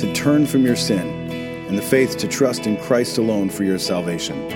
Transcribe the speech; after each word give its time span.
to 0.00 0.12
turn 0.14 0.46
from 0.46 0.64
your 0.64 0.76
sin 0.76 1.06
and 1.68 1.76
the 1.76 1.82
faith 1.82 2.16
to 2.16 2.26
trust 2.26 2.66
in 2.66 2.78
Christ 2.78 3.18
alone 3.18 3.50
for 3.50 3.64
your 3.64 3.78
salvation. 3.78 4.50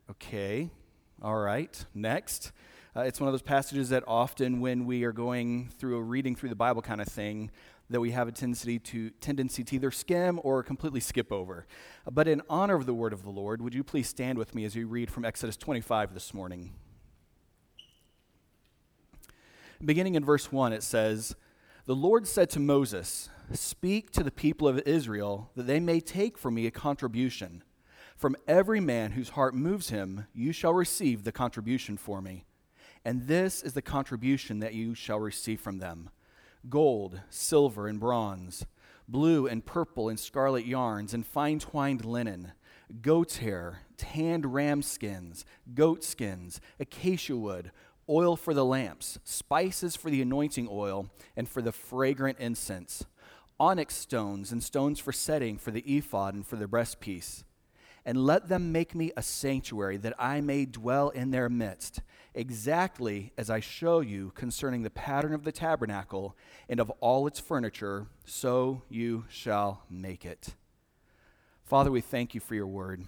okay, 0.09 0.71
all 1.21 1.39
right, 1.39 1.85
next. 1.93 2.53
Uh, 2.95 3.01
it's 3.01 3.19
one 3.19 3.27
of 3.27 3.33
those 3.33 3.43
passages 3.43 3.89
that 3.89 4.05
often, 4.07 4.61
when 4.61 4.87
we 4.87 5.03
are 5.03 5.11
going 5.11 5.69
through 5.77 5.97
a 5.97 6.01
reading 6.01 6.37
through 6.37 6.51
the 6.51 6.55
Bible 6.55 6.81
kind 6.81 7.01
of 7.01 7.09
thing, 7.09 7.51
that 7.89 8.01
we 8.01 8.13
have 8.13 8.29
a 8.29 8.33
tendency 8.33 8.79
to 8.79 9.11
tendency 9.21 9.65
to 9.65 9.75
either 9.75 9.91
skim 9.91 10.39
or 10.45 10.63
completely 10.63 11.01
skip 11.01 11.33
over. 11.33 11.67
But 12.09 12.29
in 12.29 12.43
honor 12.49 12.77
of 12.77 12.87
the 12.87 12.95
word 12.95 13.13
of 13.13 13.25
the 13.25 13.31
Lord, 13.31 13.61
would 13.61 13.75
you 13.75 13.83
please 13.83 14.09
stand 14.09 14.39
with 14.39 14.55
me 14.55 14.65
as 14.65 14.77
we 14.77 14.85
read 14.85 15.11
from 15.11 15.25
Exodus 15.25 15.57
25 15.57 16.15
this 16.15 16.33
morning? 16.33 16.73
Beginning 19.85 20.15
in 20.15 20.25
verse 20.25 20.53
1, 20.53 20.73
it 20.73 20.85
says, 20.85 21.35
The 21.87 21.97
Lord 21.97 22.29
said 22.29 22.49
to 22.51 22.61
Moses, 22.61 23.31
Speak 23.53 24.13
to 24.13 24.23
the 24.23 24.31
people 24.31 24.69
of 24.69 24.79
Israel 24.87 25.51
that 25.57 25.67
they 25.67 25.81
may 25.81 25.99
take 25.99 26.39
for 26.39 26.53
me 26.53 26.67
a 26.67 26.71
contribution 26.71 27.65
from 28.21 28.37
every 28.47 28.81
man 28.81 29.13
whose 29.13 29.31
heart 29.31 29.55
moves 29.55 29.89
him, 29.89 30.27
you 30.35 30.53
shall 30.53 30.75
receive 30.75 31.25
the 31.25 31.33
contribution 31.33 31.97
for 31.97 32.21
me. 32.21 32.45
And 33.03 33.27
this 33.27 33.63
is 33.63 33.73
the 33.73 33.81
contribution 33.81 34.59
that 34.59 34.75
you 34.75 34.95
shall 34.95 35.19
receive 35.19 35.59
from 35.59 35.79
them 35.79 36.11
gold, 36.69 37.19
silver, 37.31 37.89
and 37.89 37.99
bronze, 37.99 38.67
blue 39.09 39.47
and 39.47 39.65
purple 39.65 40.11
and 40.11 40.21
scarlet 40.21 40.67
yarns, 40.67 41.15
and 41.15 41.25
fine 41.25 41.59
twined 41.59 42.05
linen, 42.05 42.53
goat's 43.01 43.39
hair, 43.39 43.81
tanned 43.97 44.53
ram 44.53 44.83
skins, 44.83 45.47
goat 45.73 46.05
skins, 46.05 46.61
acacia 46.79 47.35
wood, 47.35 47.73
oil 48.07 48.37
for 48.37 48.53
the 48.53 48.67
lamps, 48.67 49.19
spices 49.25 49.97
for 49.97 50.11
the 50.11 50.21
anointing 50.21 50.69
oil, 50.71 51.09
and 51.39 51.49
for 51.49 51.63
the 51.63 51.73
fragrant 51.73 52.39
incense, 52.39 53.07
onyx 53.59 53.97
stones 53.97 54.53
and 54.53 54.63
stones 54.63 54.99
for 54.99 55.11
setting 55.11 55.57
for 55.57 55.71
the 55.71 55.97
ephod 55.97 56.35
and 56.35 56.47
for 56.47 56.57
the 56.57 56.67
breastpiece 56.67 57.45
and 58.05 58.25
let 58.25 58.49
them 58.49 58.73
make 58.73 58.95
me 58.95 59.13
a 59.17 59.23
sanctuary 59.23 59.97
that 59.99 60.15
I 60.19 60.41
may 60.41 60.65
dwell 60.65 61.11
in 61.11 61.31
their 61.31 61.49
midst, 61.49 62.01
exactly 62.35 63.33
as 63.37 63.51
I 63.51 63.61
show 63.61 64.01
you 64.01 64.33
concerning 64.35 64.83
the 64.83 64.91
pattern 64.91 65.35
of 65.35 65.45
the 65.45 65.53
tabernacle 65.53 66.37
and 66.69 66.81
of 66.81 66.91
all 67.01 67.27
its 67.27 67.41
furniture, 67.41 68.07
so 68.25 68.83
you 68.89 69.25
shall 69.29 69.83
make 69.91 70.25
it. 70.25 70.55
Father, 71.65 71.91
we 71.91 72.01
thank 72.01 72.35
you 72.35 72.41
for 72.41 72.55
your 72.55 72.67
word. 72.67 73.05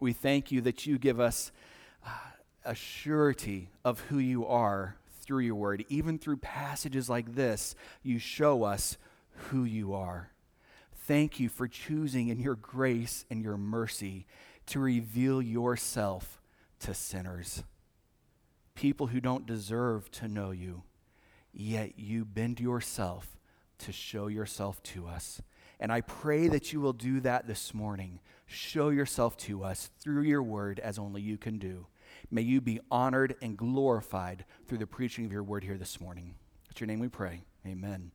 We 0.00 0.12
thank 0.12 0.52
you 0.52 0.60
that 0.60 0.86
you 0.86 0.98
give 0.98 1.18
us 1.18 1.50
uh, 2.06 2.10
a 2.64 2.74
surety 2.74 3.70
of 3.84 4.00
who 4.00 4.18
you 4.18 4.46
are 4.46 4.96
through 5.22 5.40
your 5.40 5.54
word. 5.54 5.84
Even 5.88 6.18
through 6.18 6.36
passages 6.36 7.08
like 7.08 7.34
this, 7.34 7.74
you 8.02 8.18
show 8.18 8.62
us 8.64 8.96
who 9.48 9.64
you 9.64 9.94
are. 9.94 10.30
Thank 11.06 11.38
you 11.38 11.50
for 11.50 11.68
choosing 11.68 12.28
in 12.28 12.40
your 12.40 12.54
grace 12.54 13.26
and 13.30 13.42
your 13.42 13.58
mercy 13.58 14.26
to 14.66 14.80
reveal 14.80 15.42
yourself 15.42 16.40
to 16.80 16.94
sinners, 16.94 17.62
people 18.74 19.08
who 19.08 19.20
don't 19.20 19.46
deserve 19.46 20.10
to 20.12 20.28
know 20.28 20.50
you, 20.50 20.82
yet 21.52 21.98
you 21.98 22.24
bend 22.24 22.58
yourself 22.58 23.36
to 23.78 23.92
show 23.92 24.28
yourself 24.28 24.82
to 24.82 25.06
us. 25.06 25.42
And 25.78 25.92
I 25.92 26.00
pray 26.00 26.48
that 26.48 26.72
you 26.72 26.80
will 26.80 26.94
do 26.94 27.20
that 27.20 27.46
this 27.46 27.74
morning. 27.74 28.20
Show 28.46 28.88
yourself 28.88 29.36
to 29.38 29.62
us 29.62 29.90
through 30.00 30.22
your 30.22 30.42
word 30.42 30.78
as 30.80 30.98
only 30.98 31.20
you 31.20 31.36
can 31.36 31.58
do. 31.58 31.86
May 32.30 32.42
you 32.42 32.62
be 32.62 32.80
honored 32.90 33.34
and 33.42 33.58
glorified 33.58 34.46
through 34.66 34.78
the 34.78 34.86
preaching 34.86 35.26
of 35.26 35.32
your 35.32 35.42
word 35.42 35.64
here 35.64 35.76
this 35.76 36.00
morning. 36.00 36.34
It's 36.70 36.80
your 36.80 36.86
name 36.86 37.00
we 37.00 37.08
pray. 37.08 37.42
Amen. 37.66 38.12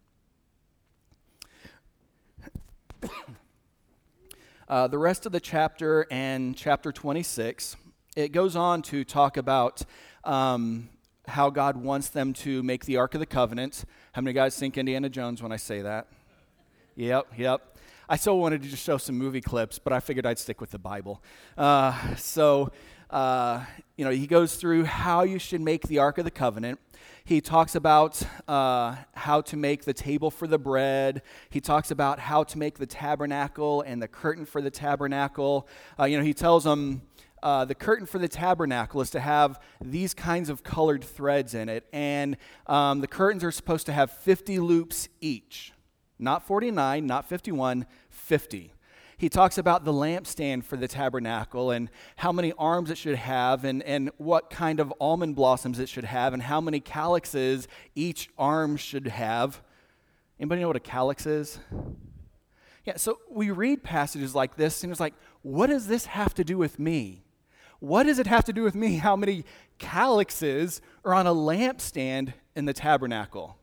uh, 4.70 4.88
the 4.88 4.98
rest 4.98 5.26
of 5.26 5.32
the 5.32 5.40
chapter 5.40 6.06
and 6.12 6.56
chapter 6.56 6.92
26, 6.92 7.76
it 8.16 8.32
goes 8.32 8.56
on 8.56 8.82
to 8.84 9.04
talk 9.04 9.38
about 9.38 9.84
um, 10.24 10.90
how 11.28 11.50
God 11.50 11.78
wants 11.78 12.10
them 12.10 12.34
to 12.34 12.64
make 12.64 12.86
the 12.86 12.98
Ark 12.98 13.14
of 13.14 13.20
the 13.20 13.26
Covenant. 13.26 13.86
How 14.14 14.22
many 14.22 14.34
guys 14.34 14.58
think 14.58 14.78
Indiana 14.78 15.10
Jones 15.10 15.42
when 15.42 15.52
I 15.52 15.58
say 15.58 15.82
that? 15.82 16.08
Yep, 16.96 17.28
yep. 17.38 17.78
I 18.10 18.18
still 18.18 18.40
wanted 18.40 18.64
to 18.64 18.70
just 18.70 18.84
show 18.84 18.98
some 18.98 19.18
movie 19.18 19.42
clips, 19.42 19.78
but 19.80 19.94
I 19.94 20.00
figured 20.00 20.26
I'd 20.26 20.40
stick 20.40 20.60
with 20.60 20.72
the 20.72 20.80
Bible. 20.80 21.24
Uh, 21.58 22.16
so, 22.16 22.72
uh, 23.10 23.64
you 23.98 24.06
know, 24.06 24.12
he 24.12 24.28
goes 24.28 24.56
through 24.56 24.86
how 24.86 25.24
you 25.24 25.40
should 25.40 25.62
make 25.62 25.88
the 25.88 25.98
Ark 25.98 26.18
of 26.18 26.26
the 26.26 26.32
Covenant. 26.32 26.80
He 27.26 27.42
talks 27.42 27.76
about 27.76 28.22
uh, 28.48 28.96
how 29.14 29.42
to 29.42 29.58
make 29.58 29.86
the 29.86 29.94
table 29.94 30.32
for 30.32 30.48
the 30.48 30.58
bread. 30.58 31.22
He 31.50 31.62
talks 31.62 31.92
about 31.92 32.20
how 32.20 32.44
to 32.44 32.58
make 32.58 32.78
the 32.78 32.86
tabernacle 32.86 33.82
and 33.82 34.02
the 34.02 34.08
curtain 34.08 34.46
for 34.46 34.62
the 34.62 34.72
tabernacle. 34.72 35.68
Uh, 36.00 36.06
you 36.06 36.18
know, 36.18 36.24
he 36.24 36.34
tells 36.34 36.64
them 36.64 37.04
uh, 37.44 37.66
the 37.66 37.76
curtain 37.76 38.06
for 38.06 38.20
the 38.20 38.28
tabernacle 38.28 39.02
is 39.02 39.10
to 39.12 39.20
have 39.20 39.60
these 39.80 40.14
kinds 40.14 40.50
of 40.50 40.64
colored 40.64 41.04
threads 41.04 41.54
in 41.54 41.70
it, 41.70 41.86
and 41.94 42.36
um, 42.68 43.00
the 43.02 43.08
curtains 43.08 43.44
are 43.44 43.52
supposed 43.52 43.86
to 43.86 43.94
have 43.94 44.12
50 44.12 44.60
loops 44.60 45.08
each. 45.22 45.74
Not 46.18 46.46
49, 46.46 47.06
not 47.06 47.30
51, 47.30 47.86
50 48.10 48.74
he 49.20 49.28
talks 49.28 49.58
about 49.58 49.84
the 49.84 49.92
lampstand 49.92 50.64
for 50.64 50.78
the 50.78 50.88
tabernacle 50.88 51.72
and 51.72 51.90
how 52.16 52.32
many 52.32 52.54
arms 52.58 52.90
it 52.90 52.98
should 52.98 53.18
have 53.18 53.66
and, 53.66 53.84
and 53.84 54.12
what 54.18 54.50
kind 54.50 54.80
of 54.80 54.94
almond 55.02 55.36
blossoms 55.36 55.78
it 55.78 55.90
should 55.90 56.06
have 56.06 56.34
and 56.34 56.42
how 56.42 56.62
many 56.62 56.80
calyxes 56.80 57.68
each 57.96 58.30
arm 58.38 58.78
should 58.78 59.08
have. 59.08 59.62
Anybody 60.40 60.62
know 60.62 60.68
what 60.68 60.78
a 60.78 60.80
calyx 60.80 61.26
is? 61.26 61.60
Yeah, 62.86 62.96
so 62.96 63.20
we 63.30 63.52
read 63.52 63.84
passages 63.84 64.34
like 64.34 64.56
this 64.56 64.84
and 64.84 64.92
it's 64.92 65.02
like, 65.02 65.16
what 65.42 65.68
does 65.68 65.88
this 65.88 66.06
have 66.06 66.34
to 66.36 66.46
do 66.46 66.58
with 66.58 66.80
me? 66.80 67.26
What 67.80 68.04
does 68.04 68.20
it 68.20 68.28
have 68.28 68.46
to 68.46 68.54
do 68.54 68.64
with 68.64 68.74
me? 68.74 68.98
How 69.00 69.18
many 69.18 69.44
calyxes 69.80 70.80
are 71.04 71.14
on 71.14 71.28
a 71.28 71.34
lampstand 71.34 72.34
in 72.56 72.64
the 72.64 72.74
tabernacle? 72.74 73.59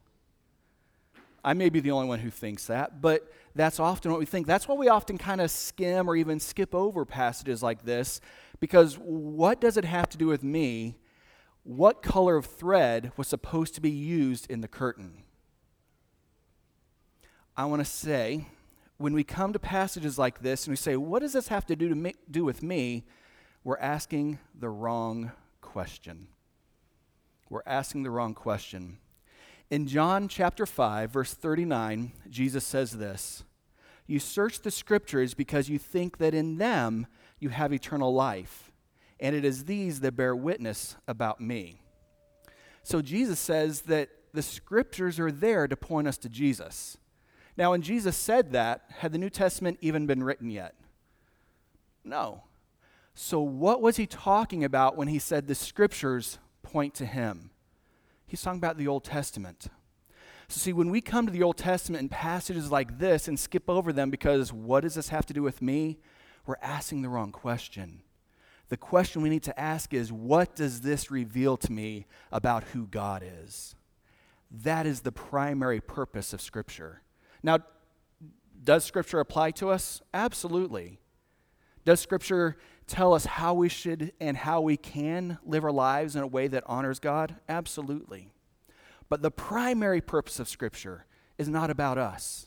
I 1.46 1.54
may 1.54 1.68
be 1.68 1.78
the 1.78 1.92
only 1.92 2.08
one 2.08 2.18
who 2.18 2.28
thinks 2.28 2.66
that, 2.66 3.00
but 3.00 3.30
that's 3.54 3.78
often 3.78 4.10
what 4.10 4.18
we 4.18 4.26
think. 4.26 4.48
That's 4.48 4.66
why 4.66 4.74
we 4.74 4.88
often 4.88 5.16
kind 5.16 5.40
of 5.40 5.48
skim 5.48 6.10
or 6.10 6.16
even 6.16 6.40
skip 6.40 6.74
over 6.74 7.04
passages 7.04 7.62
like 7.62 7.84
this, 7.84 8.20
because 8.58 8.96
what 8.96 9.60
does 9.60 9.76
it 9.76 9.84
have 9.84 10.08
to 10.08 10.18
do 10.18 10.26
with 10.26 10.42
me? 10.42 10.96
What 11.62 12.02
color 12.02 12.36
of 12.36 12.46
thread 12.46 13.12
was 13.16 13.28
supposed 13.28 13.76
to 13.76 13.80
be 13.80 13.90
used 13.90 14.50
in 14.50 14.60
the 14.60 14.66
curtain? 14.66 15.22
I 17.56 17.66
want 17.66 17.80
to 17.80 17.90
say, 17.90 18.48
when 18.98 19.12
we 19.12 19.22
come 19.22 19.52
to 19.52 19.60
passages 19.60 20.18
like 20.18 20.40
this 20.40 20.66
and 20.66 20.72
we 20.72 20.76
say, 20.76 20.96
What 20.96 21.22
does 21.22 21.32
this 21.32 21.46
have 21.46 21.64
to 21.66 21.76
do, 21.76 21.88
to 21.88 21.94
me, 21.94 22.14
do 22.28 22.44
with 22.44 22.60
me? 22.60 23.04
We're 23.62 23.78
asking 23.78 24.40
the 24.58 24.68
wrong 24.68 25.30
question. 25.60 26.26
We're 27.48 27.62
asking 27.66 28.02
the 28.02 28.10
wrong 28.10 28.34
question. 28.34 28.98
In 29.70 29.88
John 29.88 30.28
chapter 30.28 30.64
5, 30.64 31.10
verse 31.10 31.34
39, 31.34 32.12
Jesus 32.30 32.64
says 32.64 32.92
this 32.92 33.44
You 34.06 34.20
search 34.20 34.60
the 34.60 34.70
scriptures 34.70 35.34
because 35.34 35.68
you 35.68 35.78
think 35.78 36.18
that 36.18 36.34
in 36.34 36.58
them 36.58 37.06
you 37.40 37.48
have 37.48 37.72
eternal 37.72 38.14
life, 38.14 38.70
and 39.18 39.34
it 39.34 39.44
is 39.44 39.64
these 39.64 40.00
that 40.00 40.16
bear 40.16 40.36
witness 40.36 40.96
about 41.08 41.40
me. 41.40 41.80
So 42.84 43.02
Jesus 43.02 43.40
says 43.40 43.82
that 43.82 44.10
the 44.32 44.42
scriptures 44.42 45.18
are 45.18 45.32
there 45.32 45.66
to 45.66 45.76
point 45.76 46.06
us 46.06 46.18
to 46.18 46.28
Jesus. 46.28 46.96
Now, 47.56 47.70
when 47.72 47.82
Jesus 47.82 48.16
said 48.16 48.52
that, 48.52 48.82
had 48.98 49.12
the 49.12 49.18
New 49.18 49.30
Testament 49.30 49.78
even 49.80 50.06
been 50.06 50.22
written 50.22 50.50
yet? 50.50 50.74
No. 52.04 52.44
So, 53.14 53.40
what 53.40 53.80
was 53.80 53.96
he 53.96 54.06
talking 54.06 54.62
about 54.62 54.96
when 54.96 55.08
he 55.08 55.18
said 55.18 55.46
the 55.46 55.54
scriptures 55.54 56.38
point 56.62 56.94
to 56.96 57.06
him? 57.06 57.50
He's 58.26 58.42
talking 58.42 58.58
about 58.58 58.76
the 58.76 58.88
Old 58.88 59.04
Testament. 59.04 59.68
So, 60.48 60.58
see, 60.58 60.72
when 60.72 60.90
we 60.90 61.00
come 61.00 61.26
to 61.26 61.32
the 61.32 61.42
Old 61.42 61.56
Testament 61.56 62.00
and 62.00 62.10
passages 62.10 62.70
like 62.70 62.98
this 62.98 63.28
and 63.28 63.38
skip 63.38 63.68
over 63.68 63.92
them 63.92 64.10
because 64.10 64.52
what 64.52 64.82
does 64.82 64.94
this 64.94 65.08
have 65.08 65.26
to 65.26 65.34
do 65.34 65.42
with 65.42 65.60
me? 65.60 65.98
We're 66.46 66.56
asking 66.62 67.02
the 67.02 67.08
wrong 67.08 67.32
question. 67.32 68.02
The 68.68 68.76
question 68.76 69.22
we 69.22 69.30
need 69.30 69.44
to 69.44 69.58
ask 69.58 69.94
is 69.94 70.12
what 70.12 70.56
does 70.56 70.80
this 70.80 71.10
reveal 71.10 71.56
to 71.58 71.72
me 71.72 72.06
about 72.32 72.64
who 72.64 72.86
God 72.86 73.24
is? 73.24 73.74
That 74.50 74.86
is 74.86 75.00
the 75.00 75.12
primary 75.12 75.80
purpose 75.80 76.32
of 76.32 76.40
Scripture. 76.40 77.02
Now, 77.42 77.58
does 78.62 78.84
Scripture 78.84 79.20
apply 79.20 79.52
to 79.52 79.70
us? 79.70 80.00
Absolutely. 80.14 80.98
Does 81.84 82.00
Scripture 82.00 82.56
tell 82.86 83.14
us 83.14 83.26
how 83.26 83.54
we 83.54 83.68
should 83.68 84.12
and 84.20 84.36
how 84.36 84.60
we 84.60 84.76
can 84.76 85.38
live 85.44 85.64
our 85.64 85.72
lives 85.72 86.16
in 86.16 86.22
a 86.22 86.26
way 86.26 86.48
that 86.48 86.64
honors 86.66 86.98
God? 86.98 87.36
Absolutely. 87.48 88.30
But 89.08 89.22
the 89.22 89.30
primary 89.30 90.00
purpose 90.00 90.40
of 90.40 90.48
Scripture 90.48 91.06
is 91.38 91.48
not 91.48 91.70
about 91.70 91.98
us. 91.98 92.46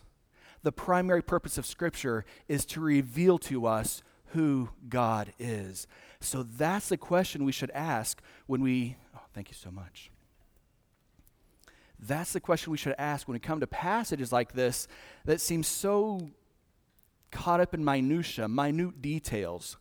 The 0.63 0.71
primary 0.71 1.21
purpose 1.21 1.57
of 1.57 1.65
Scripture 1.65 2.25
is 2.47 2.65
to 2.67 2.81
reveal 2.81 3.37
to 3.39 3.65
us 3.65 4.01
who 4.27 4.69
God 4.87 5.33
is. 5.39 5.87
So 6.19 6.43
that's 6.43 6.89
the 6.89 6.97
question 6.97 7.45
we 7.45 7.51
should 7.51 7.71
ask 7.71 8.21
when 8.45 8.61
we. 8.61 8.97
Oh, 9.15 9.21
thank 9.33 9.49
you 9.49 9.55
so 9.55 9.71
much. 9.71 10.11
That's 11.99 12.33
the 12.33 12.39
question 12.39 12.71
we 12.71 12.77
should 12.77 12.95
ask 12.97 13.27
when 13.27 13.33
we 13.33 13.39
come 13.39 13.59
to 13.59 13.67
passages 13.67 14.31
like 14.31 14.53
this 14.53 14.87
that 15.25 15.41
seem 15.41 15.63
so 15.63 16.29
caught 17.31 17.59
up 17.59 17.73
in 17.73 17.83
minutia, 17.83 18.47
minute 18.47 19.01
details. 19.01 19.77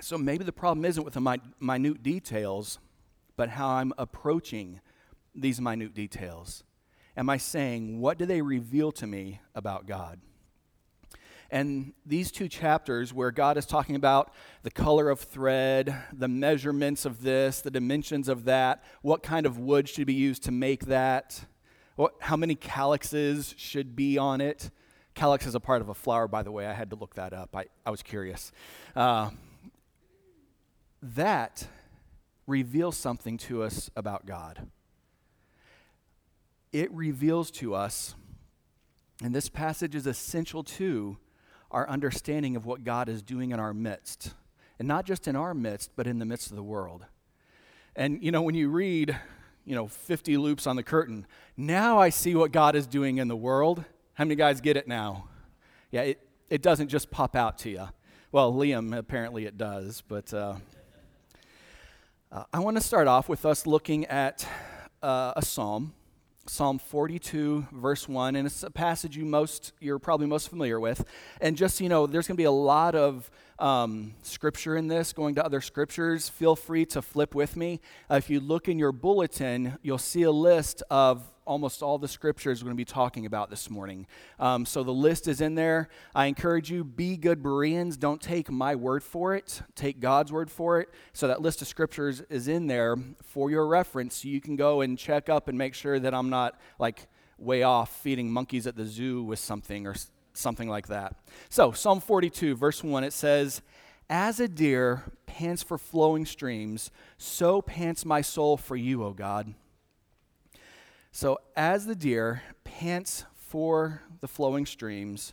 So 0.00 0.18
maybe 0.18 0.44
the 0.44 0.52
problem 0.52 0.84
isn't 0.84 1.02
with 1.02 1.14
the 1.14 1.40
minute 1.60 2.02
details, 2.02 2.78
but 3.36 3.50
how 3.50 3.68
I'm 3.68 3.92
approaching 3.96 4.80
these 5.34 5.60
minute 5.60 5.94
details. 5.94 6.64
Am 7.16 7.30
I 7.30 7.38
saying, 7.38 8.00
what 8.00 8.18
do 8.18 8.26
they 8.26 8.42
reveal 8.42 8.92
to 8.92 9.06
me 9.06 9.40
about 9.54 9.86
God? 9.86 10.20
And 11.50 11.92
these 12.04 12.30
two 12.30 12.48
chapters, 12.48 13.14
where 13.14 13.30
God 13.30 13.56
is 13.56 13.66
talking 13.66 13.94
about 13.94 14.32
the 14.62 14.70
color 14.70 15.08
of 15.08 15.20
thread, 15.20 15.96
the 16.12 16.28
measurements 16.28 17.04
of 17.04 17.22
this, 17.22 17.60
the 17.60 17.70
dimensions 17.70 18.28
of 18.28 18.44
that, 18.44 18.82
what 19.02 19.22
kind 19.22 19.46
of 19.46 19.58
wood 19.58 19.88
should 19.88 20.06
be 20.06 20.14
used 20.14 20.42
to 20.44 20.52
make 20.52 20.86
that, 20.86 21.44
what, 21.94 22.14
how 22.20 22.36
many 22.36 22.54
calyxes 22.54 23.54
should 23.56 23.94
be 23.94 24.18
on 24.18 24.40
it. 24.40 24.70
Calyx 25.14 25.46
is 25.46 25.54
a 25.54 25.60
part 25.60 25.80
of 25.80 25.88
a 25.88 25.94
flower, 25.94 26.28
by 26.28 26.42
the 26.42 26.52
way. 26.52 26.66
I 26.66 26.74
had 26.74 26.90
to 26.90 26.96
look 26.96 27.14
that 27.14 27.32
up. 27.32 27.56
I, 27.56 27.66
I 27.86 27.90
was 27.90 28.02
curious. 28.02 28.52
Uh, 28.94 29.30
that 31.02 31.66
reveals 32.46 32.96
something 32.96 33.36
to 33.38 33.62
us 33.62 33.90
about 33.96 34.26
God. 34.26 34.68
It 36.72 36.92
reveals 36.92 37.50
to 37.52 37.74
us, 37.74 38.14
and 39.22 39.34
this 39.34 39.48
passage 39.48 39.94
is 39.94 40.06
essential 40.06 40.62
to 40.64 41.16
our 41.70 41.88
understanding 41.88 42.56
of 42.56 42.66
what 42.66 42.84
God 42.84 43.08
is 43.08 43.22
doing 43.22 43.50
in 43.50 43.60
our 43.60 43.74
midst. 43.74 44.34
And 44.78 44.86
not 44.86 45.06
just 45.06 45.26
in 45.26 45.36
our 45.36 45.54
midst, 45.54 45.90
but 45.96 46.06
in 46.06 46.18
the 46.18 46.24
midst 46.24 46.50
of 46.50 46.56
the 46.56 46.62
world. 46.62 47.06
And, 47.94 48.22
you 48.22 48.30
know, 48.30 48.42
when 48.42 48.54
you 48.54 48.68
read, 48.68 49.16
you 49.64 49.74
know, 49.74 49.88
50 49.88 50.36
loops 50.36 50.66
on 50.66 50.76
the 50.76 50.82
curtain, 50.82 51.26
now 51.56 51.98
I 51.98 52.10
see 52.10 52.34
what 52.34 52.52
God 52.52 52.76
is 52.76 52.86
doing 52.86 53.16
in 53.16 53.28
the 53.28 53.36
world. 53.36 53.84
How 54.14 54.24
many 54.24 54.36
guys 54.36 54.60
get 54.60 54.76
it 54.76 54.86
now? 54.86 55.28
Yeah, 55.90 56.02
it, 56.02 56.28
it 56.50 56.62
doesn't 56.62 56.88
just 56.88 57.10
pop 57.10 57.34
out 57.34 57.58
to 57.58 57.70
you. 57.70 57.88
Well, 58.32 58.52
Liam, 58.52 58.96
apparently 58.96 59.46
it 59.46 59.56
does, 59.56 60.02
but 60.06 60.32
uh, 60.34 60.56
uh, 62.32 62.44
I 62.52 62.58
want 62.58 62.76
to 62.76 62.82
start 62.82 63.06
off 63.06 63.28
with 63.28 63.46
us 63.46 63.66
looking 63.66 64.04
at 64.06 64.46
uh, 65.02 65.32
a 65.36 65.42
psalm 65.42 65.92
Psalm 66.48 66.78
42, 66.78 67.66
verse 67.72 68.08
1, 68.08 68.36
and 68.36 68.46
it's 68.46 68.62
a 68.62 68.70
passage 68.70 69.16
you 69.16 69.24
most, 69.24 69.72
you're 69.80 69.98
probably 69.98 70.26
most 70.26 70.48
familiar 70.48 70.78
with. 70.78 71.04
And 71.40 71.56
just 71.56 71.76
so 71.76 71.84
you 71.84 71.90
know, 71.90 72.06
there's 72.06 72.28
going 72.28 72.36
to 72.36 72.40
be 72.40 72.44
a 72.44 72.50
lot 72.52 72.94
of 72.94 73.30
um, 73.58 74.14
scripture 74.22 74.76
in 74.76 74.88
this, 74.88 75.12
going 75.12 75.34
to 75.36 75.44
other 75.44 75.60
scriptures. 75.60 76.28
Feel 76.28 76.56
free 76.56 76.84
to 76.86 77.02
flip 77.02 77.34
with 77.34 77.56
me. 77.56 77.80
Uh, 78.10 78.16
if 78.16 78.30
you 78.30 78.40
look 78.40 78.68
in 78.68 78.78
your 78.78 78.92
bulletin, 78.92 79.78
you'll 79.82 79.98
see 79.98 80.22
a 80.22 80.30
list 80.30 80.82
of 80.90 81.22
almost 81.46 81.82
all 81.82 81.96
the 81.96 82.08
scriptures 82.08 82.62
we're 82.62 82.68
going 82.68 82.76
to 82.76 82.80
be 82.80 82.84
talking 82.84 83.24
about 83.24 83.50
this 83.50 83.70
morning. 83.70 84.06
Um, 84.38 84.66
so 84.66 84.82
the 84.82 84.92
list 84.92 85.28
is 85.28 85.40
in 85.40 85.54
there. 85.54 85.88
I 86.14 86.26
encourage 86.26 86.70
you, 86.70 86.82
be 86.82 87.16
good 87.16 87.42
Bereans. 87.42 87.96
Don't 87.96 88.20
take 88.20 88.50
my 88.50 88.74
word 88.74 89.02
for 89.02 89.34
it, 89.34 89.62
take 89.74 90.00
God's 90.00 90.32
word 90.32 90.50
for 90.50 90.80
it. 90.80 90.88
So 91.12 91.28
that 91.28 91.40
list 91.40 91.62
of 91.62 91.68
scriptures 91.68 92.20
is 92.28 92.48
in 92.48 92.66
there 92.66 92.96
for 93.22 93.50
your 93.50 93.66
reference. 93.66 94.16
So 94.16 94.28
you 94.28 94.40
can 94.40 94.56
go 94.56 94.80
and 94.80 94.98
check 94.98 95.28
up 95.28 95.48
and 95.48 95.56
make 95.56 95.74
sure 95.74 95.98
that 96.00 96.12
I'm 96.12 96.30
not 96.30 96.58
like 96.78 97.06
way 97.38 97.62
off 97.62 97.94
feeding 98.02 98.30
monkeys 98.30 98.66
at 98.66 98.76
the 98.76 98.84
zoo 98.84 99.22
with 99.22 99.38
something 99.38 99.86
or 99.86 99.94
something 100.36 100.68
like 100.68 100.88
that. 100.88 101.16
So, 101.48 101.72
Psalm 101.72 102.00
42, 102.00 102.56
verse 102.56 102.82
1, 102.82 103.04
it 103.04 103.12
says, 103.12 103.62
As 104.08 104.40
a 104.40 104.48
deer 104.48 105.04
pants 105.26 105.62
for 105.62 105.78
flowing 105.78 106.26
streams, 106.26 106.90
so 107.18 107.62
pants 107.62 108.04
my 108.04 108.20
soul 108.20 108.56
for 108.56 108.76
you, 108.76 109.04
O 109.04 109.12
God. 109.12 109.54
So, 111.12 111.38
as 111.56 111.86
the 111.86 111.94
deer 111.94 112.42
pants 112.64 113.24
for 113.34 114.02
the 114.20 114.28
flowing 114.28 114.66
streams, 114.66 115.32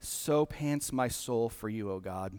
so 0.00 0.46
pants 0.46 0.92
my 0.92 1.08
soul 1.08 1.48
for 1.48 1.68
you, 1.68 1.90
O 1.90 1.98
God. 1.98 2.38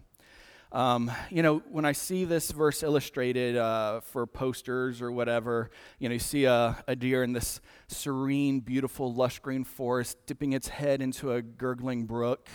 Um, 0.76 1.10
you 1.30 1.42
know, 1.42 1.62
when 1.70 1.86
I 1.86 1.92
see 1.92 2.26
this 2.26 2.50
verse 2.50 2.82
illustrated 2.82 3.56
uh, 3.56 4.00
for 4.00 4.26
posters 4.26 5.00
or 5.00 5.10
whatever, 5.10 5.70
you 5.98 6.06
know, 6.06 6.12
you 6.12 6.18
see 6.18 6.44
a, 6.44 6.76
a, 6.86 6.94
deer 6.94 7.22
in 7.22 7.32
this 7.32 7.62
serene, 7.88 8.60
beautiful, 8.60 9.10
lush 9.10 9.38
green 9.38 9.64
forest 9.64 10.18
dipping 10.26 10.52
its 10.52 10.68
head 10.68 11.00
into 11.00 11.32
a 11.32 11.40
gurgling 11.40 12.04
brook. 12.04 12.50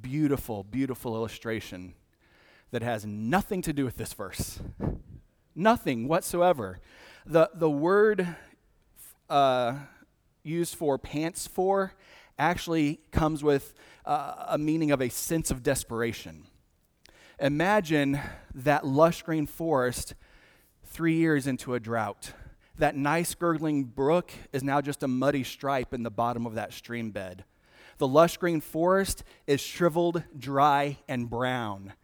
Beautiful, 0.00 0.64
beautiful 0.64 1.14
illustration 1.14 1.94
that 2.72 2.82
has 2.82 3.06
nothing 3.06 3.62
to 3.62 3.72
do 3.72 3.84
with 3.84 3.98
this 3.98 4.12
verse. 4.12 4.58
Nothing 5.54 6.08
whatsoever. 6.08 6.80
The, 7.24 7.50
the 7.54 7.70
word 7.70 8.34
uh, 9.30 9.74
used 10.42 10.74
for 10.74 10.98
pants 10.98 11.46
for 11.46 11.94
actually 12.36 12.98
comes 13.12 13.44
with 13.44 13.74
uh, 14.04 14.46
a 14.48 14.58
meaning 14.58 14.90
of 14.90 15.00
a 15.00 15.08
sense 15.08 15.52
of 15.52 15.62
desperation. 15.62 16.48
Imagine 17.42 18.20
that 18.54 18.86
lush 18.86 19.22
green 19.22 19.46
forest 19.46 20.14
three 20.84 21.14
years 21.16 21.48
into 21.48 21.74
a 21.74 21.80
drought. 21.80 22.34
That 22.78 22.94
nice 22.94 23.34
gurgling 23.34 23.82
brook 23.82 24.30
is 24.52 24.62
now 24.62 24.80
just 24.80 25.02
a 25.02 25.08
muddy 25.08 25.42
stripe 25.42 25.92
in 25.92 26.04
the 26.04 26.10
bottom 26.10 26.46
of 26.46 26.54
that 26.54 26.72
stream 26.72 27.10
bed. 27.10 27.42
The 27.98 28.06
lush 28.06 28.36
green 28.36 28.60
forest 28.60 29.24
is 29.48 29.60
shriveled, 29.60 30.22
dry, 30.38 30.98
and 31.08 31.28
brown. 31.28 31.94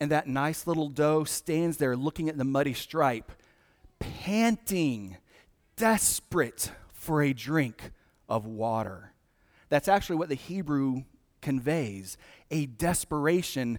And 0.00 0.10
that 0.12 0.26
nice 0.26 0.66
little 0.66 0.88
doe 0.88 1.24
stands 1.24 1.76
there 1.76 1.94
looking 1.94 2.30
at 2.30 2.38
the 2.38 2.44
muddy 2.44 2.72
stripe, 2.72 3.32
panting 3.98 5.18
desperate 5.76 6.72
for 6.94 7.20
a 7.20 7.34
drink 7.34 7.90
of 8.30 8.46
water. 8.46 9.12
That's 9.68 9.88
actually 9.88 10.16
what 10.16 10.30
the 10.30 10.36
Hebrew 10.36 11.02
conveys 11.42 12.16
a 12.50 12.64
desperation 12.64 13.78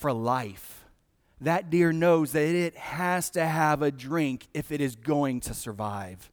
for 0.00 0.12
life. 0.14 0.86
That 1.42 1.68
deer 1.68 1.92
knows 1.92 2.32
that 2.32 2.42
it 2.42 2.74
has 2.74 3.28
to 3.30 3.46
have 3.46 3.82
a 3.82 3.90
drink 3.90 4.48
if 4.54 4.72
it 4.72 4.80
is 4.80 4.96
going 4.96 5.40
to 5.40 5.54
survive. 5.54 6.30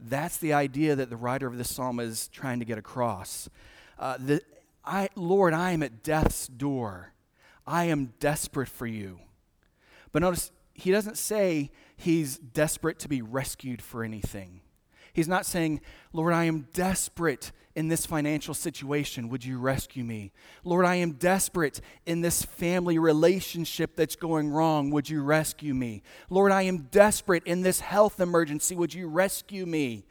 That's 0.00 0.38
the 0.38 0.54
idea 0.54 0.96
that 0.96 1.10
the 1.10 1.16
writer 1.16 1.46
of 1.46 1.58
this 1.58 1.74
psalm 1.74 2.00
is 2.00 2.28
trying 2.28 2.60
to 2.60 2.64
get 2.64 2.78
across. 2.78 3.48
Uh, 3.98 4.16
the, 4.18 4.40
I, 4.84 5.10
Lord, 5.14 5.52
I 5.52 5.72
am 5.72 5.82
at 5.82 6.02
death's 6.02 6.46
door. 6.46 7.12
I 7.66 7.84
am 7.84 8.14
desperate 8.20 8.68
for 8.68 8.86
you. 8.86 9.20
But 10.10 10.22
notice, 10.22 10.50
he 10.72 10.90
doesn't 10.90 11.18
say 11.18 11.70
he's 11.96 12.38
desperate 12.38 12.98
to 13.00 13.08
be 13.08 13.20
rescued 13.20 13.82
for 13.82 14.02
anything. 14.02 14.60
He's 15.12 15.28
not 15.28 15.46
saying, 15.46 15.80
Lord, 16.12 16.32
I 16.32 16.44
am 16.44 16.68
desperate 16.72 17.52
in 17.74 17.88
this 17.88 18.06
financial 18.06 18.54
situation. 18.54 19.28
Would 19.28 19.44
you 19.44 19.58
rescue 19.58 20.04
me? 20.04 20.32
Lord, 20.62 20.84
I 20.84 20.96
am 20.96 21.12
desperate 21.12 21.80
in 22.06 22.20
this 22.20 22.42
family 22.42 22.98
relationship 22.98 23.96
that's 23.96 24.16
going 24.16 24.50
wrong. 24.50 24.90
Would 24.90 25.08
you 25.08 25.22
rescue 25.22 25.74
me? 25.74 26.02
Lord, 26.30 26.52
I 26.52 26.62
am 26.62 26.88
desperate 26.90 27.42
in 27.44 27.62
this 27.62 27.80
health 27.80 28.20
emergency. 28.20 28.76
Would 28.76 28.94
you 28.94 29.08
rescue 29.08 29.66
me? 29.66 30.06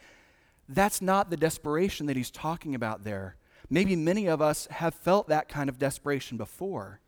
That's 0.67 1.01
not 1.01 1.29
the 1.29 1.37
desperation 1.37 2.05
that 2.07 2.17
he's 2.17 2.31
talking 2.31 2.75
about 2.75 3.03
there. 3.03 3.37
Maybe 3.69 3.95
many 3.95 4.27
of 4.27 4.41
us 4.41 4.67
have 4.69 4.93
felt 4.93 5.29
that 5.29 5.47
kind 5.47 5.69
of 5.69 5.79
desperation 5.79 6.37
before. 6.37 6.99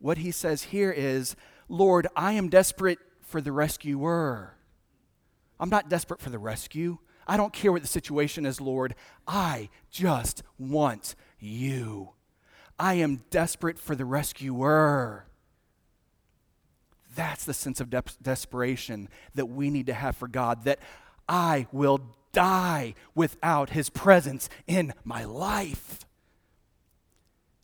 What 0.00 0.18
he 0.18 0.30
says 0.30 0.64
here 0.64 0.92
is, 0.92 1.36
Lord, 1.68 2.06
I 2.16 2.32
am 2.32 2.48
desperate 2.48 2.98
for 3.20 3.40
the 3.40 3.52
rescuer. 3.52 4.54
I'm 5.60 5.70
not 5.70 5.88
desperate 5.88 6.20
for 6.20 6.30
the 6.30 6.38
rescue. 6.38 6.98
I 7.28 7.36
don't 7.36 7.52
care 7.52 7.70
what 7.70 7.82
the 7.82 7.88
situation 7.88 8.46
is, 8.46 8.60
Lord. 8.60 8.94
I 9.26 9.68
just 9.90 10.42
want 10.58 11.14
you. 11.38 12.10
I 12.78 12.94
am 12.94 13.22
desperate 13.30 13.78
for 13.78 13.94
the 13.94 14.06
rescuer. 14.06 15.26
That's 17.14 17.44
the 17.44 17.54
sense 17.54 17.80
of 17.80 17.90
de- 17.90 18.02
desperation 18.22 19.08
that 19.34 19.46
we 19.46 19.68
need 19.68 19.86
to 19.86 19.94
have 19.94 20.16
for 20.16 20.28
God, 20.28 20.64
that 20.64 20.78
I 21.28 21.66
will 21.70 22.00
die 22.32 22.94
without 23.14 23.70
his 23.70 23.90
presence 23.90 24.48
in 24.66 24.94
my 25.04 25.24
life. 25.24 26.06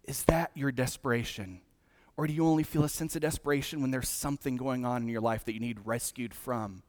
Is 0.04 0.25
that 0.25 0.50
your 0.54 0.73
desperation? 0.73 1.61
Or 2.16 2.26
do 2.26 2.33
you 2.33 2.47
only 2.47 2.64
feel 2.64 2.85
a 2.85 2.88
sense 2.88 3.16
of 3.16 3.23
desperation 3.23 3.80
when 3.80 3.90
there's 3.90 4.09
something 4.09 4.56
going 4.56 4.85
on 4.85 5.02
in 5.02 5.09
your 5.09 5.21
life 5.21 5.44
that 5.44 5.54
you 5.54 5.61
need 5.61 5.78
rescued 5.85 6.35
from? 6.35 6.83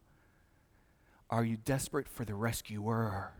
Are 1.29 1.43
you 1.43 1.57
desperate 1.57 2.07
for 2.07 2.25
the 2.25 2.35
rescuer? 2.35 3.31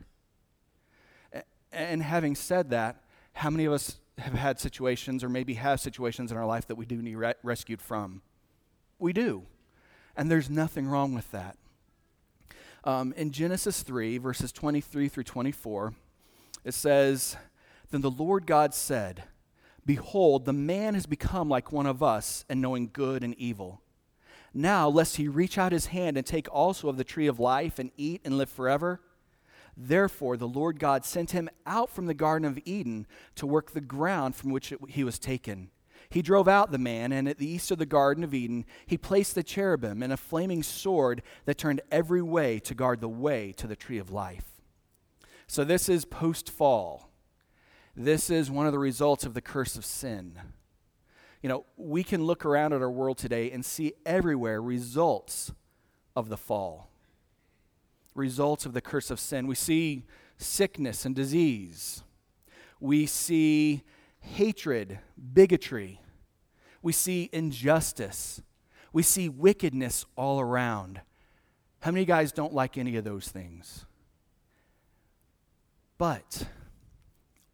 And 1.72 2.02
having 2.02 2.36
said 2.36 2.70
that, 2.70 3.04
how 3.34 3.50
many 3.50 3.66
of 3.66 3.74
us 3.74 3.98
have 4.18 4.34
had 4.34 4.60
situations 4.60 5.24
or 5.24 5.30
maybe 5.30 5.56
have 5.56 5.80
situations 5.80 6.32
in 6.32 6.38
our 6.38 6.46
life 6.46 6.68
that 6.68 6.76
we 6.76 6.86
do 6.86 7.02
need 7.02 7.16
re- 7.16 7.34
rescued 7.44 7.82
from? 7.82 8.22
We 8.98 9.14
do. 9.14 9.44
And 10.16 10.32
there's 10.32 10.50
nothing 10.50 10.88
wrong 10.88 11.14
with 11.14 11.30
that. 11.32 11.58
Um, 12.86 13.14
in 13.18 13.32
Genesis 13.32 13.84
3, 13.84 14.20
verses 14.20 14.52
23 14.52 15.10
through 15.10 15.24
24, 15.24 15.94
it 16.64 16.74
says, 16.74 17.36
Then 17.92 18.02
the 18.02 18.12
Lord 18.12 18.46
God 18.46 18.74
said, 18.74 19.24
Behold, 19.86 20.46
the 20.46 20.54
man 20.54 20.94
has 20.94 21.06
become 21.06 21.50
like 21.50 21.72
one 21.72 21.86
of 21.86 22.02
us 22.02 22.46
in 22.50 22.62
knowing 22.62 22.90
good 22.92 23.24
and 23.24 23.36
evil. 23.36 23.82
Now, 24.58 24.88
lest 24.88 25.18
he 25.18 25.28
reach 25.28 25.58
out 25.58 25.74
his 25.74 25.88
hand 25.88 26.16
and 26.16 26.26
take 26.26 26.48
also 26.50 26.88
of 26.88 26.96
the 26.96 27.04
tree 27.04 27.28
of 27.28 27.42
life 27.42 27.78
and 27.78 27.92
eat 27.98 28.22
and 28.24 28.38
live 28.38 28.50
forever. 28.50 29.02
Therefore, 29.76 30.38
the 30.38 30.48
Lord 30.48 30.80
God 30.80 31.04
sent 31.04 31.32
him 31.32 31.50
out 31.66 31.90
from 31.90 32.06
the 32.06 32.14
Garden 32.14 32.48
of 32.48 32.58
Eden 32.64 33.06
to 33.36 33.46
work 33.46 33.72
the 33.72 33.82
ground 33.82 34.34
from 34.34 34.52
which 34.52 34.72
it, 34.72 34.80
he 34.88 35.04
was 35.04 35.20
taken. 35.20 35.72
He 36.08 36.22
drove 36.22 36.48
out 36.48 36.72
the 36.72 36.78
man, 36.78 37.12
and 37.12 37.28
at 37.28 37.38
the 37.38 37.50
east 37.50 37.70
of 37.70 37.80
the 37.80 37.86
Garden 37.86 38.24
of 38.24 38.34
Eden, 38.34 38.64
he 38.86 38.98
placed 38.98 39.36
the 39.36 39.44
cherubim 39.44 40.02
and 40.02 40.14
a 40.14 40.18
flaming 40.18 40.64
sword 40.64 41.22
that 41.44 41.58
turned 41.58 41.82
every 41.92 42.22
way 42.22 42.60
to 42.60 42.74
guard 42.74 43.02
the 43.02 43.10
way 43.10 43.52
to 43.58 43.68
the 43.68 43.76
tree 43.76 43.98
of 43.98 44.10
life. 44.10 44.62
So, 45.48 45.66
this 45.66 45.90
is 45.90 46.06
post 46.06 46.50
fall. 46.50 47.10
This 47.94 48.30
is 48.30 48.50
one 48.50 48.68
of 48.68 48.72
the 48.72 48.80
results 48.80 49.26
of 49.26 49.34
the 49.34 49.42
curse 49.42 49.76
of 49.76 49.84
sin. 49.84 50.40
You 51.46 51.50
know, 51.50 51.66
we 51.78 52.04
can 52.04 52.24
look 52.24 52.44
around 52.44 52.74
at 52.74 52.82
our 52.82 52.90
world 52.90 53.20
today 53.20 53.52
and 53.52 53.64
see 53.64 53.94
everywhere 54.04 54.60
results 54.60 55.54
of 56.16 56.28
the 56.28 56.38
fall, 56.38 56.90
results 58.16 58.66
of 58.66 58.74
the 58.74 58.82
curse 58.82 59.12
of 59.12 59.20
sin. 59.20 59.46
We 59.46 59.54
see 59.54 60.08
sickness 60.40 61.06
and 61.06 61.16
disease. 61.16 62.02
We 62.80 63.06
see 63.06 63.84
hatred, 64.22 64.98
bigotry. 65.34 66.02
We 66.82 66.92
see 66.92 67.30
injustice. 67.32 68.42
We 68.92 69.04
see 69.04 69.30
wickedness 69.30 70.04
all 70.16 70.40
around. 70.40 71.02
How 71.82 71.92
many 71.92 72.06
guys 72.06 72.32
don't 72.32 72.56
like 72.56 72.76
any 72.76 72.96
of 72.96 73.04
those 73.04 73.28
things? 73.28 73.86
But 76.00 76.48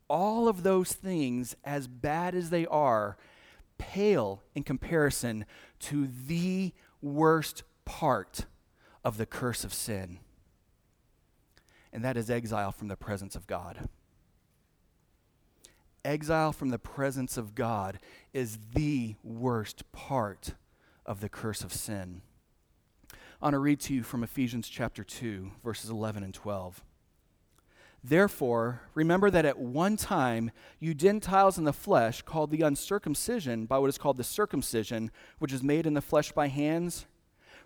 all 0.07 0.48
of 0.48 0.63
those 0.63 0.93
things, 0.93 1.57
as 1.65 1.89
bad 1.89 2.36
as 2.36 2.51
they 2.51 2.65
are, 2.67 3.17
pale 3.81 4.43
in 4.53 4.63
comparison 4.63 5.45
to 5.79 6.07
the 6.27 6.71
worst 7.01 7.63
part 7.83 8.45
of 9.03 9.17
the 9.17 9.25
curse 9.25 9.63
of 9.63 9.73
sin, 9.73 10.19
and 11.91 12.05
that 12.05 12.15
is 12.15 12.29
exile 12.29 12.71
from 12.71 12.88
the 12.88 12.95
presence 12.95 13.35
of 13.35 13.47
God 13.47 13.89
exile 16.03 16.51
from 16.51 16.69
the 16.69 16.79
presence 16.79 17.38
of 17.38 17.55
God 17.55 18.00
is 18.33 18.57
the 18.73 19.15
worst 19.23 19.89
part 19.91 20.53
of 21.05 21.21
the 21.21 21.29
curse 21.29 21.63
of 21.63 21.73
sin. 21.73 22.21
I 23.41 23.45
want 23.45 23.53
to 23.53 23.59
read 23.59 23.79
to 23.81 23.93
you 23.93 24.03
from 24.03 24.23
Ephesians 24.23 24.69
chapter 24.69 25.03
2, 25.03 25.51
verses 25.63 25.89
11 25.89 26.23
and 26.23 26.33
12. 26.33 26.83
Therefore, 28.03 28.81
remember 28.96 29.29
that 29.29 29.46
at 29.46 29.60
one 29.60 29.96
time 29.96 30.51
you 30.79 30.93
Gentiles 30.93 31.58
in 31.58 31.65
the 31.65 31.74
flesh, 31.74 32.24
called 32.24 32.50
the 32.50 32.62
uncircumcision 32.62 33.65
by 33.65 33.77
what 33.77 33.89
is 33.89 34.00
called 34.00 34.17
the 34.17 34.24
circumcision, 34.24 35.12
which 35.38 35.53
is 35.53 35.62
made 35.62 35.86
in 35.86 35.93
the 35.93 36.01
flesh 36.01 36.31
by 36.31 36.48
hands, 36.48 37.05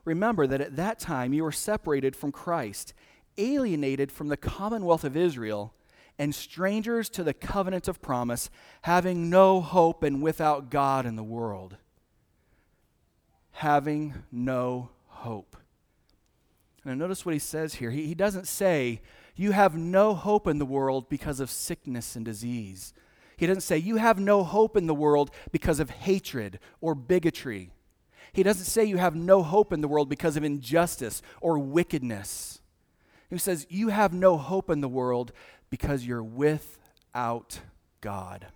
remember 0.03 0.45
that 0.45 0.61
at 0.61 0.75
that 0.75 0.99
time 0.99 1.33
you 1.33 1.43
were 1.43 1.53
separated 1.53 2.15
from 2.15 2.33
Christ, 2.33 2.93
alienated 3.37 4.11
from 4.11 4.27
the 4.27 4.37
commonwealth 4.37 5.05
of 5.05 5.15
Israel 5.15 5.73
and 6.17 6.33
strangers 6.33 7.09
to 7.09 7.23
the 7.23 7.33
covenant 7.33 7.87
of 7.87 8.01
promise, 8.01 8.49
having 8.83 9.29
no 9.29 9.61
hope 9.61 10.03
and 10.03 10.21
without 10.21 10.69
God 10.69 11.05
in 11.05 11.15
the 11.15 11.23
world. 11.23 11.77
Having 13.51 14.13
no 14.31 14.89
hope. 15.07 15.57
And 16.85 16.99
notice 16.99 17.25
what 17.25 17.33
he 17.33 17.39
says 17.39 17.75
here. 17.75 17.91
He, 17.91 18.05
he 18.05 18.15
doesn't 18.15 18.47
say, 18.47 19.01
You 19.35 19.51
have 19.51 19.75
no 19.75 20.13
hope 20.13 20.47
in 20.47 20.59
the 20.59 20.65
world 20.65 21.09
because 21.09 21.39
of 21.39 21.49
sickness 21.49 22.15
and 22.15 22.23
disease. 22.23 22.93
He 23.37 23.47
doesn't 23.47 23.61
say, 23.61 23.77
You 23.77 23.97
have 23.97 24.19
no 24.19 24.43
hope 24.43 24.77
in 24.77 24.87
the 24.87 24.93
world 24.93 25.31
because 25.51 25.79
of 25.79 25.89
hatred 25.89 26.59
or 26.81 26.95
bigotry. 26.95 27.71
He 28.31 28.43
doesn't 28.43 28.65
say, 28.65 28.85
You 28.85 28.97
have 28.97 29.15
no 29.15 29.43
hope 29.43 29.73
in 29.73 29.81
the 29.81 29.87
world 29.87 30.09
because 30.09 30.37
of 30.37 30.43
injustice 30.43 31.21
or 31.41 31.59
wickedness. 31.59 32.61
He 33.29 33.37
says, 33.37 33.67
You 33.69 33.89
have 33.89 34.13
no 34.13 34.37
hope 34.37 34.69
in 34.69 34.81
the 34.81 34.87
world 34.87 35.33
because 35.69 36.05
you're 36.05 36.23
without 36.23 37.59
God. 37.99 38.47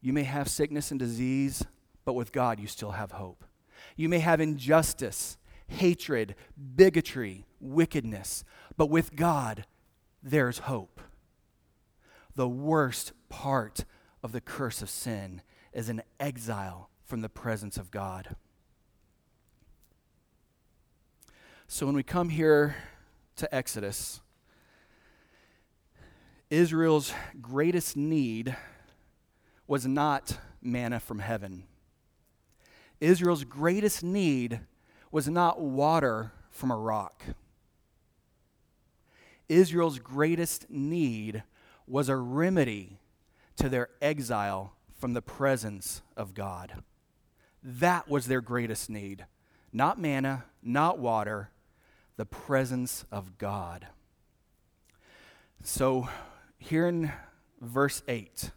You 0.00 0.12
may 0.12 0.22
have 0.22 0.48
sickness 0.48 0.90
and 0.90 1.00
disease, 1.00 1.64
but 2.04 2.14
with 2.14 2.32
God, 2.32 2.60
you 2.60 2.66
still 2.66 2.92
have 2.92 3.12
hope. 3.12 3.44
You 3.96 4.08
may 4.08 4.20
have 4.20 4.40
injustice, 4.40 5.36
hatred, 5.68 6.34
bigotry, 6.74 7.44
wickedness, 7.60 8.44
but 8.76 8.90
with 8.90 9.14
God, 9.14 9.64
there's 10.22 10.58
hope. 10.60 11.00
The 12.34 12.48
worst 12.48 13.12
part 13.28 13.84
of 14.22 14.32
the 14.32 14.40
curse 14.40 14.82
of 14.82 14.90
sin 14.90 15.42
is 15.72 15.88
an 15.88 16.02
exile 16.18 16.90
from 17.04 17.20
the 17.20 17.28
presence 17.28 17.76
of 17.76 17.90
God. 17.90 18.36
So 21.66 21.86
when 21.86 21.94
we 21.94 22.02
come 22.02 22.30
here 22.30 22.76
to 23.36 23.54
Exodus, 23.54 24.20
Israel's 26.50 27.12
greatest 27.42 27.96
need 27.96 28.56
was 29.66 29.86
not 29.86 30.38
manna 30.62 30.98
from 30.98 31.18
heaven. 31.18 31.64
Israel's 33.00 33.44
greatest 33.44 34.02
need 34.02 34.60
was 35.10 35.28
not 35.28 35.60
water 35.60 36.32
from 36.50 36.70
a 36.70 36.76
rock. 36.76 37.22
Israel's 39.48 39.98
greatest 39.98 40.68
need 40.70 41.42
was 41.86 42.08
a 42.08 42.16
remedy 42.16 42.98
to 43.56 43.68
their 43.68 43.88
exile 44.02 44.72
from 44.98 45.14
the 45.14 45.22
presence 45.22 46.02
of 46.16 46.34
God. 46.34 46.82
That 47.62 48.08
was 48.08 48.26
their 48.26 48.40
greatest 48.40 48.90
need. 48.90 49.26
Not 49.72 50.00
manna, 50.00 50.44
not 50.62 50.98
water, 50.98 51.50
the 52.16 52.26
presence 52.26 53.04
of 53.10 53.38
God. 53.38 53.86
So, 55.62 56.08
here 56.58 56.86
in 56.86 57.12
verse 57.60 58.02
8, 58.08 58.50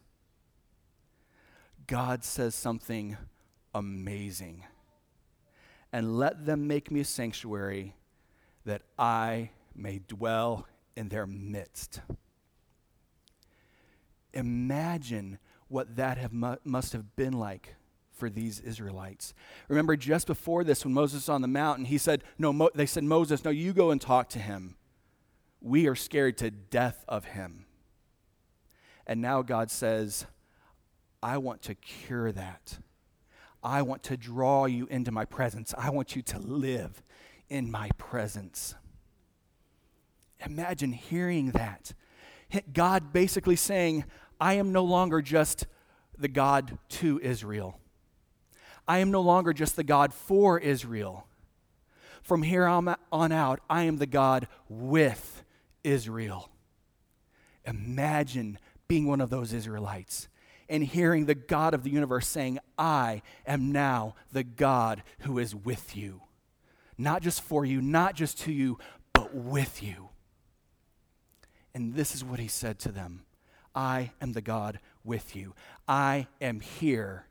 God 1.87 2.23
says 2.23 2.55
something 2.55 3.17
amazing. 3.73 4.63
And 5.93 6.17
let 6.17 6.45
them 6.45 6.67
make 6.67 6.89
me 6.89 7.01
a 7.01 7.05
sanctuary 7.05 7.95
that 8.65 8.81
I 8.97 9.51
may 9.75 9.99
dwell 10.07 10.67
in 10.95 11.09
their 11.09 11.27
midst. 11.27 12.01
Imagine 14.33 15.39
what 15.67 15.95
that 15.97 16.17
have 16.17 16.31
mu- 16.33 16.57
must 16.63 16.93
have 16.93 17.15
been 17.15 17.33
like 17.33 17.75
for 18.13 18.29
these 18.29 18.59
Israelites. 18.59 19.33
Remember, 19.67 19.95
just 19.95 20.27
before 20.27 20.63
this, 20.63 20.85
when 20.85 20.93
Moses 20.93 21.23
was 21.23 21.29
on 21.29 21.41
the 21.41 21.47
mountain, 21.47 21.85
he 21.85 21.97
said, 21.97 22.23
No, 22.37 22.53
Mo- 22.53 22.69
they 22.75 22.85
said, 22.85 23.03
Moses, 23.03 23.43
no, 23.43 23.51
you 23.51 23.73
go 23.73 23.91
and 23.91 23.99
talk 23.99 24.29
to 24.29 24.39
him. 24.39 24.75
We 25.59 25.87
are 25.87 25.95
scared 25.95 26.37
to 26.39 26.51
death 26.51 27.03
of 27.07 27.25
him. 27.25 27.65
And 29.07 29.21
now 29.21 29.41
God 29.41 29.71
says, 29.71 30.25
I 31.23 31.37
want 31.37 31.61
to 31.63 31.75
cure 31.75 32.31
that. 32.31 32.79
I 33.63 33.81
want 33.81 34.03
to 34.03 34.17
draw 34.17 34.65
you 34.65 34.87
into 34.87 35.11
my 35.11 35.25
presence. 35.25 35.73
I 35.77 35.89
want 35.89 36.15
you 36.15 36.21
to 36.23 36.39
live 36.39 37.03
in 37.49 37.69
my 37.69 37.89
presence. 37.97 38.75
Imagine 40.45 40.93
hearing 40.93 41.51
that. 41.51 41.93
God 42.73 43.13
basically 43.13 43.55
saying, 43.55 44.05
I 44.39 44.55
am 44.55 44.71
no 44.71 44.83
longer 44.83 45.21
just 45.21 45.67
the 46.17 46.27
God 46.27 46.77
to 46.89 47.19
Israel. 47.21 47.79
I 48.87 48.97
am 48.99 49.11
no 49.11 49.21
longer 49.21 49.53
just 49.53 49.75
the 49.75 49.83
God 49.83 50.13
for 50.13 50.59
Israel. 50.59 51.27
From 52.23 52.43
here 52.43 52.65
on 52.65 53.31
out, 53.31 53.59
I 53.69 53.83
am 53.83 53.97
the 53.97 54.05
God 54.05 54.47
with 54.67 55.43
Israel. 55.83 56.49
imagine 57.65 58.57
being 58.87 59.07
one 59.07 59.21
of 59.21 59.29
those 59.29 59.53
Israelites 59.53 60.27
and 60.67 60.83
hearing 60.83 61.25
the 61.25 61.35
God 61.35 61.73
of 61.73 61.83
the 61.83 61.89
universe 61.89 62.27
saying, 62.27 62.59
I 62.81 63.21
am 63.45 63.71
now 63.71 64.15
the 64.33 64.43
God 64.43 65.03
who 65.19 65.37
is 65.37 65.53
with 65.53 65.95
you. 65.95 66.23
Not 66.97 67.21
just 67.21 67.43
for 67.43 67.63
you, 67.63 67.79
not 67.79 68.15
just 68.15 68.39
to 68.41 68.51
you, 68.51 68.79
but 69.13 69.35
with 69.35 69.83
you. 69.83 70.09
And 71.75 71.93
this 71.93 72.15
is 72.15 72.23
what 72.23 72.39
he 72.39 72.47
said 72.47 72.79
to 72.79 72.91
them 72.91 73.21
I 73.75 74.11
am 74.19 74.33
the 74.33 74.41
God 74.41 74.79
with 75.03 75.35
you. 75.35 75.53
I 75.87 76.25
am 76.41 76.59
here 76.59 77.27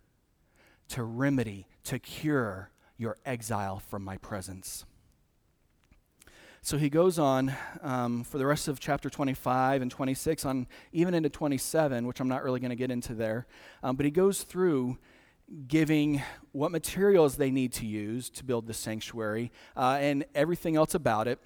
to 0.91 1.03
remedy, 1.03 1.67
to 1.85 1.99
cure 1.99 2.71
your 2.97 3.17
exile 3.27 3.81
from 3.81 4.05
my 4.05 4.19
presence. 4.19 4.85
So 6.63 6.79
he 6.79 6.91
goes 6.91 7.19
on 7.19 7.55
um, 7.83 8.23
for 8.23 8.39
the 8.39 8.47
rest 8.47 8.69
of 8.69 8.79
chapter 8.79 9.11
25 9.11 9.83
and 9.83 9.91
26, 9.91 10.45
on 10.45 10.69
even 10.93 11.15
into 11.15 11.29
27, 11.29 12.07
which 12.07 12.21
I'm 12.21 12.29
not 12.29 12.45
really 12.45 12.61
going 12.61 12.71
to 12.71 12.77
get 12.77 12.91
into 12.91 13.15
there. 13.15 13.47
Um, 13.83 13.97
but 13.97 14.05
he 14.05 14.11
goes 14.11 14.43
through 14.43 14.99
giving 15.67 16.23
what 16.53 16.71
materials 16.71 17.37
they 17.37 17.51
need 17.51 17.73
to 17.73 17.87
use 17.87 18.31
to 18.31 18.45
build 18.45 18.67
the 18.67 18.75
sanctuary 18.75 19.51
uh, 19.77 19.99
and 20.01 20.25
everything 20.35 20.77
else 20.77 20.95
about 20.95 21.27
it. 21.27 21.39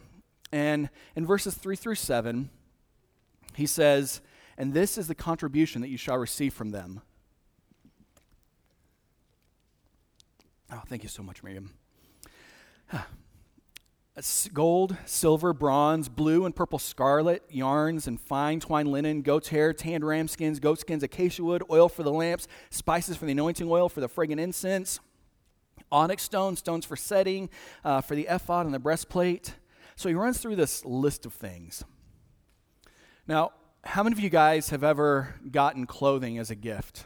And 0.53 0.91
in 1.17 1.27
verses 1.27 1.55
3 1.55 1.75
through 1.77 1.95
7, 1.97 2.51
he 3.55 3.67
says, 3.67 4.21
And 4.59 4.75
this 4.75 4.99
is 4.99 5.09
the 5.09 5.15
contribution 5.15 5.81
that 5.81 5.89
you 5.89 5.97
shall 5.97 6.19
receive 6.19 6.53
from 6.55 6.71
them. 6.71 7.01
Oh, 10.71 10.83
thank 10.87 11.03
you 11.03 11.09
so 11.09 11.23
much, 11.23 11.43
Miriam 11.43 11.71
gold, 14.53 14.97
silver, 15.05 15.53
bronze, 15.53 16.09
blue 16.09 16.45
and 16.45 16.55
purple 16.55 16.79
scarlet, 16.79 17.43
yarns 17.49 18.07
and 18.07 18.21
fine 18.21 18.61
twined 18.61 18.91
linen, 18.91 19.23
goat's 19.23 19.49
hair, 19.49 19.73
tanned 19.73 20.07
ram 20.07 20.29
skins, 20.29 20.61
goat 20.61 20.79
skins, 20.79 21.03
acacia 21.03 21.43
wood, 21.43 21.65
oil 21.71 21.89
for 21.89 22.05
the 22.05 22.13
lamps, 22.13 22.47
spices 22.71 23.17
for 23.17 23.25
the 23.27 23.33
anointing 23.33 23.69
oil, 23.69 23.89
for 23.89 24.01
the 24.01 24.09
fragrant 24.09 24.41
incense, 24.41 25.01
onyx 25.91 26.23
stones, 26.23 26.61
stones 26.61 26.85
for 26.85 26.97
setting, 26.97 27.51
uh, 27.85 28.01
for 28.01 28.15
the 28.15 28.27
ephod 28.31 28.67
and 28.67 28.75
the 28.75 28.79
breastplate. 28.79 29.55
So 29.97 30.09
he 30.09 30.15
runs 30.15 30.39
through 30.39 30.57
this 30.57 30.85
list 30.85 31.27
of 31.27 31.33
things. 31.33 31.85
Now, 33.27 33.53
how 33.83 34.03
many 34.03 34.15
of 34.15 34.21
you 34.21 34.31
guys 34.31 34.71
have 34.71 34.85
ever 34.85 35.35
gotten 35.51 35.87
clothing 35.87 36.39
as 36.39 36.51
a 36.51 36.55
gift? 36.55 37.05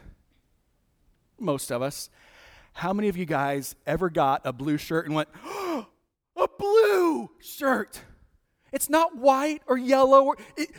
Most 1.39 1.71
of 1.71 1.81
us. 1.81 2.09
How 2.73 2.93
many 2.93 3.09
of 3.09 3.17
you 3.17 3.25
guys 3.25 3.75
ever 3.87 4.09
got 4.09 4.41
a 4.45 4.53
blue 4.53 4.77
shirt 4.77 5.05
and 5.05 5.15
went, 5.15 5.29
oh, 5.43 5.87
a 6.35 6.47
blue 6.57 6.88
shirt. 7.41 8.01
It's 8.71 8.89
not 8.89 9.17
white 9.17 9.61
or 9.67 9.77
yellow. 9.77 10.23
Or, 10.25 10.37
it, 10.57 10.69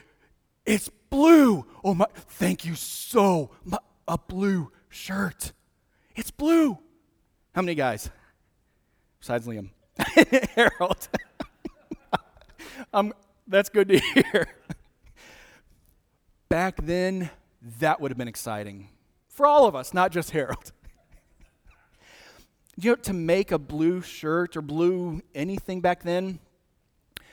it's 0.64 0.88
blue. 1.11 1.67
Oh 1.83 1.95
my, 1.95 2.07
thank 2.14 2.64
you 2.64 2.75
so 2.75 3.50
much. 3.64 3.83
A 4.09 4.19
blue 4.19 4.73
shirt. 4.88 5.52
It's 6.17 6.31
blue. 6.33 6.76
How 7.55 7.62
many 7.62 7.75
guys? 7.75 8.11
Besides 9.21 9.47
Liam. 9.47 9.71
Harold. 10.57 11.09
um, 12.93 13.12
that's 13.47 13.69
good 13.69 13.88
to 13.88 13.99
hear. 13.99 14.49
Back 16.49 16.81
then, 16.83 17.31
that 17.79 18.00
would 18.00 18.11
have 18.11 18.19
been 18.19 18.29
exciting 18.29 18.88
for 19.29 19.47
all 19.47 19.67
of 19.67 19.75
us, 19.75 19.95
not 19.95 20.12
just 20.12 20.33
Harold 20.33 20.73
you 22.76 22.90
know, 22.90 22.97
to 22.97 23.12
make 23.12 23.52
a 23.52 23.59
blue 23.59 24.02
shirt 24.02 24.57
or 24.57 24.62
blue 24.62 25.23
anything 25.35 25.81
back 25.81 26.02
then, 26.02 26.40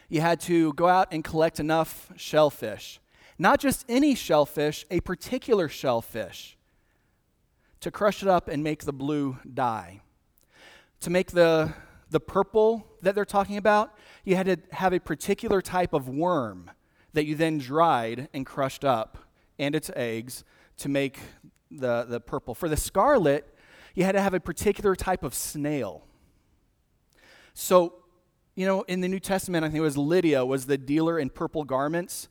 you 0.10 0.22
had 0.22 0.40
to 0.42 0.74
go 0.74 0.88
out 0.88 1.10
and 1.12 1.24
collect 1.24 1.60
enough 1.60 2.12
shellfish. 2.16 3.00
Not 3.38 3.60
just 3.60 3.86
any 3.88 4.16
shellfish, 4.16 4.86
a 4.90 5.00
particular 5.02 5.68
shellfish, 5.70 6.58
to 7.82 7.92
crush 7.92 8.24
it 8.24 8.28
up 8.28 8.48
and 8.48 8.64
make 8.64 8.84
the 8.84 8.94
blue 8.94 9.38
dye. 9.54 10.02
To 11.02 11.10
make 11.10 11.32
the, 11.32 11.74
the 12.10 12.20
purple 12.20 12.88
that 13.02 13.14
they're 13.14 13.26
talking 13.26 13.58
about, 13.58 13.94
you 14.24 14.36
had 14.36 14.48
to 14.48 14.58
have 14.76 14.94
a 14.94 15.00
particular 15.00 15.62
type 15.62 15.94
of 15.94 16.10
worm 16.10 16.72
that 17.14 17.26
you 17.26 17.36
then 17.36 17.60
dried 17.60 18.30
and 18.34 18.46
crushed 18.46 18.84
up 18.84 19.20
and 19.60 19.76
its 19.76 19.92
eggs 19.96 20.44
to 20.78 20.90
make 20.90 21.20
the, 21.70 22.06
the 22.08 22.20
purple. 22.20 22.56
For 22.56 22.70
the 22.70 22.78
scarlet, 22.78 23.54
you 23.94 24.04
had 24.04 24.14
to 24.14 24.22
have 24.22 24.34
a 24.34 24.40
particular 24.40 24.96
type 24.96 25.24
of 25.24 25.34
snail. 25.34 26.04
So, 27.54 27.96
you 28.58 28.66
know, 28.66 28.82
in 28.88 29.02
the 29.02 29.08
New 29.08 29.20
Testament, 29.20 29.64
I 29.64 29.68
think 29.68 29.78
it 29.78 29.82
was 29.82 29.98
Lydia 29.98 30.44
was 30.44 30.66
the 30.66 30.80
dealer 30.80 31.20
in 31.20 31.30
purple 31.30 31.64
garments. 31.64 32.28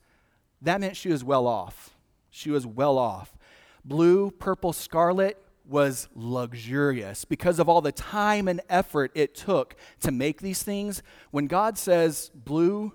That 0.60 0.80
meant 0.80 0.96
she 0.96 1.08
was 1.08 1.22
well 1.22 1.46
off. 1.46 1.96
She 2.30 2.50
was 2.50 2.66
well 2.66 2.98
off. 2.98 3.38
Blue, 3.84 4.32
purple, 4.32 4.72
scarlet 4.72 5.40
was 5.64 6.08
luxurious 6.16 7.24
because 7.24 7.60
of 7.60 7.68
all 7.68 7.80
the 7.80 7.92
time 7.92 8.48
and 8.48 8.60
effort 8.68 9.12
it 9.14 9.36
took 9.36 9.76
to 10.00 10.10
make 10.10 10.40
these 10.40 10.64
things. 10.64 11.00
When 11.30 11.46
God 11.46 11.78
says 11.78 12.32
blue, 12.34 12.92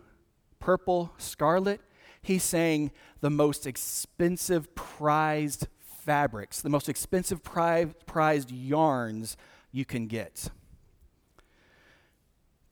purple, 0.59 1.13
scarlet, 1.17 1.79
he's 2.21 2.43
saying 2.43 2.91
the 3.21 3.29
most 3.29 3.65
expensive, 3.65 4.75
prized 4.75 5.69
fabrics, 5.79 6.61
the 6.61 6.69
most 6.69 6.89
expensive 6.89 7.41
prized 7.45 8.51
yarns 8.51 9.37
you 9.71 9.85
can 9.85 10.07
get 10.07 10.49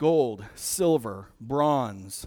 gold, 0.00 0.42
silver, 0.54 1.28
bronze, 1.38 2.26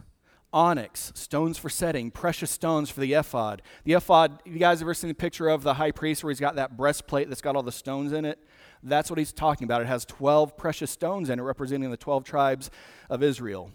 onyx, 0.53 1.11
stones 1.15 1.57
for 1.57 1.69
setting, 1.69 2.11
precious 2.11 2.51
stones 2.51 2.91
for 2.91 3.01
the 3.01 3.13
ephod. 3.13 3.63
The 3.83 3.93
ephod, 3.93 4.43
you 4.45 4.59
guys 4.59 4.79
ever 4.83 4.93
seen 4.93 5.07
the 5.07 5.15
picture 5.15 5.49
of 5.49 5.63
the 5.63 5.73
high 5.73 5.89
priest 5.89 6.23
where 6.23 6.29
he's 6.29 6.39
got 6.39 6.55
that 6.57 6.77
breastplate 6.77 7.29
that's 7.29 7.41
got 7.41 7.55
all 7.55 7.63
the 7.63 7.71
stones 7.71 8.13
in 8.13 8.25
it? 8.25 8.37
That's 8.83 9.09
what 9.09 9.17
he's 9.17 9.33
talking 9.33 9.65
about. 9.65 9.81
It 9.81 9.87
has 9.87 10.05
12 10.05 10.55
precious 10.55 10.91
stones 10.91 11.31
in 11.31 11.39
it, 11.39 11.41
representing 11.41 11.89
the 11.89 11.97
12 11.97 12.23
tribes 12.23 12.69
of 13.09 13.23
Israel. 13.23 13.71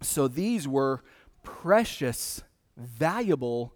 So 0.00 0.26
these 0.26 0.66
were 0.66 1.04
precious, 1.42 2.42
valuable 2.78 3.74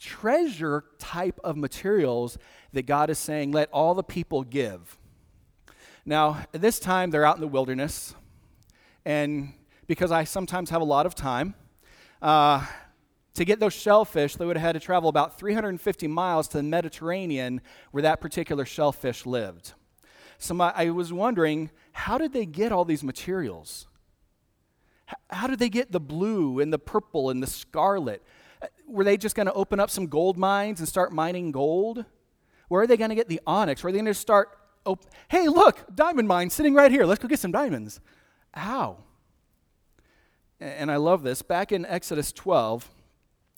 treasure 0.00 0.86
type 0.98 1.38
of 1.44 1.56
materials 1.56 2.36
that 2.72 2.86
God 2.86 3.10
is 3.10 3.18
saying, 3.20 3.52
let 3.52 3.70
all 3.70 3.94
the 3.94 4.02
people 4.02 4.42
give. 4.42 4.98
Now, 6.04 6.46
at 6.52 6.60
this 6.60 6.80
time, 6.80 7.12
they're 7.12 7.24
out 7.24 7.36
in 7.36 7.40
the 7.40 7.46
wilderness, 7.46 8.16
and 9.04 9.52
because 9.86 10.10
I 10.12 10.24
sometimes 10.24 10.70
have 10.70 10.80
a 10.80 10.84
lot 10.84 11.06
of 11.06 11.14
time, 11.14 11.54
uh, 12.20 12.64
to 13.34 13.44
get 13.44 13.60
those 13.60 13.72
shellfish, 13.72 14.36
they 14.36 14.44
would 14.44 14.56
have 14.56 14.66
had 14.66 14.72
to 14.72 14.80
travel 14.80 15.08
about 15.08 15.38
350 15.38 16.06
miles 16.06 16.48
to 16.48 16.58
the 16.58 16.62
Mediterranean 16.62 17.60
where 17.90 18.02
that 18.02 18.20
particular 18.20 18.64
shellfish 18.64 19.24
lived. 19.26 19.72
So 20.38 20.54
my, 20.54 20.72
I 20.74 20.90
was 20.90 21.12
wondering, 21.12 21.70
how 21.92 22.18
did 22.18 22.32
they 22.32 22.46
get 22.46 22.72
all 22.72 22.84
these 22.84 23.02
materials? 23.02 23.86
How 25.30 25.46
did 25.46 25.58
they 25.58 25.68
get 25.68 25.92
the 25.92 26.00
blue 26.00 26.60
and 26.60 26.72
the 26.72 26.78
purple 26.78 27.30
and 27.30 27.42
the 27.42 27.46
scarlet? 27.46 28.22
were 28.86 29.04
they 29.04 29.16
just 29.16 29.34
going 29.34 29.46
to 29.46 29.52
open 29.52 29.80
up 29.80 29.90
some 29.90 30.06
gold 30.06 30.36
mines 30.36 30.80
and 30.80 30.88
start 30.88 31.12
mining 31.12 31.52
gold? 31.52 32.04
Where 32.68 32.82
are 32.82 32.86
they 32.86 32.96
going 32.96 33.10
to 33.10 33.14
get 33.14 33.28
the 33.28 33.40
onyx? 33.46 33.82
Where 33.82 33.88
are 33.88 33.92
they 33.92 33.98
going 33.98 34.06
to 34.06 34.14
start? 34.14 34.50
Op- 34.84 35.06
hey, 35.28 35.48
look, 35.48 35.84
diamond 35.94 36.28
mine 36.28 36.50
sitting 36.50 36.74
right 36.74 36.90
here. 36.90 37.04
Let's 37.04 37.20
go 37.20 37.28
get 37.28 37.38
some 37.38 37.52
diamonds. 37.52 38.00
How? 38.52 38.98
And 40.60 40.90
I 40.90 40.96
love 40.96 41.22
this. 41.22 41.42
Back 41.42 41.72
in 41.72 41.84
Exodus 41.86 42.32
12, 42.32 42.88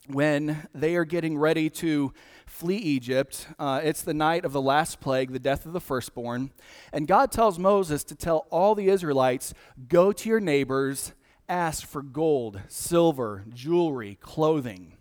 when 0.07 0.69
they 0.75 0.97
are 0.97 1.05
getting 1.05 1.37
ready 1.39 1.69
to 1.71 2.13
flee 2.47 2.77
Egypt, 2.77 3.49
uh, 3.59 3.81
it's 3.83 4.03
the 4.03 4.15
night 4.15 4.45
of 4.45 4.53
the 4.53 4.61
last 4.61 5.01
plague, 5.01 5.33
the 5.33 5.39
death 5.39 5.67
of 5.67 5.73
the 5.73 5.81
firstborn. 5.81 6.51
And 6.93 7.09
God 7.09 7.33
tells 7.33 7.59
Moses 7.59 8.05
to 8.05 8.15
tell 8.15 8.47
all 8.51 8.75
the 8.75 8.89
Israelites 8.89 9.55
go 9.89 10.13
to 10.13 10.29
your 10.29 10.41
neighbors, 10.41 11.13
ask 11.49 11.87
for 11.87 12.03
gold, 12.03 12.61
silver, 12.69 13.45
jewelry, 13.53 14.19
clothing. 14.21 14.97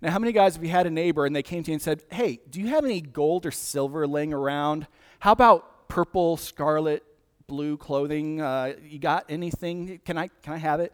Now, 0.00 0.10
how 0.10 0.18
many 0.18 0.32
guys 0.32 0.54
have 0.54 0.64
you 0.64 0.70
had 0.70 0.86
a 0.86 0.90
neighbor 0.90 1.26
and 1.26 1.34
they 1.34 1.42
came 1.42 1.62
to 1.62 1.70
you 1.70 1.74
and 1.74 1.82
said, 1.82 2.02
Hey, 2.10 2.40
do 2.50 2.60
you 2.60 2.68
have 2.68 2.84
any 2.84 3.00
gold 3.00 3.46
or 3.46 3.50
silver 3.50 4.06
laying 4.06 4.32
around? 4.32 4.86
How 5.20 5.32
about 5.32 5.88
purple, 5.88 6.36
scarlet, 6.36 7.04
blue 7.46 7.76
clothing? 7.76 8.40
Uh, 8.40 8.74
you 8.82 8.98
got 8.98 9.26
anything? 9.28 10.00
Can 10.04 10.18
I, 10.18 10.28
can 10.42 10.54
I 10.54 10.58
have 10.58 10.80
it? 10.80 10.92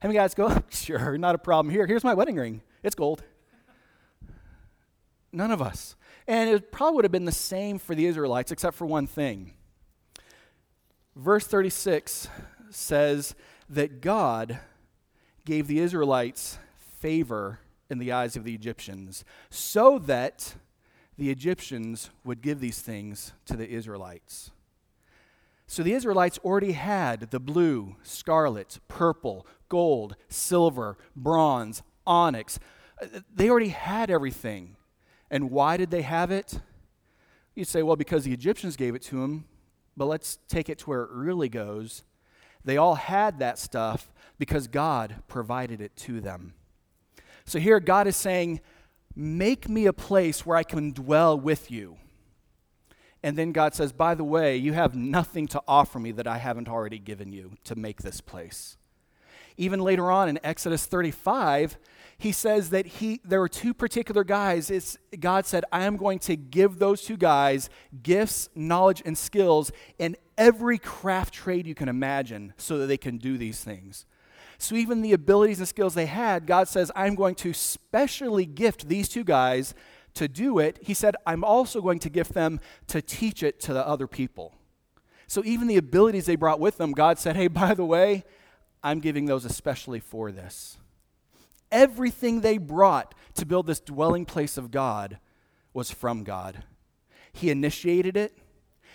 How 0.00 0.08
many 0.08 0.18
guys 0.18 0.34
go, 0.34 0.54
Sure, 0.70 1.16
not 1.16 1.34
a 1.34 1.38
problem. 1.38 1.72
Here, 1.72 1.86
here's 1.86 2.04
my 2.04 2.14
wedding 2.14 2.36
ring. 2.36 2.62
It's 2.82 2.94
gold. 2.94 3.22
None 5.32 5.50
of 5.50 5.60
us. 5.60 5.96
And 6.28 6.48
it 6.50 6.70
probably 6.70 6.96
would 6.96 7.04
have 7.04 7.12
been 7.12 7.24
the 7.24 7.32
same 7.32 7.78
for 7.78 7.94
the 7.94 8.06
Israelites, 8.06 8.52
except 8.52 8.76
for 8.76 8.86
one 8.86 9.06
thing. 9.06 9.54
Verse 11.16 11.46
36 11.46 12.28
says 12.70 13.34
that 13.68 14.00
God 14.00 14.58
gave 15.44 15.66
the 15.66 15.80
Israelites 15.80 16.58
favor 16.76 17.60
in 17.90 17.98
the 17.98 18.12
eyes 18.12 18.36
of 18.36 18.44
the 18.44 18.54
Egyptians, 18.54 19.24
so 19.50 19.98
that 19.98 20.54
the 21.16 21.30
Egyptians 21.30 22.10
would 22.24 22.40
give 22.40 22.60
these 22.60 22.80
things 22.80 23.32
to 23.46 23.56
the 23.56 23.68
Israelites. 23.68 24.50
So 25.66 25.82
the 25.82 25.92
Israelites 25.92 26.38
already 26.44 26.72
had 26.72 27.30
the 27.30 27.40
blue, 27.40 27.96
scarlet, 28.02 28.78
purple, 28.88 29.46
gold, 29.68 30.16
silver, 30.28 30.98
bronze, 31.16 31.82
onyx, 32.06 32.58
They 33.34 33.50
already 33.50 33.68
had 33.68 34.10
everything. 34.10 34.76
And 35.30 35.50
why 35.50 35.76
did 35.76 35.90
they 35.90 36.02
have 36.02 36.30
it? 36.30 36.60
You'd 37.54 37.68
say, 37.68 37.82
well, 37.82 37.96
because 37.96 38.24
the 38.24 38.32
Egyptians 38.32 38.76
gave 38.76 38.94
it 38.94 39.02
to 39.02 39.20
them. 39.20 39.46
But 39.96 40.06
let's 40.06 40.38
take 40.48 40.68
it 40.68 40.78
to 40.80 40.90
where 40.90 41.02
it 41.02 41.10
really 41.10 41.48
goes. 41.48 42.04
They 42.64 42.76
all 42.76 42.94
had 42.94 43.38
that 43.38 43.58
stuff 43.58 44.12
because 44.38 44.68
God 44.68 45.22
provided 45.28 45.80
it 45.80 45.96
to 45.96 46.20
them. 46.20 46.54
So 47.44 47.58
here 47.58 47.78
God 47.80 48.06
is 48.06 48.16
saying, 48.16 48.60
Make 49.16 49.68
me 49.68 49.86
a 49.86 49.92
place 49.92 50.44
where 50.44 50.56
I 50.56 50.64
can 50.64 50.90
dwell 50.90 51.38
with 51.38 51.70
you. 51.70 51.98
And 53.24 53.38
then 53.38 53.52
God 53.52 53.74
says, 53.74 53.90
By 53.90 54.14
the 54.14 54.22
way, 54.22 54.54
you 54.54 54.74
have 54.74 54.94
nothing 54.94 55.48
to 55.48 55.62
offer 55.66 55.98
me 55.98 56.12
that 56.12 56.26
I 56.26 56.36
haven't 56.36 56.68
already 56.68 56.98
given 56.98 57.32
you 57.32 57.52
to 57.64 57.74
make 57.74 58.02
this 58.02 58.20
place. 58.20 58.76
Even 59.56 59.80
later 59.80 60.10
on 60.10 60.28
in 60.28 60.38
Exodus 60.44 60.84
35, 60.84 61.78
he 62.18 62.32
says 62.32 62.68
that 62.68 62.84
he, 62.84 63.22
there 63.24 63.40
were 63.40 63.48
two 63.48 63.72
particular 63.72 64.24
guys. 64.24 64.70
It's, 64.70 64.98
God 65.18 65.46
said, 65.46 65.64
I 65.72 65.84
am 65.84 65.96
going 65.96 66.18
to 66.20 66.36
give 66.36 66.78
those 66.78 67.00
two 67.00 67.16
guys 67.16 67.70
gifts, 68.02 68.50
knowledge, 68.54 69.00
and 69.06 69.16
skills 69.16 69.72
in 69.98 70.18
every 70.36 70.76
craft 70.76 71.32
trade 71.32 71.66
you 71.66 71.74
can 71.74 71.88
imagine 71.88 72.52
so 72.58 72.76
that 72.76 72.86
they 72.88 72.98
can 72.98 73.16
do 73.16 73.38
these 73.38 73.64
things. 73.64 74.04
So, 74.58 74.74
even 74.74 75.00
the 75.00 75.14
abilities 75.14 75.60
and 75.60 75.68
skills 75.68 75.94
they 75.94 76.06
had, 76.06 76.46
God 76.46 76.68
says, 76.68 76.92
I'm 76.94 77.14
going 77.14 77.36
to 77.36 77.54
specially 77.54 78.44
gift 78.44 78.86
these 78.86 79.08
two 79.08 79.24
guys 79.24 79.74
to 80.14 80.28
do 80.28 80.58
it. 80.58 80.78
He 80.80 80.94
said, 80.94 81.16
I'm 81.26 81.44
also 81.44 81.80
going 81.80 81.98
to 82.00 82.10
gift 82.10 82.34
them 82.34 82.60
to 82.88 83.02
teach 83.02 83.42
it 83.42 83.60
to 83.60 83.72
the 83.72 83.86
other 83.86 84.06
people. 84.06 84.54
So, 85.26 85.42
even 85.44 85.68
the 85.68 85.76
abilities 85.76 86.26
they 86.26 86.36
brought 86.36 86.60
with 86.60 86.76
them, 86.76 86.92
God 86.92 87.18
said, 87.18 87.36
Hey, 87.36 87.46
by 87.48 87.74
the 87.74 87.84
way, 87.84 88.24
I'm 88.82 89.00
giving 89.00 89.26
those 89.26 89.44
especially 89.44 90.00
for 90.00 90.30
this. 90.30 90.78
Everything 91.72 92.40
they 92.40 92.58
brought 92.58 93.14
to 93.34 93.46
build 93.46 93.66
this 93.66 93.80
dwelling 93.80 94.26
place 94.26 94.56
of 94.56 94.70
God 94.70 95.18
was 95.72 95.90
from 95.90 96.22
God. 96.22 96.62
He 97.32 97.50
initiated 97.50 98.16
it, 98.16 98.38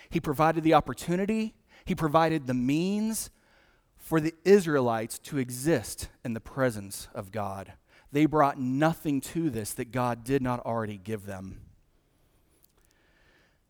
He 0.08 0.20
provided 0.20 0.64
the 0.64 0.74
opportunity, 0.74 1.54
He 1.84 1.94
provided 1.94 2.46
the 2.46 2.54
means 2.54 3.30
for 3.98 4.20
the 4.20 4.34
Israelites 4.44 5.18
to 5.18 5.38
exist 5.38 6.08
in 6.24 6.32
the 6.32 6.40
presence 6.40 7.08
of 7.14 7.30
God. 7.30 7.74
They 8.12 8.26
brought 8.26 8.58
nothing 8.58 9.20
to 9.20 9.50
this 9.50 9.72
that 9.74 9.92
God 9.92 10.24
did 10.24 10.42
not 10.42 10.60
already 10.60 10.98
give 10.98 11.26
them. 11.26 11.60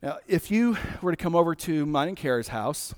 Now, 0.03 0.18
if 0.26 0.50
you 0.50 0.79
were 1.03 1.12
to 1.12 1.16
come 1.16 1.35
over 1.37 1.55
to 1.55 1.85
mine 1.85 2.09
and 2.09 2.16
Kara's 2.16 2.48
house 2.48 2.94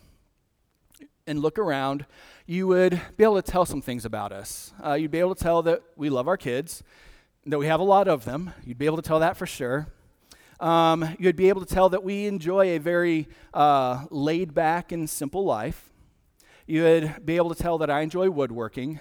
and 1.26 1.40
look 1.40 1.58
around, 1.58 2.06
you 2.46 2.68
would 2.68 3.00
be 3.16 3.24
able 3.24 3.42
to 3.42 3.50
tell 3.50 3.64
some 3.64 3.82
things 3.82 4.04
about 4.04 4.32
us. 4.32 4.72
Uh, 4.84 4.94
you'd 4.94 5.10
be 5.10 5.18
able 5.18 5.34
to 5.34 5.42
tell 5.42 5.62
that 5.62 5.82
we 5.96 6.10
love 6.10 6.28
our 6.28 6.36
kids, 6.36 6.84
that 7.44 7.58
we 7.58 7.66
have 7.66 7.80
a 7.80 7.84
lot 7.84 8.06
of 8.06 8.24
them. 8.24 8.52
You'd 8.64 8.78
be 8.78 8.86
able 8.86 8.98
to 8.98 9.02
tell 9.02 9.18
that 9.18 9.36
for 9.36 9.46
sure. 9.46 9.88
Um, 10.60 11.16
you'd 11.18 11.34
be 11.34 11.48
able 11.48 11.64
to 11.64 11.74
tell 11.74 11.88
that 11.88 12.04
we 12.04 12.26
enjoy 12.26 12.76
a 12.76 12.78
very 12.78 13.28
uh, 13.52 14.04
laid 14.10 14.54
back 14.54 14.92
and 14.92 15.10
simple 15.10 15.44
life. 15.44 15.90
You'd 16.68 17.26
be 17.26 17.36
able 17.36 17.52
to 17.52 17.60
tell 17.60 17.78
that 17.78 17.90
I 17.90 18.02
enjoy 18.02 18.30
woodworking. 18.30 19.00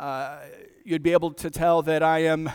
Uh, 0.00 0.38
you'd 0.82 1.02
be 1.02 1.12
able 1.12 1.30
to 1.30 1.50
tell 1.50 1.82
that 1.82 2.02
I 2.02 2.20
am 2.20 2.50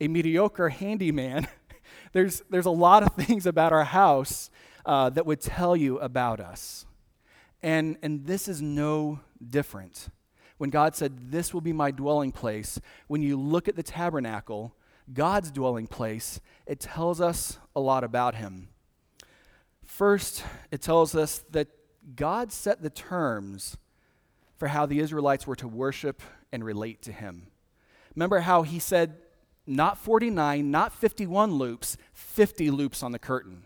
a 0.00 0.08
mediocre 0.08 0.70
handyman. 0.70 1.46
there's, 2.14 2.42
there's 2.48 2.64
a 2.64 2.70
lot 2.70 3.02
of 3.02 3.12
things 3.12 3.44
about 3.44 3.74
our 3.74 3.84
house 3.84 4.48
uh, 4.86 5.10
that 5.10 5.26
would 5.26 5.42
tell 5.42 5.76
you 5.76 5.98
about 5.98 6.40
us. 6.40 6.86
And, 7.62 7.98
and 8.00 8.24
this 8.24 8.48
is 8.48 8.62
no 8.62 9.20
different. 9.50 10.08
When 10.56 10.70
God 10.70 10.96
said, 10.96 11.30
This 11.30 11.52
will 11.52 11.60
be 11.60 11.74
my 11.74 11.90
dwelling 11.90 12.32
place, 12.32 12.80
when 13.06 13.20
you 13.20 13.36
look 13.36 13.68
at 13.68 13.76
the 13.76 13.82
tabernacle, 13.82 14.74
God's 15.12 15.50
dwelling 15.50 15.88
place, 15.88 16.40
it 16.66 16.80
tells 16.80 17.20
us 17.20 17.58
a 17.76 17.80
lot 17.80 18.02
about 18.02 18.36
him. 18.36 18.68
First, 19.84 20.42
it 20.70 20.80
tells 20.80 21.14
us 21.14 21.44
that 21.50 21.68
God 22.16 22.50
set 22.50 22.80
the 22.80 22.88
terms 22.88 23.76
for 24.56 24.68
how 24.68 24.86
the 24.86 25.00
Israelites 25.00 25.46
were 25.46 25.56
to 25.56 25.68
worship 25.68 26.22
and 26.52 26.64
relate 26.64 27.02
to 27.02 27.12
him. 27.12 27.48
Remember 28.14 28.40
how 28.40 28.62
he 28.62 28.78
said, 28.78 29.16
not 29.66 29.98
49, 29.98 30.70
not 30.70 30.92
51 30.92 31.52
loops, 31.52 31.96
50 32.14 32.70
loops 32.70 33.02
on 33.02 33.12
the 33.12 33.18
curtain. 33.18 33.64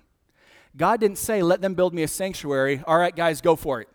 God 0.77 1.01
didn't 1.01 1.19
say, 1.19 1.43
let 1.43 1.61
them 1.61 1.75
build 1.75 1.95
me 1.95 2.03
a 2.03 2.09
sanctuary. 2.09 2.83
All 2.87 2.99
right, 2.99 3.15
guys, 3.15 3.41
go 3.41 3.57
for 3.57 3.81
it. 3.81 3.89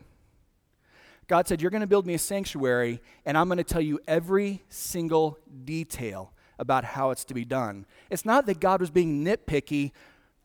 God 1.27 1.47
said, 1.47 1.61
You're 1.61 1.71
going 1.71 1.81
to 1.81 1.87
build 1.87 2.07
me 2.07 2.13
a 2.13 2.19
sanctuary, 2.19 3.01
and 3.25 3.37
I'm 3.37 3.47
going 3.47 3.57
to 3.57 3.63
tell 3.63 3.81
you 3.81 3.99
every 4.07 4.63
single 4.69 5.37
detail 5.65 6.31
about 6.57 6.83
how 6.83 7.11
it's 7.11 7.25
to 7.25 7.33
be 7.33 7.45
done. 7.45 7.85
It's 8.09 8.25
not 8.25 8.45
that 8.45 8.59
God 8.59 8.79
was 8.79 8.89
being 8.89 9.23
nitpicky. 9.23 9.91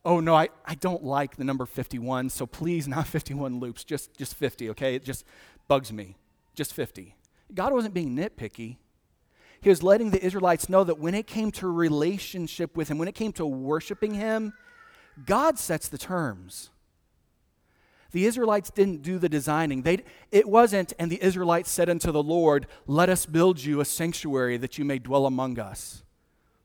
Oh, 0.04 0.18
no, 0.20 0.34
I, 0.34 0.48
I 0.66 0.74
don't 0.74 1.04
like 1.04 1.36
the 1.36 1.44
number 1.44 1.64
51, 1.64 2.30
so 2.30 2.46
please, 2.46 2.88
not 2.88 3.06
51 3.06 3.60
loops, 3.60 3.84
just, 3.84 4.16
just 4.18 4.34
50, 4.34 4.70
okay? 4.70 4.96
It 4.96 5.04
just 5.04 5.24
bugs 5.68 5.92
me. 5.92 6.16
Just 6.54 6.74
50. 6.74 7.14
God 7.54 7.72
wasn't 7.72 7.94
being 7.94 8.16
nitpicky. 8.16 8.76
He 9.60 9.68
was 9.68 9.82
letting 9.82 10.10
the 10.10 10.24
Israelites 10.24 10.68
know 10.68 10.82
that 10.84 10.98
when 10.98 11.14
it 11.14 11.26
came 11.26 11.52
to 11.52 11.68
relationship 11.68 12.76
with 12.76 12.88
Him, 12.88 12.98
when 12.98 13.08
it 13.08 13.14
came 13.14 13.32
to 13.34 13.46
worshiping 13.46 14.14
Him, 14.14 14.52
God 15.24 15.58
sets 15.58 15.88
the 15.88 15.98
terms. 15.98 16.70
The 18.10 18.26
Israelites 18.26 18.70
didn't 18.70 19.02
do 19.02 19.18
the 19.18 19.28
designing. 19.28 19.82
They, 19.82 20.04
it 20.30 20.48
wasn't, 20.48 20.92
and 20.98 21.10
the 21.10 21.22
Israelites 21.22 21.70
said 21.70 21.88
unto 21.88 22.12
the 22.12 22.22
Lord, 22.22 22.66
Let 22.86 23.08
us 23.08 23.24
build 23.24 23.62
you 23.62 23.80
a 23.80 23.84
sanctuary 23.84 24.56
that 24.58 24.78
you 24.78 24.84
may 24.84 24.98
dwell 24.98 25.26
among 25.26 25.58
us. 25.58 26.02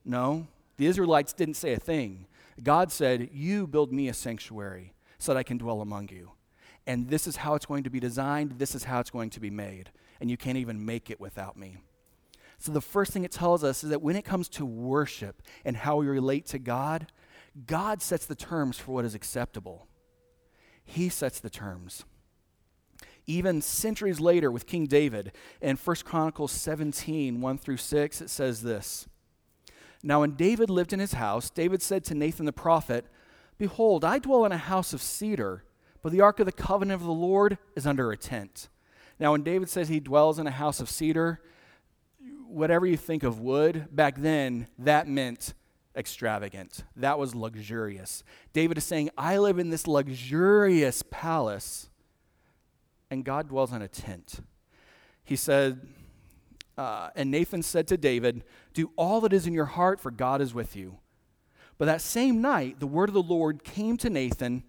No, 0.03 0.47
the 0.77 0.87
Israelites 0.87 1.33
didn't 1.33 1.55
say 1.55 1.73
a 1.73 1.79
thing. 1.79 2.25
God 2.61 2.91
said, 2.91 3.29
You 3.31 3.67
build 3.67 3.93
me 3.93 4.09
a 4.09 4.13
sanctuary 4.13 4.93
so 5.19 5.33
that 5.33 5.39
I 5.39 5.43
can 5.43 5.57
dwell 5.57 5.81
among 5.81 6.09
you. 6.09 6.31
And 6.85 7.09
this 7.09 7.27
is 7.27 7.37
how 7.37 7.55
it's 7.55 7.65
going 7.65 7.83
to 7.83 7.89
be 7.89 7.99
designed, 7.99 8.53
this 8.59 8.75
is 8.75 8.85
how 8.85 8.99
it's 8.99 9.09
going 9.09 9.29
to 9.31 9.39
be 9.39 9.49
made. 9.49 9.91
And 10.19 10.29
you 10.29 10.37
can't 10.37 10.57
even 10.57 10.85
make 10.85 11.09
it 11.09 11.19
without 11.19 11.57
me. 11.57 11.77
So, 12.59 12.71
the 12.71 12.81
first 12.81 13.13
thing 13.13 13.23
it 13.23 13.31
tells 13.31 13.63
us 13.63 13.83
is 13.83 13.91
that 13.91 14.01
when 14.01 14.15
it 14.15 14.25
comes 14.25 14.49
to 14.49 14.65
worship 14.65 15.43
and 15.63 15.77
how 15.77 15.97
we 15.97 16.07
relate 16.07 16.47
to 16.47 16.59
God, 16.59 17.11
God 17.65 18.01
sets 18.01 18.25
the 18.25 18.35
terms 18.35 18.79
for 18.79 18.93
what 18.93 19.05
is 19.05 19.15
acceptable. 19.15 19.87
He 20.83 21.09
sets 21.09 21.39
the 21.39 21.49
terms. 21.49 22.05
Even 23.27 23.61
centuries 23.61 24.19
later 24.19 24.49
with 24.49 24.65
King 24.65 24.87
David, 24.87 25.33
in 25.61 25.75
1 25.75 25.95
Chronicles 26.05 26.51
17, 26.53 27.41
1 27.41 27.57
through 27.57 27.77
6, 27.77 28.21
it 28.21 28.29
says 28.29 28.61
this 28.61 29.07
Now, 30.01 30.21
when 30.21 30.31
David 30.31 30.69
lived 30.69 30.93
in 30.93 30.99
his 30.99 31.13
house, 31.13 31.49
David 31.49 31.81
said 31.81 32.03
to 32.05 32.15
Nathan 32.15 32.45
the 32.45 32.53
prophet, 32.53 33.05
Behold, 33.57 34.05
I 34.05 34.19
dwell 34.19 34.45
in 34.45 34.51
a 34.51 34.57
house 34.57 34.93
of 34.93 35.01
cedar, 35.01 35.63
but 36.01 36.11
the 36.11 36.21
ark 36.21 36.39
of 36.39 36.45
the 36.45 36.51
covenant 36.51 37.01
of 37.01 37.05
the 37.05 37.13
Lord 37.13 37.57
is 37.75 37.85
under 37.85 38.11
a 38.11 38.17
tent. 38.17 38.69
Now, 39.19 39.31
when 39.31 39.43
David 39.43 39.69
says 39.69 39.89
he 39.89 39.99
dwells 39.99 40.39
in 40.39 40.47
a 40.47 40.51
house 40.51 40.79
of 40.79 40.89
cedar, 40.89 41.41
whatever 42.47 42.85
you 42.85 42.97
think 42.97 43.23
of 43.23 43.39
wood, 43.39 43.87
back 43.91 44.17
then, 44.17 44.67
that 44.77 45.07
meant 45.07 45.53
extravagant. 45.95 46.83
That 46.95 47.17
was 47.17 47.33
luxurious. 47.33 48.23
David 48.53 48.77
is 48.77 48.83
saying, 48.83 49.09
I 49.17 49.37
live 49.37 49.57
in 49.57 49.71
this 49.71 49.87
luxurious 49.87 51.03
palace, 51.09 51.89
and 53.09 53.25
God 53.25 53.49
dwells 53.49 53.73
in 53.73 53.81
a 53.81 53.87
tent. 53.87 54.41
He 55.23 55.35
said, 55.35 55.81
uh, 56.77 57.09
and 57.15 57.31
Nathan 57.31 57.63
said 57.63 57.87
to 57.87 57.97
David, 57.97 58.43
Do 58.75 58.91
all 58.95 59.19
that 59.21 59.33
is 59.33 59.47
in 59.47 59.53
your 59.53 59.65
heart, 59.65 59.99
for 59.99 60.11
God 60.11 60.41
is 60.41 60.53
with 60.53 60.75
you. 60.75 60.99
But 61.79 61.85
that 61.85 62.01
same 62.01 62.41
night, 62.41 62.79
the 62.79 62.87
word 62.87 63.09
of 63.09 63.13
the 63.13 63.21
Lord 63.21 63.63
came 63.63 63.97
to 63.97 64.09
Nathan 64.09 64.63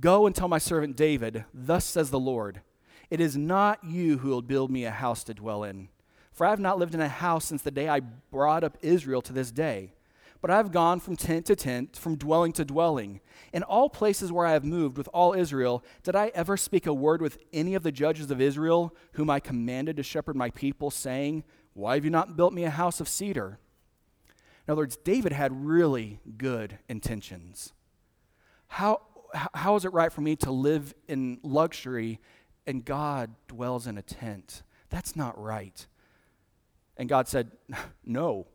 Go 0.00 0.26
and 0.26 0.34
tell 0.34 0.48
my 0.48 0.58
servant 0.58 0.96
David, 0.96 1.44
Thus 1.54 1.84
says 1.84 2.10
the 2.10 2.18
Lord, 2.18 2.62
It 3.10 3.20
is 3.20 3.36
not 3.36 3.84
you 3.84 4.18
who 4.18 4.28
will 4.28 4.42
build 4.42 4.70
me 4.70 4.84
a 4.84 4.90
house 4.90 5.24
to 5.24 5.34
dwell 5.34 5.64
in. 5.64 5.88
For 6.32 6.46
I 6.46 6.50
have 6.50 6.60
not 6.60 6.78
lived 6.78 6.94
in 6.94 7.00
a 7.00 7.08
house 7.08 7.44
since 7.44 7.62
the 7.62 7.70
day 7.70 7.88
I 7.88 8.00
brought 8.00 8.64
up 8.64 8.78
Israel 8.82 9.22
to 9.22 9.32
this 9.32 9.50
day 9.50 9.92
but 10.44 10.50
I 10.50 10.58
have 10.58 10.72
gone 10.72 11.00
from 11.00 11.16
tent 11.16 11.46
to 11.46 11.56
tent, 11.56 11.96
from 11.96 12.16
dwelling 12.16 12.52
to 12.52 12.66
dwelling. 12.66 13.22
In 13.54 13.62
all 13.62 13.88
places 13.88 14.30
where 14.30 14.44
I 14.44 14.52
have 14.52 14.62
moved 14.62 14.98
with 14.98 15.08
all 15.08 15.32
Israel, 15.32 15.82
did 16.02 16.14
I 16.14 16.30
ever 16.34 16.58
speak 16.58 16.86
a 16.86 16.92
word 16.92 17.22
with 17.22 17.38
any 17.54 17.74
of 17.74 17.82
the 17.82 17.90
judges 17.90 18.30
of 18.30 18.42
Israel, 18.42 18.94
whom 19.12 19.30
I 19.30 19.40
commanded 19.40 19.96
to 19.96 20.02
shepherd 20.02 20.36
my 20.36 20.50
people, 20.50 20.90
saying, 20.90 21.44
Why 21.72 21.94
have 21.94 22.04
you 22.04 22.10
not 22.10 22.36
built 22.36 22.52
me 22.52 22.64
a 22.64 22.68
house 22.68 23.00
of 23.00 23.08
cedar? 23.08 23.58
In 24.68 24.72
other 24.72 24.82
words, 24.82 24.98
David 24.98 25.32
had 25.32 25.64
really 25.64 26.20
good 26.36 26.78
intentions. 26.90 27.72
How, 28.66 29.00
how 29.54 29.76
is 29.76 29.86
it 29.86 29.94
right 29.94 30.12
for 30.12 30.20
me 30.20 30.36
to 30.36 30.50
live 30.50 30.92
in 31.08 31.38
luxury 31.42 32.20
and 32.66 32.84
God 32.84 33.30
dwells 33.48 33.86
in 33.86 33.98
a 33.98 34.02
tent? 34.02 34.62
That's 34.90 35.16
not 35.16 35.40
right. 35.40 35.86
And 36.96 37.08
God 37.08 37.28
said, 37.28 37.50
No, 38.04 38.46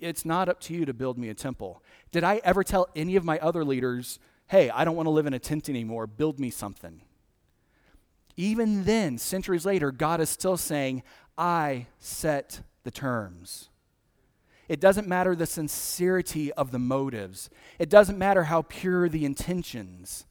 it's 0.00 0.24
not 0.24 0.48
up 0.48 0.60
to 0.60 0.74
you 0.74 0.84
to 0.86 0.94
build 0.94 1.18
me 1.18 1.28
a 1.28 1.34
temple. 1.34 1.82
Did 2.10 2.24
I 2.24 2.40
ever 2.42 2.64
tell 2.64 2.88
any 2.96 3.16
of 3.16 3.24
my 3.24 3.38
other 3.38 3.64
leaders, 3.64 4.18
hey, 4.48 4.70
I 4.70 4.84
don't 4.84 4.96
want 4.96 5.06
to 5.06 5.10
live 5.10 5.26
in 5.26 5.34
a 5.34 5.38
tent 5.38 5.68
anymore, 5.68 6.06
build 6.06 6.40
me 6.40 6.50
something? 6.50 7.02
Even 8.36 8.84
then, 8.84 9.18
centuries 9.18 9.66
later, 9.66 9.92
God 9.92 10.20
is 10.20 10.30
still 10.30 10.56
saying, 10.56 11.02
I 11.36 11.86
set 11.98 12.62
the 12.84 12.90
terms. 12.90 13.68
It 14.68 14.80
doesn't 14.80 15.08
matter 15.08 15.34
the 15.34 15.46
sincerity 15.46 16.52
of 16.52 16.70
the 16.70 16.78
motives. 16.78 17.50
It 17.78 17.90
doesn't 17.90 18.18
matter 18.18 18.44
how 18.44 18.62
pure 18.62 19.08
the 19.08 19.24
intentions. 19.24 20.26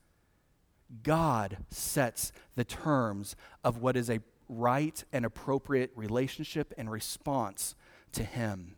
God 1.03 1.57
sets 1.69 2.31
the 2.59 2.65
terms 2.65 3.37
of 3.63 3.77
what 3.77 3.95
is 3.95 4.09
a 4.09 4.19
right 4.49 5.03
and 5.13 5.25
appropriate 5.25 5.91
relationship 5.95 6.73
and 6.77 6.91
response 6.91 7.73
to 8.11 8.23
Him. 8.23 8.75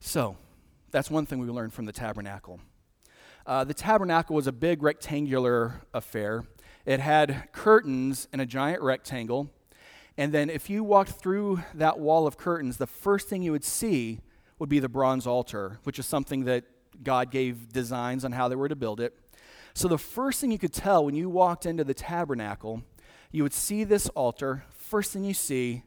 So, 0.00 0.38
that's 0.90 1.10
one 1.10 1.26
thing 1.26 1.40
we 1.40 1.48
learned 1.48 1.74
from 1.74 1.84
the 1.84 1.92
tabernacle. 1.92 2.60
Uh, 3.46 3.62
the 3.64 3.74
tabernacle 3.74 4.34
was 4.34 4.46
a 4.46 4.52
big 4.52 4.82
rectangular 4.82 5.82
affair. 5.92 6.44
It 6.86 7.00
had 7.00 7.52
curtains 7.52 8.26
in 8.32 8.40
a 8.40 8.46
giant 8.46 8.80
rectangle. 8.80 9.50
And 10.16 10.32
then, 10.32 10.48
if 10.48 10.70
you 10.70 10.82
walked 10.82 11.10
through 11.10 11.62
that 11.74 11.98
wall 11.98 12.26
of 12.26 12.38
curtains, 12.38 12.78
the 12.78 12.86
first 12.86 13.28
thing 13.28 13.42
you 13.42 13.52
would 13.52 13.64
see 13.64 14.20
would 14.58 14.70
be 14.70 14.78
the 14.78 14.88
bronze 14.88 15.26
altar, 15.26 15.78
which 15.82 15.98
is 15.98 16.06
something 16.06 16.44
that 16.44 16.64
God 17.02 17.30
gave 17.30 17.70
designs 17.72 18.24
on 18.24 18.32
how 18.32 18.48
they 18.48 18.56
were 18.56 18.68
to 18.68 18.76
build 18.76 19.00
it. 19.00 19.18
So, 19.76 19.88
the 19.88 19.98
first 19.98 20.40
thing 20.40 20.52
you 20.52 20.58
could 20.58 20.72
tell 20.72 21.04
when 21.04 21.16
you 21.16 21.28
walked 21.28 21.66
into 21.66 21.82
the 21.82 21.94
tabernacle, 21.94 22.82
you 23.32 23.42
would 23.42 23.52
see 23.52 23.82
this 23.82 24.08
altar, 24.10 24.64
first 24.70 25.12
thing 25.12 25.24
you 25.24 25.34
see, 25.34 25.82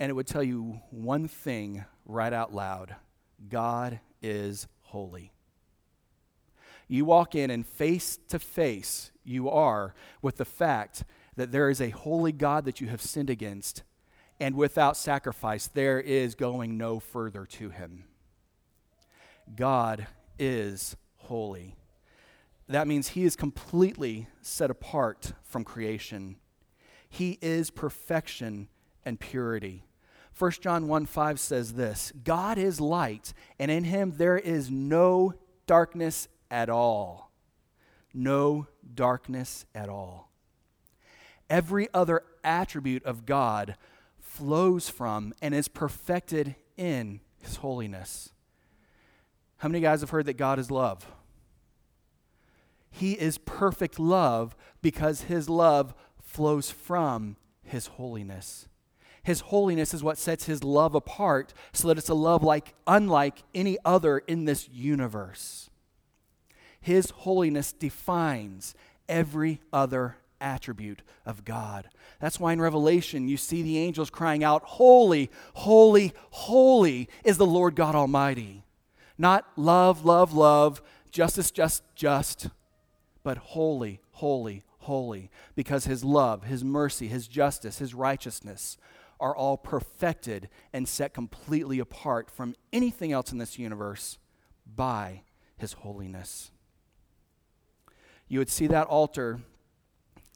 and 0.00 0.10
it 0.10 0.14
would 0.14 0.26
tell 0.26 0.42
you 0.42 0.80
one 0.90 1.28
thing 1.28 1.84
right 2.04 2.32
out 2.32 2.52
loud 2.52 2.96
God 3.48 4.00
is 4.20 4.66
holy. 4.80 5.32
You 6.88 7.04
walk 7.04 7.36
in, 7.36 7.50
and 7.50 7.64
face 7.64 8.18
to 8.28 8.40
face, 8.40 9.12
you 9.24 9.48
are 9.48 9.94
with 10.20 10.36
the 10.36 10.44
fact 10.44 11.04
that 11.36 11.52
there 11.52 11.70
is 11.70 11.80
a 11.80 11.90
holy 11.90 12.32
God 12.32 12.64
that 12.64 12.80
you 12.80 12.88
have 12.88 13.00
sinned 13.00 13.30
against, 13.30 13.84
and 14.40 14.56
without 14.56 14.96
sacrifice, 14.96 15.68
there 15.68 16.00
is 16.00 16.34
going 16.34 16.76
no 16.76 16.98
further 16.98 17.46
to 17.46 17.70
him. 17.70 18.04
God 19.54 20.08
is 20.40 20.96
holy. 21.16 21.76
That 22.72 22.88
means 22.88 23.08
he 23.08 23.24
is 23.24 23.36
completely 23.36 24.28
set 24.40 24.70
apart 24.70 25.34
from 25.42 25.62
creation. 25.62 26.36
He 27.06 27.38
is 27.42 27.70
perfection 27.70 28.68
and 29.04 29.20
purity. 29.20 29.84
1 30.38 30.52
John 30.52 30.88
1 30.88 31.04
5 31.04 31.38
says 31.38 31.74
this 31.74 32.12
God 32.24 32.56
is 32.56 32.80
light, 32.80 33.34
and 33.58 33.70
in 33.70 33.84
him 33.84 34.14
there 34.16 34.38
is 34.38 34.70
no 34.70 35.34
darkness 35.66 36.28
at 36.50 36.70
all. 36.70 37.30
No 38.14 38.68
darkness 38.94 39.66
at 39.74 39.90
all. 39.90 40.30
Every 41.50 41.88
other 41.92 42.22
attribute 42.42 43.04
of 43.04 43.26
God 43.26 43.76
flows 44.18 44.88
from 44.88 45.34
and 45.42 45.54
is 45.54 45.68
perfected 45.68 46.54
in 46.78 47.20
his 47.42 47.56
holiness. 47.56 48.30
How 49.58 49.68
many 49.68 49.82
guys 49.82 50.00
have 50.00 50.08
heard 50.10 50.24
that 50.24 50.38
God 50.38 50.58
is 50.58 50.70
love? 50.70 51.06
He 52.92 53.12
is 53.14 53.38
perfect 53.38 53.98
love 53.98 54.54
because 54.82 55.22
his 55.22 55.48
love 55.48 55.94
flows 56.22 56.70
from 56.70 57.36
his 57.64 57.86
holiness. 57.88 58.68
His 59.22 59.40
holiness 59.40 59.94
is 59.94 60.04
what 60.04 60.18
sets 60.18 60.44
his 60.44 60.62
love 60.62 60.94
apart 60.94 61.54
so 61.72 61.88
that 61.88 61.98
it's 61.98 62.08
a 62.08 62.14
love 62.14 62.42
like 62.42 62.74
unlike 62.86 63.42
any 63.54 63.78
other 63.84 64.18
in 64.18 64.44
this 64.44 64.68
universe. 64.68 65.70
His 66.80 67.10
holiness 67.10 67.72
defines 67.72 68.74
every 69.08 69.60
other 69.72 70.16
attribute 70.40 71.02
of 71.24 71.44
God. 71.44 71.88
That's 72.20 72.40
why 72.40 72.52
in 72.52 72.60
Revelation 72.60 73.28
you 73.28 73.36
see 73.36 73.62
the 73.62 73.78
angels 73.78 74.10
crying 74.10 74.44
out, 74.44 74.62
Holy, 74.64 75.30
holy, 75.54 76.12
holy 76.30 77.08
is 77.24 77.38
the 77.38 77.46
Lord 77.46 77.76
God 77.76 77.94
Almighty. 77.94 78.64
Not 79.16 79.46
love, 79.56 80.04
love, 80.04 80.34
love, 80.34 80.82
justice, 81.12 81.50
just, 81.50 81.84
just, 81.94 82.48
but 83.22 83.38
holy, 83.38 84.00
holy, 84.12 84.64
holy, 84.78 85.30
because 85.54 85.84
his 85.84 86.04
love, 86.04 86.44
his 86.44 86.64
mercy, 86.64 87.08
his 87.08 87.28
justice, 87.28 87.78
his 87.78 87.94
righteousness 87.94 88.76
are 89.20 89.36
all 89.36 89.56
perfected 89.56 90.48
and 90.72 90.88
set 90.88 91.14
completely 91.14 91.78
apart 91.78 92.28
from 92.28 92.56
anything 92.72 93.12
else 93.12 93.30
in 93.30 93.38
this 93.38 93.58
universe 93.58 94.18
by 94.66 95.22
his 95.56 95.74
holiness. 95.74 96.50
You 98.26 98.40
would 98.40 98.50
see 98.50 98.66
that 98.66 98.88
altar 98.88 99.40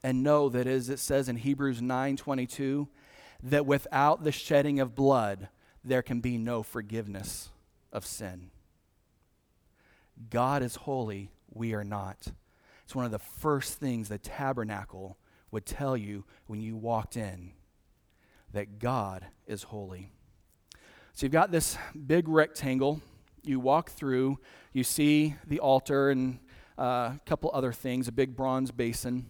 and 0.03 0.23
know 0.23 0.47
that 0.49 0.67
as 0.67 0.87
it 0.87 0.99
says 0.99 1.27
in 1.27 1.37
Hebrews 1.37 1.81
9:22 1.81 2.87
that 3.43 3.65
without 3.65 4.23
the 4.23 4.31
shedding 4.31 4.79
of 4.79 4.95
blood 4.95 5.49
there 5.83 6.01
can 6.01 6.21
be 6.21 6.37
no 6.37 6.63
forgiveness 6.63 7.49
of 7.91 8.05
sin. 8.05 8.51
God 10.29 10.63
is 10.63 10.75
holy, 10.75 11.31
we 11.49 11.73
are 11.73 11.83
not. 11.83 12.27
It's 12.87 12.95
one 12.95 13.03
of 13.03 13.11
the 13.11 13.19
first 13.19 13.79
things 13.79 14.07
the 14.07 14.17
tabernacle 14.17 15.17
would 15.51 15.65
tell 15.65 15.97
you 15.97 16.23
when 16.45 16.61
you 16.61 16.77
walked 16.77 17.17
in 17.17 17.51
that 18.53 18.79
God 18.79 19.25
is 19.45 19.63
holy. 19.63 20.09
So 21.11 21.25
you've 21.25 21.33
got 21.33 21.51
this 21.51 21.77
big 22.05 22.29
rectangle. 22.29 23.01
You 23.43 23.59
walk 23.59 23.89
through, 23.89 24.39
you 24.71 24.85
see 24.85 25.35
the 25.45 25.59
altar 25.59 26.11
and 26.11 26.39
uh, 26.79 27.11
a 27.15 27.19
couple 27.25 27.51
other 27.53 27.73
things, 27.73 28.07
a 28.07 28.13
big 28.13 28.37
bronze 28.37 28.71
basin. 28.71 29.25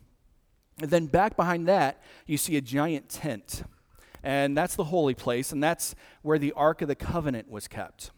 And 0.79 0.91
then 0.91 1.07
back 1.07 1.35
behind 1.35 1.67
that, 1.67 2.03
you 2.27 2.37
see 2.37 2.57
a 2.57 2.61
giant 2.61 3.09
tent. 3.09 3.63
And 4.21 4.55
that's 4.55 4.75
the 4.75 4.83
holy 4.83 5.15
place, 5.15 5.51
and 5.51 5.63
that's 5.63 5.95
where 6.21 6.37
the 6.37 6.51
Ark 6.51 6.83
of 6.83 6.89
the 6.89 6.95
Covenant 6.95 7.49
was 7.49 7.67
kept. 7.67 8.11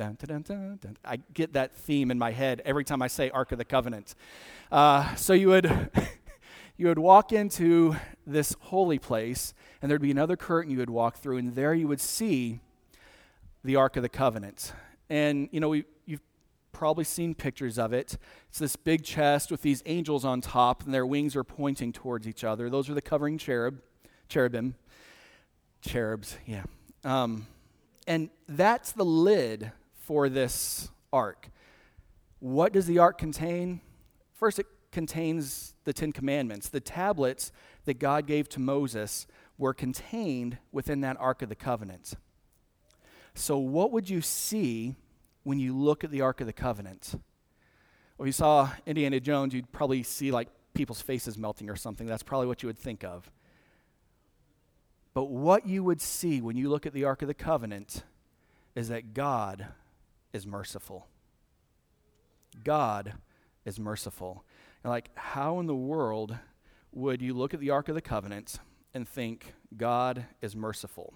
Dun, 0.00 0.16
dun, 0.18 0.78
dun, 0.80 0.96
I 1.04 1.18
get 1.34 1.52
that 1.52 1.74
theme 1.74 2.10
in 2.10 2.18
my 2.18 2.30
head 2.30 2.62
every 2.64 2.84
time 2.84 3.02
I 3.02 3.06
say 3.06 3.28
Ark 3.28 3.52
of 3.52 3.58
the 3.58 3.66
Covenant. 3.66 4.14
Uh, 4.72 5.14
so 5.14 5.34
you 5.34 5.48
would, 5.48 5.90
you 6.78 6.86
would 6.86 6.98
walk 6.98 7.32
into 7.32 7.96
this 8.26 8.56
holy 8.60 8.98
place, 8.98 9.52
and 9.82 9.90
there'd 9.90 10.00
be 10.00 10.10
another 10.10 10.38
curtain 10.38 10.70
you 10.70 10.78
would 10.78 10.88
walk 10.88 11.18
through, 11.18 11.36
and 11.36 11.54
there 11.54 11.74
you 11.74 11.86
would 11.86 12.00
see 12.00 12.60
the 13.62 13.76
Ark 13.76 13.98
of 13.98 14.02
the 14.02 14.08
Covenant. 14.08 14.72
And, 15.10 15.50
you 15.52 15.60
know, 15.60 15.68
we, 15.68 15.84
you've 16.06 16.22
probably 16.72 17.04
seen 17.04 17.34
pictures 17.34 17.78
of 17.78 17.92
it. 17.92 18.16
It's 18.48 18.58
this 18.58 18.76
big 18.76 19.04
chest 19.04 19.50
with 19.50 19.60
these 19.60 19.82
angels 19.84 20.24
on 20.24 20.40
top, 20.40 20.82
and 20.82 20.94
their 20.94 21.04
wings 21.04 21.36
are 21.36 21.44
pointing 21.44 21.92
towards 21.92 22.26
each 22.26 22.42
other. 22.42 22.70
Those 22.70 22.88
are 22.88 22.94
the 22.94 23.02
covering 23.02 23.36
cherub, 23.36 23.82
cherubim. 24.30 24.76
Cherubs, 25.82 26.38
yeah. 26.46 26.62
Um, 27.04 27.46
and 28.06 28.30
that's 28.48 28.92
the 28.92 29.04
lid 29.04 29.72
for 30.00 30.28
this 30.28 30.90
ark. 31.12 31.50
What 32.40 32.72
does 32.72 32.86
the 32.86 32.98
ark 32.98 33.18
contain? 33.18 33.80
First, 34.34 34.58
it 34.58 34.66
contains 34.90 35.74
the 35.84 35.92
Ten 35.92 36.12
Commandments. 36.12 36.68
The 36.68 36.80
tablets 36.80 37.52
that 37.84 37.98
God 37.98 38.26
gave 38.26 38.48
to 38.50 38.60
Moses 38.60 39.26
were 39.58 39.74
contained 39.74 40.58
within 40.72 41.02
that 41.02 41.16
Ark 41.20 41.42
of 41.42 41.48
the 41.48 41.54
Covenant. 41.54 42.14
So, 43.34 43.58
what 43.58 43.92
would 43.92 44.08
you 44.10 44.20
see 44.20 44.96
when 45.44 45.58
you 45.58 45.76
look 45.76 46.02
at 46.02 46.10
the 46.10 46.22
Ark 46.22 46.40
of 46.40 46.46
the 46.46 46.52
Covenant? 46.52 47.14
Well, 48.16 48.24
if 48.24 48.28
you 48.28 48.32
saw 48.32 48.70
Indiana 48.86 49.20
Jones, 49.20 49.54
you'd 49.54 49.70
probably 49.70 50.02
see 50.02 50.30
like 50.30 50.48
people's 50.74 51.00
faces 51.00 51.38
melting 51.38 51.70
or 51.70 51.76
something. 51.76 52.06
That's 52.06 52.22
probably 52.22 52.46
what 52.46 52.62
you 52.62 52.66
would 52.66 52.78
think 52.78 53.04
of. 53.04 53.30
But 55.12 55.24
what 55.24 55.66
you 55.66 55.84
would 55.84 56.00
see 56.00 56.40
when 56.40 56.56
you 56.56 56.68
look 56.68 56.86
at 56.86 56.92
the 56.92 57.04
Ark 57.04 57.22
of 57.22 57.28
the 57.28 57.34
Covenant 57.34 58.04
is 58.74 58.88
that 58.88 59.14
God 59.14 59.68
is 60.32 60.46
merciful. 60.46 61.06
God 62.64 63.14
is 63.64 63.78
merciful. 63.78 64.44
And 64.82 64.90
like, 64.90 65.10
how 65.14 65.60
in 65.60 65.66
the 65.66 65.74
world 65.74 66.36
would 66.92 67.22
you 67.22 67.34
look 67.34 67.54
at 67.54 67.60
the 67.60 67.70
Ark 67.70 67.88
of 67.88 67.94
the 67.94 68.00
Covenant 68.00 68.58
and 68.94 69.08
think 69.08 69.54
God 69.76 70.26
is 70.40 70.56
merciful? 70.56 71.14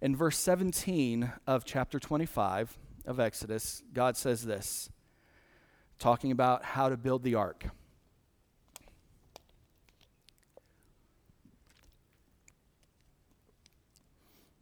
In 0.00 0.16
verse 0.16 0.38
17 0.38 1.32
of 1.46 1.64
chapter 1.64 1.98
25 1.98 2.78
of 3.06 3.20
Exodus, 3.20 3.82
God 3.92 4.16
says 4.16 4.44
this, 4.44 4.90
talking 5.98 6.32
about 6.32 6.64
how 6.64 6.88
to 6.88 6.96
build 6.96 7.22
the 7.22 7.34
ark. 7.34 7.66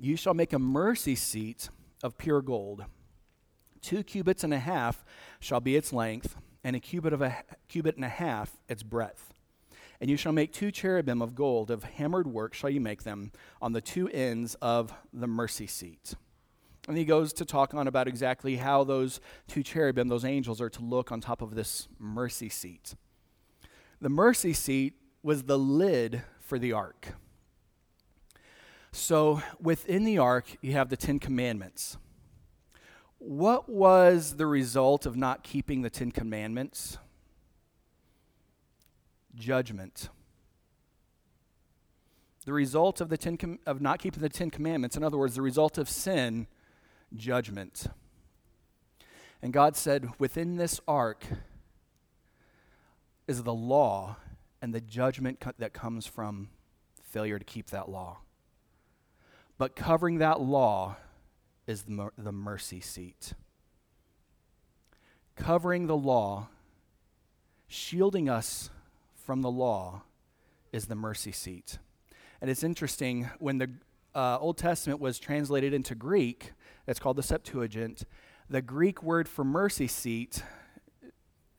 You 0.01 0.17
shall 0.17 0.35
make 0.35 0.53
a 0.53 0.59
mercy 0.59 1.17
seat 1.17 1.71
of 2.03 2.19
pure 2.19 2.41
gold. 2.41 2.85
Two 3.83 4.03
cubits 4.03 4.45
and 4.45 4.53
a 4.53 4.59
half 4.59 5.05
shall 5.41 5.61
be 5.61 5.77
its 5.77 5.93
length 5.93 6.37
and 6.65 6.77
a 6.77 6.81
cubit 6.81 7.13
of 7.13 7.23
a 7.23 7.37
cubit 7.69 7.97
and 7.97 8.05
a 8.05 8.09
half 8.09 8.57
its 8.69 8.83
breadth. 8.83 9.33
And 10.01 10.09
you 10.09 10.17
shall 10.17 10.33
make 10.33 10.53
two 10.53 10.71
cherubim 10.71 11.21
of 11.21 11.35
gold, 11.35 11.71
of 11.71 11.85
hammered 11.85 12.29
work 12.29 12.55
shall 12.55 12.71
you 12.71 12.81
make 12.81 13.03
them, 13.03 13.33
on 13.61 13.73
the 13.73 13.81
two 13.81 14.09
ends 14.09 14.55
of 14.63 14.93
the 15.13 15.27
mercy 15.27 15.67
seat. 15.67 16.15
And 16.87 16.97
he 16.97 17.05
goes 17.05 17.33
to 17.35 17.45
talk 17.45 17.75
on 17.75 17.87
about 17.87 18.09
exactly 18.09 18.57
how 18.57 18.85
those 18.85 19.21
two 19.47 19.63
cherubim, 19.63 20.09
those 20.09 20.25
angels, 20.25 20.61
are 20.61 20.71
to 20.71 20.83
look 20.83 21.13
on 21.13 21.21
top 21.21 21.43
of 21.43 21.55
this 21.55 21.89
mercy 21.99 22.49
seat. 22.49 22.95
The 24.01 24.09
mercy 24.09 24.53
seat 24.53 24.95
was 25.23 25.43
the 25.43 25.59
lid 25.59 26.23
for 26.41 26.59
the 26.59 26.73
ark. 26.73 27.09
So 28.93 29.43
within 29.61 30.05
the 30.05 30.19
ark, 30.19 30.47
you 30.63 30.73
have 30.73 30.89
the 30.89 30.97
Ten 30.97 31.19
Commandments. 31.19 31.99
What 33.19 33.69
was 33.69 34.37
the 34.37 34.47
result 34.47 35.05
of 35.05 35.17
not 35.17 35.43
keeping 35.43 35.83
the 35.83 35.91
Ten 35.91 36.11
Commandments? 36.11 36.99
Judgment. 39.35 40.09
The 42.45 42.53
result 42.53 43.01
of, 43.01 43.09
the 43.09 43.19
ten 43.19 43.37
com- 43.37 43.59
of 43.67 43.81
not 43.81 43.99
keeping 43.99 44.23
the 44.23 44.29
Ten 44.29 44.51
Commandments, 44.51 44.97
in 44.97 45.03
other 45.05 45.19
words, 45.19 45.35
the 45.35 45.43
result 45.43 45.77
of 45.77 45.89
sin, 45.89 46.47
judgment. 47.15 47.89
And 49.43 49.53
God 49.53 49.77
said, 49.77 50.09
within 50.19 50.57
this 50.57 50.81
ark 50.89 51.25
is 53.27 53.43
the 53.43 53.53
law 53.53 54.17
and 54.63 54.75
the 54.75 54.81
judgment 54.81 55.41
co- 55.41 55.53
that 55.59 55.73
comes 55.73 56.07
from 56.07 56.49
failure 57.03 57.39
to 57.39 57.45
keep 57.45 57.69
that 57.71 57.89
law. 57.89 58.19
But 59.59 59.77
covering 59.77 60.19
that 60.19 60.41
law 60.41 60.97
is 61.69 61.83
the, 61.83 62.09
the 62.17 62.33
mercy 62.33 62.81
seat. 62.81 63.35
Covering 65.37 65.87
the 65.87 65.97
law, 65.97 66.49
shielding 67.69 68.29
us 68.29 68.71
from 69.15 69.43
the 69.43 69.51
law, 69.51 70.03
is 70.73 70.87
the 70.87 70.95
mercy 70.95 71.31
seat. 71.31 71.79
And 72.41 72.51
it's 72.51 72.65
interesting, 72.65 73.29
when 73.39 73.59
the 73.59 73.71
uh, 74.15 74.39
Old 74.39 74.57
Testament 74.57 74.99
was 74.99 75.19
translated 75.19 75.75
into 75.75 75.95
Greek, 75.95 76.53
it's 76.87 76.99
called 76.99 77.17
the 77.17 77.23
Septuagint, 77.23 78.05
the 78.49 78.63
Greek 78.63 79.03
word 79.03 79.29
for 79.29 79.45
mercy 79.45 79.87
seat 79.87 80.43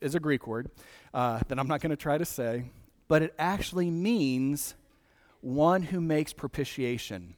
is 0.02 0.15
a 0.15 0.19
Greek 0.19 0.48
word 0.48 0.72
uh, 1.13 1.39
that 1.48 1.60
I'm 1.60 1.67
not 1.67 1.82
going 1.82 1.91
to 1.91 1.95
try 1.95 2.17
to 2.17 2.26
say, 2.26 2.65
but 3.08 3.22
it 3.22 3.36
actually 3.38 3.91
means 3.91 4.74
one 5.41 5.84
who 5.84 6.02
makes 6.02 6.34
propitiation. 6.34 7.36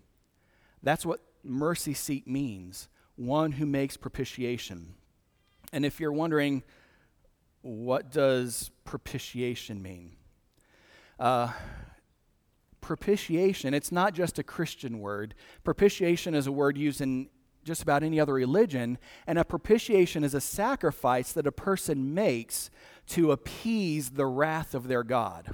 That's 0.81 1.05
what 1.05 1.19
mercy 1.43 1.93
seat 1.93 2.27
means 2.27 2.87
one 3.15 3.53
who 3.53 3.65
makes 3.65 3.97
propitiation. 3.97 4.93
And 5.73 5.85
if 5.85 5.99
you're 5.99 6.11
wondering, 6.11 6.63
what 7.61 8.11
does 8.11 8.71
propitiation 8.83 9.81
mean? 9.81 10.15
Uh, 11.19 11.51
propitiation, 12.81 13.73
it's 13.73 13.91
not 13.91 14.13
just 14.13 14.39
a 14.39 14.43
Christian 14.43 14.99
word. 14.99 15.35
Propitiation 15.63 16.33
is 16.33 16.47
a 16.47 16.51
word 16.51 16.77
used 16.77 17.01
in 17.01 17.29
just 17.63 17.83
about 17.83 18.01
any 18.01 18.19
other 18.19 18.33
religion, 18.33 18.97
and 19.27 19.37
a 19.37 19.45
propitiation 19.45 20.23
is 20.23 20.33
a 20.33 20.41
sacrifice 20.41 21.31
that 21.31 21.45
a 21.45 21.51
person 21.51 22.13
makes 22.13 22.71
to 23.07 23.31
appease 23.31 24.11
the 24.11 24.25
wrath 24.25 24.73
of 24.73 24.87
their 24.87 25.03
God. 25.03 25.53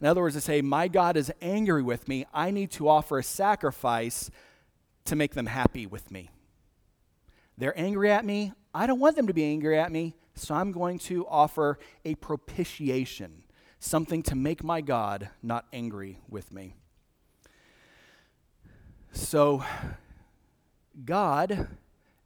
In 0.00 0.06
other 0.06 0.22
words, 0.22 0.34
to 0.34 0.40
say, 0.40 0.60
My 0.60 0.88
God 0.88 1.16
is 1.16 1.32
angry 1.40 1.82
with 1.82 2.08
me, 2.08 2.26
I 2.34 2.50
need 2.50 2.70
to 2.72 2.88
offer 2.88 3.18
a 3.18 3.22
sacrifice 3.22 4.30
to 5.06 5.16
make 5.16 5.34
them 5.34 5.46
happy 5.46 5.86
with 5.86 6.10
me. 6.10 6.30
They're 7.58 7.78
angry 7.78 8.10
at 8.10 8.24
me, 8.24 8.52
I 8.74 8.86
don't 8.86 9.00
want 9.00 9.16
them 9.16 9.26
to 9.26 9.32
be 9.32 9.44
angry 9.44 9.78
at 9.78 9.90
me, 9.90 10.14
so 10.34 10.54
I'm 10.54 10.72
going 10.72 10.98
to 11.00 11.26
offer 11.26 11.78
a 12.04 12.14
propitiation, 12.16 13.44
something 13.78 14.22
to 14.24 14.34
make 14.34 14.62
my 14.62 14.82
God 14.82 15.30
not 15.42 15.64
angry 15.72 16.20
with 16.28 16.52
me. 16.52 16.74
So, 19.12 19.64
God 21.04 21.68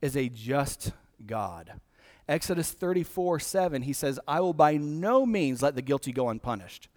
is 0.02 0.16
a 0.16 0.28
just 0.28 0.92
God. 1.24 1.80
Exodus 2.28 2.72
34 2.72 3.40
7, 3.40 3.82
he 3.82 3.92
says, 3.92 4.18
I 4.26 4.40
will 4.40 4.54
by 4.54 4.76
no 4.76 5.24
means 5.24 5.62
let 5.62 5.76
the 5.76 5.82
guilty 5.82 6.12
go 6.12 6.28
unpunished. 6.28 6.88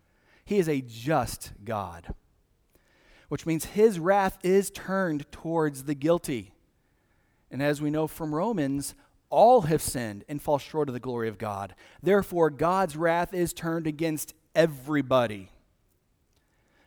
He 0.45 0.57
is 0.57 0.67
a 0.67 0.81
just 0.81 1.51
God, 1.63 2.13
which 3.29 3.45
means 3.45 3.65
his 3.65 3.99
wrath 3.99 4.37
is 4.43 4.69
turned 4.69 5.31
towards 5.31 5.83
the 5.83 5.95
guilty. 5.95 6.53
And 7.51 7.61
as 7.61 7.81
we 7.81 7.89
know 7.89 8.07
from 8.07 8.33
Romans, 8.33 8.95
all 9.29 9.61
have 9.61 9.81
sinned 9.81 10.23
and 10.27 10.41
fall 10.41 10.59
short 10.59 10.89
of 10.89 10.93
the 10.93 10.99
glory 10.99 11.27
of 11.27 11.37
God. 11.37 11.75
Therefore, 12.01 12.49
God's 12.49 12.95
wrath 12.95 13.33
is 13.33 13.53
turned 13.53 13.87
against 13.87 14.33
everybody. 14.53 15.49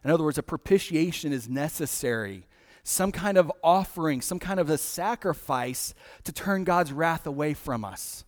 In 0.04 0.10
other 0.10 0.24
words, 0.24 0.38
a 0.38 0.42
propitiation 0.42 1.32
is 1.32 1.48
necessary 1.48 2.46
some 2.86 3.10
kind 3.10 3.36
of 3.36 3.50
offering, 3.64 4.20
some 4.20 4.38
kind 4.38 4.60
of 4.60 4.70
a 4.70 4.78
sacrifice 4.78 5.92
to 6.22 6.30
turn 6.30 6.62
God's 6.62 6.92
wrath 6.92 7.26
away 7.26 7.52
from 7.52 7.84
us. 7.84 8.24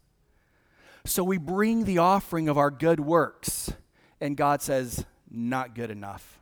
So 1.04 1.22
we 1.22 1.38
bring 1.38 1.84
the 1.84 1.98
offering 1.98 2.48
of 2.48 2.58
our 2.58 2.72
good 2.72 2.98
works, 2.98 3.72
and 4.20 4.36
God 4.36 4.60
says, 4.60 5.04
not 5.30 5.76
good 5.76 5.92
enough. 5.92 6.37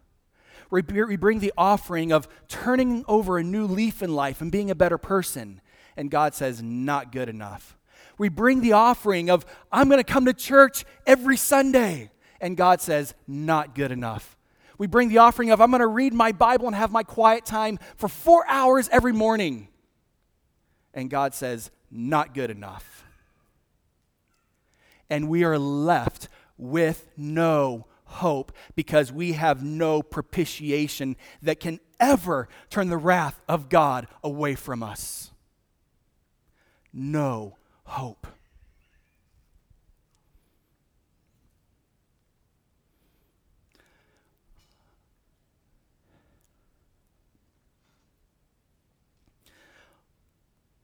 We 0.70 0.82
bring 0.82 1.38
the 1.38 1.52
offering 1.56 2.12
of 2.12 2.28
turning 2.48 3.04
over 3.06 3.38
a 3.38 3.44
new 3.44 3.66
leaf 3.66 4.02
in 4.02 4.14
life 4.14 4.40
and 4.40 4.50
being 4.50 4.70
a 4.70 4.74
better 4.74 4.98
person, 4.98 5.60
and 5.96 6.10
God 6.10 6.34
says, 6.34 6.62
not 6.62 7.12
good 7.12 7.28
enough. 7.28 7.76
We 8.18 8.28
bring 8.28 8.60
the 8.60 8.72
offering 8.72 9.30
of, 9.30 9.46
I'm 9.70 9.88
going 9.88 10.02
to 10.02 10.12
come 10.12 10.24
to 10.24 10.34
church 10.34 10.84
every 11.06 11.36
Sunday, 11.36 12.10
and 12.40 12.56
God 12.56 12.80
says, 12.80 13.14
not 13.26 13.74
good 13.74 13.92
enough. 13.92 14.36
We 14.78 14.86
bring 14.86 15.08
the 15.08 15.18
offering 15.18 15.50
of, 15.50 15.60
I'm 15.60 15.70
going 15.70 15.80
to 15.80 15.86
read 15.86 16.12
my 16.12 16.32
Bible 16.32 16.66
and 16.66 16.76
have 16.76 16.92
my 16.92 17.02
quiet 17.02 17.46
time 17.46 17.78
for 17.96 18.08
four 18.08 18.46
hours 18.48 18.88
every 18.90 19.12
morning. 19.12 19.68
And 20.92 21.08
God 21.08 21.34
says, 21.34 21.70
not 21.90 22.34
good 22.34 22.50
enough. 22.50 23.04
And 25.08 25.28
we 25.28 25.44
are 25.44 25.58
left 25.58 26.28
with 26.58 27.06
no 27.16 27.86
hope 28.06 28.52
because 28.74 29.12
we 29.12 29.32
have 29.32 29.62
no 29.62 30.02
propitiation 30.02 31.16
that 31.42 31.60
can 31.60 31.80
ever 32.00 32.48
turn 32.70 32.88
the 32.88 32.96
wrath 32.96 33.40
of 33.48 33.68
God 33.68 34.06
away 34.22 34.54
from 34.54 34.82
us. 34.82 35.30
No 36.92 37.56
hope. 37.84 38.26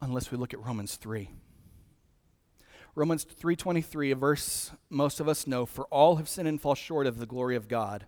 unless 0.03 0.31
we 0.31 0.37
look 0.37 0.53
at 0.53 0.63
Romans 0.63 0.97
3. 0.97 1.29
Romans 2.95 3.23
3:23, 3.25 4.11
a 4.11 4.15
verse 4.15 4.71
most 4.89 5.19
of 5.19 5.27
us 5.27 5.47
know, 5.47 5.65
for 5.65 5.85
all 5.85 6.17
have 6.17 6.29
sinned 6.29 6.47
and 6.47 6.61
fall 6.61 6.75
short 6.75 7.07
of 7.07 7.17
the 7.17 7.25
glory 7.25 7.55
of 7.55 7.67
God. 7.67 8.05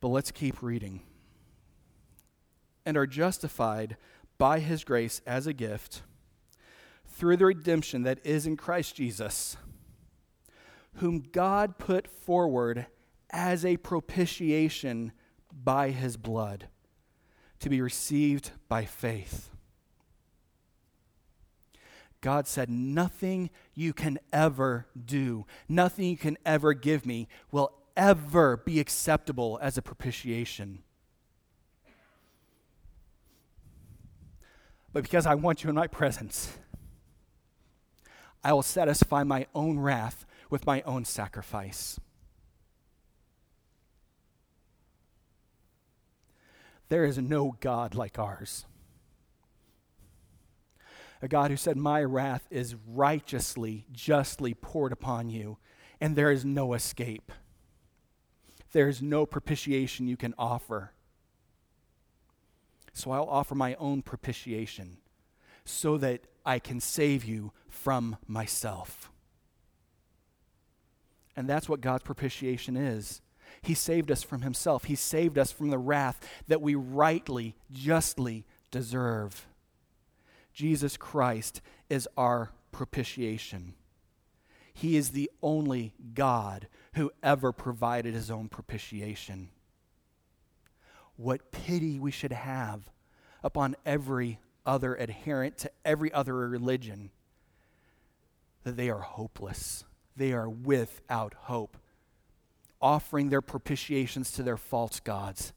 But 0.00 0.08
let's 0.08 0.30
keep 0.30 0.62
reading. 0.62 1.02
And 2.84 2.96
are 2.96 3.06
justified 3.06 3.96
by 4.36 4.60
his 4.60 4.84
grace 4.84 5.20
as 5.26 5.46
a 5.46 5.52
gift 5.52 6.02
through 7.06 7.38
the 7.38 7.46
redemption 7.46 8.02
that 8.02 8.24
is 8.24 8.46
in 8.46 8.56
Christ 8.56 8.94
Jesus, 8.94 9.56
whom 10.94 11.20
God 11.20 11.78
put 11.78 12.06
forward 12.06 12.86
as 13.30 13.64
a 13.64 13.76
propitiation 13.78 15.12
by 15.52 15.90
his 15.90 16.16
blood 16.16 16.68
to 17.60 17.68
be 17.68 17.80
received 17.80 18.52
by 18.68 18.84
faith. 18.84 19.50
God 22.20 22.46
said, 22.46 22.68
Nothing 22.68 23.50
you 23.74 23.92
can 23.92 24.18
ever 24.32 24.86
do, 25.02 25.46
nothing 25.68 26.06
you 26.06 26.16
can 26.16 26.36
ever 26.44 26.74
give 26.74 27.06
me 27.06 27.28
will 27.50 27.72
ever 27.96 28.56
be 28.56 28.80
acceptable 28.80 29.58
as 29.62 29.76
a 29.76 29.82
propitiation. 29.82 30.82
But 34.92 35.02
because 35.02 35.26
I 35.26 35.34
want 35.34 35.62
you 35.62 35.70
in 35.70 35.76
my 35.76 35.86
presence, 35.86 36.56
I 38.42 38.52
will 38.52 38.62
satisfy 38.62 39.22
my 39.24 39.46
own 39.54 39.78
wrath 39.78 40.24
with 40.50 40.66
my 40.66 40.82
own 40.82 41.04
sacrifice. 41.04 42.00
There 46.88 47.04
is 47.04 47.18
no 47.18 47.56
God 47.60 47.94
like 47.94 48.18
ours. 48.18 48.64
A 51.20 51.28
God 51.28 51.50
who 51.50 51.56
said, 51.56 51.76
My 51.76 52.02
wrath 52.02 52.46
is 52.50 52.76
righteously, 52.86 53.86
justly 53.92 54.54
poured 54.54 54.92
upon 54.92 55.30
you, 55.30 55.58
and 56.00 56.14
there 56.14 56.30
is 56.30 56.44
no 56.44 56.74
escape. 56.74 57.32
There 58.72 58.88
is 58.88 59.02
no 59.02 59.26
propitiation 59.26 60.06
you 60.06 60.16
can 60.16 60.34
offer. 60.38 60.92
So 62.92 63.10
I'll 63.10 63.28
offer 63.28 63.54
my 63.54 63.74
own 63.76 64.02
propitiation 64.02 64.98
so 65.64 65.96
that 65.98 66.22
I 66.44 66.58
can 66.58 66.80
save 66.80 67.24
you 67.24 67.52
from 67.68 68.16
myself. 68.26 69.10
And 71.36 71.48
that's 71.48 71.68
what 71.68 71.80
God's 71.80 72.02
propitiation 72.02 72.76
is. 72.76 73.20
He 73.62 73.74
saved 73.74 74.10
us 74.10 74.22
from 74.22 74.42
himself. 74.42 74.84
He 74.84 74.94
saved 74.94 75.38
us 75.38 75.52
from 75.52 75.70
the 75.70 75.78
wrath 75.78 76.26
that 76.48 76.60
we 76.60 76.74
rightly, 76.74 77.54
justly 77.70 78.44
deserve. 78.70 79.46
Jesus 80.58 80.96
Christ 80.96 81.60
is 81.88 82.08
our 82.16 82.50
propitiation. 82.72 83.74
He 84.74 84.96
is 84.96 85.10
the 85.10 85.30
only 85.40 85.94
God 86.14 86.66
who 86.94 87.12
ever 87.22 87.52
provided 87.52 88.12
his 88.12 88.28
own 88.28 88.48
propitiation. 88.48 89.50
what 91.18 91.50
pity 91.50 91.98
we 91.98 92.12
should 92.12 92.32
have 92.32 92.88
upon 93.42 93.76
every 93.84 94.38
other 94.64 94.94
adherent 94.94 95.58
to 95.58 95.70
every 95.84 96.12
other 96.12 96.34
religion 96.34 97.10
that 98.62 98.76
they 98.76 98.88
are 98.88 99.00
hopeless. 99.00 99.84
They 100.16 100.32
are 100.32 100.48
without 100.48 101.34
hope, 101.34 101.76
offering 102.80 103.28
their 103.28 103.42
propitiations 103.42 104.30
to 104.32 104.42
their 104.42 104.56
false 104.56 105.00
gods, 105.00 105.52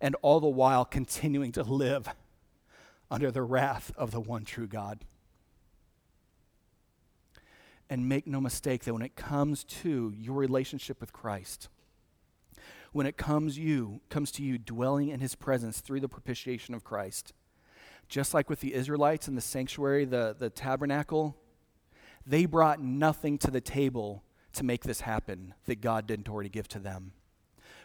and 0.00 0.16
all 0.22 0.40
the 0.40 0.48
while 0.48 0.84
continuing 0.84 1.52
to 1.52 1.62
live 1.62 2.08
under 3.10 3.30
the 3.30 3.42
wrath 3.42 3.92
of 3.96 4.10
the 4.10 4.20
one 4.20 4.44
true 4.44 4.66
God. 4.66 5.04
And 7.88 8.08
make 8.08 8.26
no 8.26 8.40
mistake 8.40 8.84
that 8.84 8.92
when 8.92 9.02
it 9.02 9.16
comes 9.16 9.64
to 9.64 10.12
your 10.16 10.36
relationship 10.36 11.00
with 11.00 11.12
Christ, 11.12 11.68
when 12.92 13.06
it 13.06 13.16
comes 13.16 13.58
you 13.58 14.00
comes 14.08 14.30
to 14.32 14.42
you 14.42 14.58
dwelling 14.58 15.08
in 15.08 15.20
his 15.20 15.34
presence 15.34 15.80
through 15.80 16.00
the 16.00 16.08
propitiation 16.08 16.74
of 16.74 16.84
Christ, 16.84 17.32
just 18.08 18.34
like 18.34 18.48
with 18.50 18.60
the 18.60 18.74
Israelites 18.74 19.28
in 19.28 19.34
the 19.34 19.40
sanctuary, 19.40 20.04
the, 20.04 20.34
the 20.38 20.50
tabernacle, 20.50 21.36
they 22.26 22.46
brought 22.46 22.80
nothing 22.80 23.38
to 23.38 23.50
the 23.50 23.60
table 23.60 24.24
to 24.52 24.64
make 24.64 24.82
this 24.82 25.02
happen 25.02 25.54
that 25.66 25.80
God 25.80 26.06
didn't 26.06 26.28
already 26.28 26.48
give 26.48 26.68
to 26.68 26.78
them. 26.78 27.12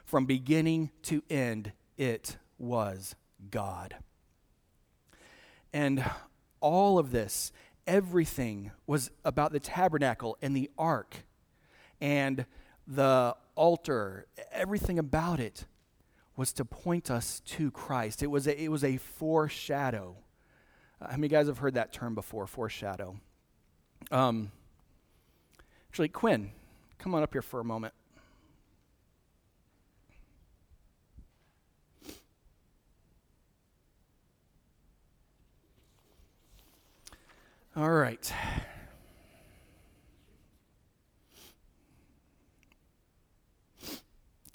From 0.03 0.25
beginning 0.25 0.91
to 1.03 1.23
end, 1.29 1.71
it 1.97 2.37
was 2.57 3.15
God. 3.49 3.95
And 5.75 6.05
all 6.61 6.97
of 6.97 7.11
this, 7.11 7.51
everything 7.85 8.71
was 8.87 9.11
about 9.25 9.51
the 9.51 9.59
tabernacle 9.59 10.37
and 10.41 10.55
the 10.55 10.71
ark 10.77 11.25
and 11.99 12.45
the 12.87 13.35
altar, 13.55 14.25
everything 14.53 14.97
about 14.97 15.41
it 15.41 15.65
was 16.37 16.53
to 16.53 16.63
point 16.63 17.11
us 17.11 17.41
to 17.41 17.71
Christ. 17.71 18.23
It 18.23 18.27
was 18.27 18.47
a, 18.47 18.57
it 18.57 18.69
was 18.69 18.85
a 18.85 18.95
foreshadow. 18.95 20.15
Uh, 21.01 21.09
how 21.09 21.17
many 21.17 21.27
guys 21.27 21.47
have 21.47 21.57
heard 21.57 21.73
that 21.73 21.91
term 21.91 22.15
before, 22.15 22.47
foreshadow? 22.47 23.19
Um, 24.11 24.53
actually, 25.89 26.07
Quinn, 26.07 26.51
come 26.99 27.13
on 27.13 27.21
up 27.21 27.33
here 27.33 27.41
for 27.41 27.59
a 27.59 27.65
moment. 27.65 27.93
All 37.77 37.91
right. 37.91 38.33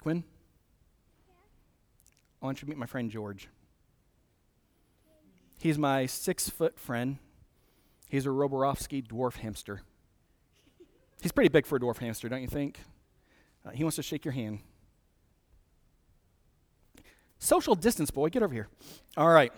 Quinn? 0.01 0.25
I 2.41 2.47
want 2.47 2.63
you 2.63 2.67
to 2.67 2.71
meet 2.71 2.79
my 2.79 2.87
friend 2.87 3.11
George. 3.11 3.49
He's 5.59 5.77
my 5.77 6.07
six 6.07 6.49
foot 6.49 6.79
friend. 6.79 7.19
He's 8.09 8.25
a 8.25 8.31
Roborovsky 8.31 9.07
dwarf 9.07 9.37
hamster. 9.37 9.83
He's 11.21 11.33
pretty 11.33 11.51
big 11.51 11.67
for 11.67 11.77
a 11.77 11.81
dwarf 11.81 11.99
hamster, 11.99 12.31
don't 12.31 12.41
you 12.41 12.49
think? 12.49 12.81
Uh, 13.67 13.71
he 13.73 13.85
wants 13.85 13.97
to 13.97 14.03
shake 14.03 14.25
your 14.25 14.33
hand. 14.33 14.61
Social 17.39 17.75
distance, 17.75 18.11
boy, 18.11 18.31
get 18.31 18.43
over 18.43 18.55
here. 18.55 18.69
All 19.19 19.29
right. 19.29 19.53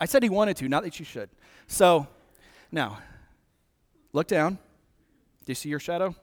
I 0.00 0.06
said 0.06 0.22
he 0.22 0.30
wanted 0.30 0.56
to, 0.56 0.68
not 0.70 0.82
that 0.84 0.98
you 0.98 1.04
should. 1.04 1.28
So, 1.66 2.06
now, 2.74 2.98
look 4.12 4.26
down. 4.26 4.58
Do 5.44 5.50
you 5.50 5.54
see 5.54 5.68
your 5.68 5.78
shadow? 5.78 6.14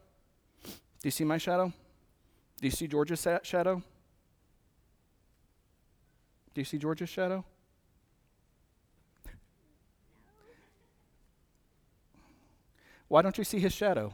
Do 0.66 0.72
you 1.04 1.12
see 1.12 1.24
my 1.24 1.38
shadow? 1.38 1.72
Do 2.60 2.68
you 2.68 2.72
see 2.72 2.88
George's 2.88 3.26
shadow? 3.43 3.82
Do 6.54 6.60
you 6.60 6.66
see 6.66 6.78
George's 6.78 7.08
shadow? 7.08 7.45
Why 13.08 13.22
don't 13.22 13.38
you 13.38 13.45
see 13.45 13.60
his 13.60 13.72
shadow? 13.72 14.14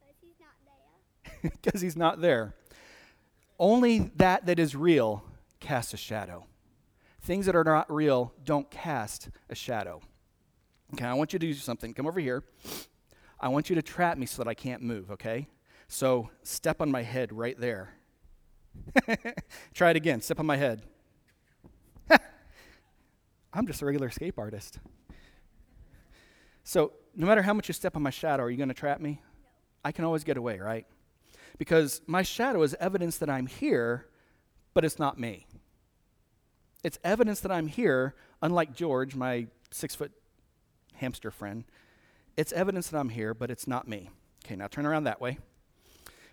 Because 0.00 0.20
he's 0.22 0.40
not 0.40 0.56
there. 0.64 1.50
Because 1.62 1.80
he's 1.82 1.96
not 1.96 2.20
there. 2.22 2.54
Only 3.58 4.10
that 4.16 4.46
that 4.46 4.58
is 4.58 4.74
real 4.74 5.22
casts 5.60 5.92
a 5.92 5.98
shadow. 5.98 6.46
Things 7.20 7.44
that 7.44 7.54
are 7.54 7.64
not 7.64 7.92
real 7.92 8.32
don't 8.42 8.70
cast 8.70 9.28
a 9.50 9.54
shadow. 9.54 10.00
Okay, 10.94 11.06
I 11.06 11.14
want 11.14 11.32
you 11.32 11.38
to 11.38 11.46
do 11.46 11.54
something. 11.54 11.94
Come 11.94 12.06
over 12.06 12.20
here. 12.20 12.44
I 13.40 13.48
want 13.48 13.70
you 13.70 13.76
to 13.76 13.82
trap 13.82 14.18
me 14.18 14.26
so 14.26 14.42
that 14.42 14.48
I 14.48 14.54
can't 14.54 14.82
move, 14.82 15.10
okay? 15.10 15.48
So 15.88 16.30
step 16.42 16.80
on 16.80 16.90
my 16.90 17.02
head 17.02 17.32
right 17.32 17.58
there. 17.58 17.94
Try 19.74 19.90
it 19.90 19.96
again. 19.96 20.20
Step 20.20 20.38
on 20.38 20.46
my 20.46 20.56
head. 20.56 20.82
I'm 23.52 23.66
just 23.66 23.82
a 23.82 23.86
regular 23.86 24.08
escape 24.08 24.38
artist. 24.38 24.78
So, 26.64 26.92
no 27.14 27.26
matter 27.26 27.42
how 27.42 27.52
much 27.52 27.68
you 27.68 27.74
step 27.74 27.96
on 27.96 28.02
my 28.02 28.10
shadow, 28.10 28.44
are 28.44 28.50
you 28.50 28.56
going 28.56 28.68
to 28.68 28.74
trap 28.74 29.00
me? 29.00 29.20
I 29.84 29.92
can 29.92 30.04
always 30.04 30.24
get 30.24 30.36
away, 30.36 30.58
right? 30.58 30.86
Because 31.58 32.00
my 32.06 32.22
shadow 32.22 32.62
is 32.62 32.74
evidence 32.80 33.18
that 33.18 33.28
I'm 33.28 33.46
here, 33.46 34.06
but 34.72 34.84
it's 34.84 34.98
not 34.98 35.18
me. 35.18 35.46
It's 36.82 36.98
evidence 37.04 37.40
that 37.40 37.52
I'm 37.52 37.66
here, 37.66 38.14
unlike 38.40 38.74
George, 38.74 39.14
my 39.14 39.48
six 39.70 39.94
foot 39.94 40.12
hamster 41.02 41.32
friend. 41.32 41.64
It's 42.36 42.52
evidence 42.52 42.88
that 42.88 42.98
I'm 42.98 43.10
here, 43.10 43.34
but 43.34 43.50
it's 43.50 43.66
not 43.66 43.86
me. 43.86 44.08
Okay, 44.44 44.56
now 44.56 44.68
turn 44.68 44.86
around 44.86 45.04
that 45.04 45.20
way. 45.20 45.38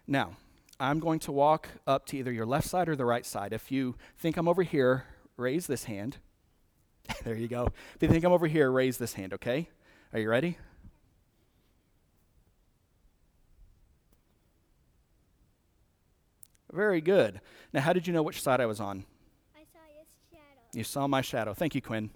Now, 0.07 0.38
I'm 0.80 0.99
going 0.99 1.20
to 1.22 1.32
walk 1.32 1.67
up 1.86 2.05
to 2.07 2.17
either 2.17 2.32
your 2.32 2.45
left 2.45 2.67
side 2.67 2.88
or 2.88 2.95
the 2.95 3.03
right 3.03 3.26
side. 3.26 3.51
If 3.51 3.72
you 3.72 3.95
think 4.17 4.38
I'm 4.38 4.47
over 4.47 4.63
here, 4.63 5.05
raise 5.38 5.67
this 5.67 5.86
hand. 5.86 6.17
there 7.24 7.36
you 7.36 7.47
go. 7.47 7.67
If 7.95 8.03
you 8.03 8.07
think 8.07 8.24
I'm 8.24 8.32
over 8.32 8.47
here, 8.47 8.72
raise 8.72 8.97
this 8.97 9.13
hand, 9.13 9.34
okay? 9.34 9.67
Are 10.13 10.20
you 10.20 10.30
ready? 10.30 10.57
Very 16.72 17.01
good. 17.01 17.41
Now, 17.74 17.82
how 17.82 17.93
did 17.93 18.05
you 18.05 18.13
know 18.13 18.22
which 18.22 18.41
side 18.41 18.61
I 18.61 18.67
was 18.67 18.80
on? 18.80 19.03
I 19.55 19.63
saw 19.74 19.80
your 19.93 20.05
shadow. 20.32 20.61
You 20.74 20.84
saw 20.84 21.07
my 21.07 21.22
shadow. 21.22 21.55
Thank 21.55 21.74
you, 21.74 21.82
Quinn. 21.82 22.11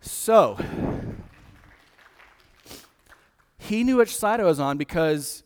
So, 0.00 0.58
he 3.58 3.82
knew 3.82 3.96
which 3.96 4.16
side 4.16 4.40
I 4.40 4.44
was 4.44 4.60
on 4.60 4.78
because 4.78 5.42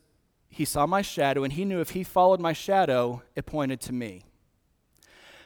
he 0.49 0.65
saw 0.65 0.87
my 0.87 1.01
shadow, 1.03 1.43
and 1.45 1.53
he 1.53 1.65
knew 1.65 1.81
if 1.81 1.91
he 1.91 2.05
followed 2.05 2.41
my 2.41 2.53
shadow, 2.53 3.23
it 3.35 3.47
pointed 3.47 3.81
to 3.83 3.93
me. 3.93 4.25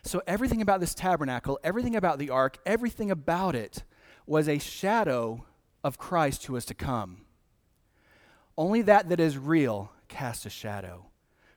So, 0.03 0.23
everything 0.27 0.61
about 0.61 0.81
this 0.81 0.95
tabernacle, 0.95 1.59
everything 1.63 1.95
about 1.95 2.19
the 2.19 2.31
ark, 2.31 2.59
everything 2.67 3.11
about 3.11 3.55
it 3.55 3.85
was 4.27 4.49
a 4.49 4.59
shadow 4.59 5.45
of 5.85 5.99
Christ 5.99 6.47
who 6.47 6.55
was 6.55 6.65
to 6.67 6.75
come. 6.75 7.23
Only 8.57 8.83
that 8.83 9.09
that 9.09 9.21
is 9.21 9.39
real 9.39 9.93
casts 10.09 10.47
a 10.47 10.51
shadow. 10.51 11.07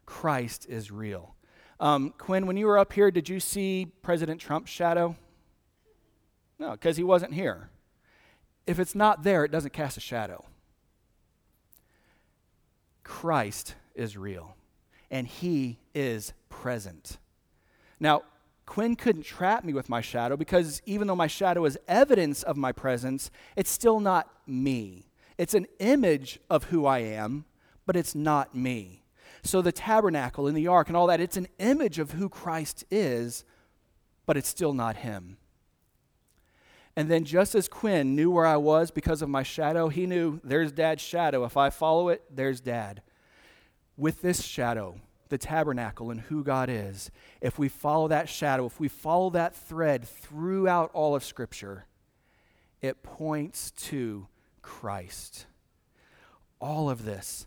Christ 0.05 0.65
is 0.69 0.91
real. 0.91 1.35
Um, 1.79 2.13
Quinn, 2.17 2.47
when 2.47 2.57
you 2.57 2.65
were 2.65 2.77
up 2.77 2.93
here, 2.93 3.11
did 3.11 3.29
you 3.29 3.39
see 3.39 3.91
President 4.01 4.41
Trump's 4.41 4.71
shadow? 4.71 5.15
No, 6.59 6.71
because 6.71 6.97
he 6.97 7.03
wasn't 7.03 7.33
here. 7.33 7.69
If 8.65 8.79
it's 8.79 8.95
not 8.95 9.23
there, 9.23 9.45
it 9.45 9.51
doesn't 9.51 9.73
cast 9.73 9.97
a 9.97 10.01
shadow. 10.01 10.45
Christ 13.03 13.75
is 13.95 14.17
real, 14.17 14.55
and 15.09 15.27
he 15.27 15.79
is 15.95 16.33
present. 16.49 17.17
Now, 17.99 18.23
Quinn 18.65 18.95
couldn't 18.95 19.23
trap 19.23 19.63
me 19.63 19.73
with 19.73 19.87
my 19.87 20.01
shadow 20.01 20.35
because 20.35 20.81
even 20.85 21.07
though 21.07 21.15
my 21.15 21.27
shadow 21.27 21.63
is 21.65 21.79
evidence 21.87 22.43
of 22.43 22.57
my 22.57 22.73
presence, 22.73 23.31
it's 23.55 23.71
still 23.71 24.01
not 24.01 24.29
me. 24.45 25.07
It's 25.37 25.53
an 25.53 25.67
image 25.79 26.39
of 26.49 26.65
who 26.65 26.85
I 26.85 26.99
am, 26.99 27.45
but 27.85 27.95
it's 27.95 28.13
not 28.13 28.53
me. 28.53 29.03
So 29.41 29.61
the 29.61 29.71
tabernacle 29.71 30.47
and 30.47 30.57
the 30.57 30.67
ark 30.67 30.89
and 30.89 30.97
all 30.97 31.07
that, 31.07 31.21
it's 31.21 31.37
an 31.37 31.47
image 31.59 31.97
of 31.97 32.11
who 32.11 32.27
Christ 32.27 32.83
is, 32.91 33.45
but 34.25 34.35
it's 34.35 34.49
still 34.49 34.73
not 34.73 34.97
him. 34.97 35.37
And 36.97 37.11
then, 37.11 37.25
just 37.25 37.53
as 37.53 37.67
Quinn 37.67 38.15
knew 38.15 38.31
where 38.31 38.47
I 38.47 38.57
was 38.57 38.89
because 38.89 39.21
of 39.21 39.29
my 39.29 39.43
shadow, 39.43 39.87
he 39.87 40.07
knew 40.07 40.41
there's 40.43 40.71
dad's 40.71 41.03
shadow. 41.03 41.45
If 41.45 41.55
I 41.55 41.69
follow 41.69 42.09
it, 42.09 42.23
there's 42.35 42.59
dad. 42.59 43.03
With 43.95 44.23
this 44.23 44.43
shadow, 44.43 44.99
the 45.29 45.37
tabernacle 45.37 46.09
and 46.09 46.21
who 46.21 46.43
God 46.43 46.69
is, 46.71 47.11
if 47.39 47.59
we 47.59 47.69
follow 47.69 48.07
that 48.07 48.29
shadow, 48.29 48.65
if 48.65 48.79
we 48.79 48.87
follow 48.87 49.29
that 49.29 49.55
thread 49.55 50.07
throughout 50.07 50.89
all 50.91 51.15
of 51.15 51.23
Scripture, 51.23 51.85
it 52.81 53.03
points 53.03 53.69
to 53.69 54.25
Christ. 54.63 55.45
All 56.59 56.89
of 56.89 57.05
this. 57.05 57.45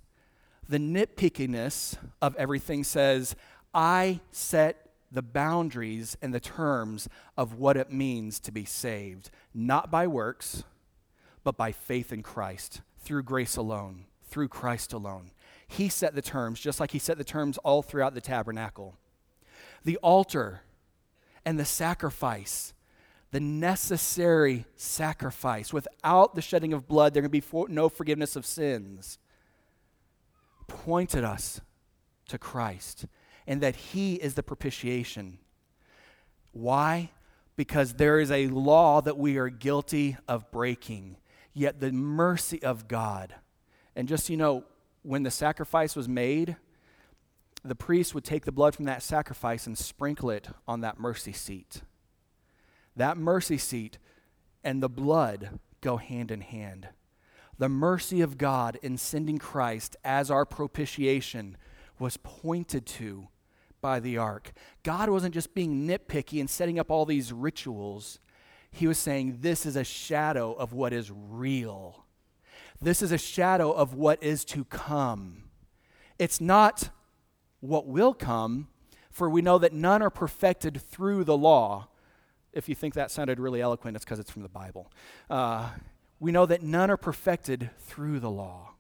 The 0.68 0.78
nitpickiness 0.78 1.96
of 2.22 2.36
everything 2.36 2.84
says, 2.84 3.34
I 3.74 4.20
set 4.30 4.89
the 5.10 5.22
boundaries 5.22 6.16
and 6.22 6.32
the 6.32 6.40
terms 6.40 7.08
of 7.36 7.54
what 7.54 7.76
it 7.76 7.92
means 7.92 8.38
to 8.40 8.52
be 8.52 8.64
saved, 8.64 9.30
not 9.52 9.90
by 9.90 10.06
works, 10.06 10.64
but 11.42 11.56
by 11.56 11.72
faith 11.72 12.12
in 12.12 12.22
Christ, 12.22 12.82
through 12.98 13.22
grace 13.24 13.56
alone, 13.56 14.04
through 14.24 14.48
Christ 14.48 14.92
alone. 14.92 15.32
He 15.66 15.88
set 15.88 16.14
the 16.14 16.22
terms, 16.22 16.60
just 16.60 16.80
like 16.80 16.92
He 16.92 16.98
set 16.98 17.18
the 17.18 17.24
terms 17.24 17.58
all 17.58 17.82
throughout 17.82 18.14
the 18.14 18.20
tabernacle. 18.20 18.96
The 19.84 19.96
altar 19.98 20.62
and 21.44 21.58
the 21.58 21.64
sacrifice, 21.64 22.74
the 23.30 23.40
necessary 23.40 24.66
sacrifice. 24.76 25.72
Without 25.72 26.34
the 26.34 26.42
shedding 26.42 26.72
of 26.72 26.86
blood, 26.86 27.14
there 27.14 27.22
can 27.22 27.30
be 27.30 27.40
for, 27.40 27.68
no 27.68 27.88
forgiveness 27.88 28.36
of 28.36 28.44
sins. 28.44 29.18
Pointed 30.68 31.24
us 31.24 31.60
to 32.28 32.38
Christ 32.38 33.06
and 33.50 33.60
that 33.62 33.74
He 33.74 34.14
is 34.14 34.34
the 34.34 34.44
propitiation. 34.44 35.38
Why? 36.52 37.10
Because 37.56 37.94
there 37.94 38.20
is 38.20 38.30
a 38.30 38.46
law 38.46 39.00
that 39.00 39.18
we 39.18 39.38
are 39.38 39.48
guilty 39.48 40.16
of 40.28 40.48
breaking, 40.52 41.16
yet 41.52 41.80
the 41.80 41.90
mercy 41.90 42.62
of 42.62 42.86
God. 42.86 43.34
And 43.96 44.06
just 44.06 44.30
you 44.30 44.36
know, 44.36 44.62
when 45.02 45.24
the 45.24 45.32
sacrifice 45.32 45.96
was 45.96 46.08
made, 46.08 46.54
the 47.64 47.74
priest 47.74 48.14
would 48.14 48.22
take 48.22 48.44
the 48.44 48.52
blood 48.52 48.76
from 48.76 48.84
that 48.84 49.02
sacrifice 49.02 49.66
and 49.66 49.76
sprinkle 49.76 50.30
it 50.30 50.46
on 50.68 50.80
that 50.82 51.00
mercy 51.00 51.32
seat. 51.32 51.82
That 52.94 53.16
mercy 53.16 53.58
seat 53.58 53.98
and 54.62 54.80
the 54.80 54.88
blood 54.88 55.58
go 55.80 55.96
hand 55.96 56.30
in 56.30 56.42
hand. 56.42 56.90
The 57.58 57.68
mercy 57.68 58.20
of 58.20 58.38
God 58.38 58.78
in 58.80 58.96
sending 58.96 59.38
Christ 59.38 59.96
as 60.04 60.30
our 60.30 60.46
propitiation 60.46 61.56
was 61.98 62.16
pointed 62.16 62.86
to 62.86 63.26
by 63.80 64.00
the 64.00 64.18
ark. 64.18 64.52
God 64.82 65.08
wasn't 65.08 65.34
just 65.34 65.54
being 65.54 65.86
nitpicky 65.86 66.40
and 66.40 66.48
setting 66.48 66.78
up 66.78 66.90
all 66.90 67.04
these 67.04 67.32
rituals. 67.32 68.18
He 68.70 68.86
was 68.86 68.98
saying, 68.98 69.38
This 69.40 69.66
is 69.66 69.76
a 69.76 69.84
shadow 69.84 70.52
of 70.52 70.72
what 70.72 70.92
is 70.92 71.10
real. 71.10 72.04
This 72.80 73.02
is 73.02 73.12
a 73.12 73.18
shadow 73.18 73.72
of 73.72 73.94
what 73.94 74.22
is 74.22 74.44
to 74.46 74.64
come. 74.64 75.44
It's 76.18 76.40
not 76.40 76.90
what 77.60 77.86
will 77.86 78.14
come, 78.14 78.68
for 79.10 79.28
we 79.28 79.42
know 79.42 79.58
that 79.58 79.72
none 79.72 80.02
are 80.02 80.10
perfected 80.10 80.80
through 80.80 81.24
the 81.24 81.36
law. 81.36 81.88
If 82.52 82.68
you 82.68 82.74
think 82.74 82.94
that 82.94 83.10
sounded 83.10 83.38
really 83.38 83.60
eloquent, 83.60 83.96
it's 83.96 84.04
because 84.04 84.18
it's 84.18 84.30
from 84.30 84.42
the 84.42 84.48
Bible. 84.48 84.90
Uh, 85.28 85.70
we 86.18 86.32
know 86.32 86.46
that 86.46 86.62
none 86.62 86.90
are 86.90 86.96
perfected 86.96 87.70
through 87.78 88.20
the 88.20 88.30
law. 88.30 88.74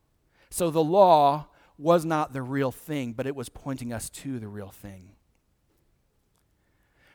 So 0.50 0.70
the 0.70 0.82
law 0.82 1.46
was 1.80 2.04
not 2.04 2.32
the 2.32 2.42
real 2.42 2.70
thing, 2.70 3.12
but 3.12 3.26
it 3.26 3.34
was 3.34 3.48
pointing 3.48 3.92
us 3.92 4.10
to 4.10 4.38
the 4.38 4.48
real 4.48 4.70
thing. 4.70 5.10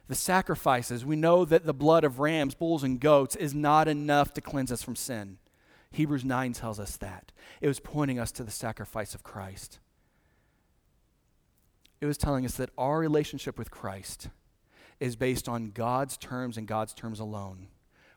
The 0.08 0.16
sacrifices, 0.16 1.06
we 1.06 1.16
know 1.16 1.46
that 1.46 1.66
the 1.66 1.74
blood 1.74 2.04
of 2.04 2.20
rams, 2.20 2.54
bulls, 2.54 2.84
and 2.84 3.00
goats 3.00 3.36
is 3.36 3.56
not 3.56 3.88
enough 3.88 4.34
to 4.34 4.42
cleanse 4.42 4.72
us 4.72 4.84
from 4.84 4.96
sin. 4.96 5.38
Hebrews 5.92 6.26
9 6.26 6.54
tells 6.54 6.80
us 6.80 6.98
that. 6.98 7.32
It 7.62 7.68
was 7.68 7.80
pointing 7.80 8.20
us 8.20 8.32
to 8.34 8.44
the 8.44 8.52
sacrifice 8.52 9.16
of 9.16 9.24
Christ 9.24 9.80
it 12.02 12.06
was 12.06 12.18
telling 12.18 12.46
us 12.46 12.56
that 12.56 12.70
our 12.78 13.00
relationship 13.00 13.58
with 13.58 13.72
Christ 13.72 14.30
is 15.00 15.16
based 15.16 15.50
on 15.50 15.72
God's 15.72 16.18
terms 16.18 16.58
and 16.58 16.68
God's 16.68 16.94
terms 16.94 17.20
alone. 17.20 17.68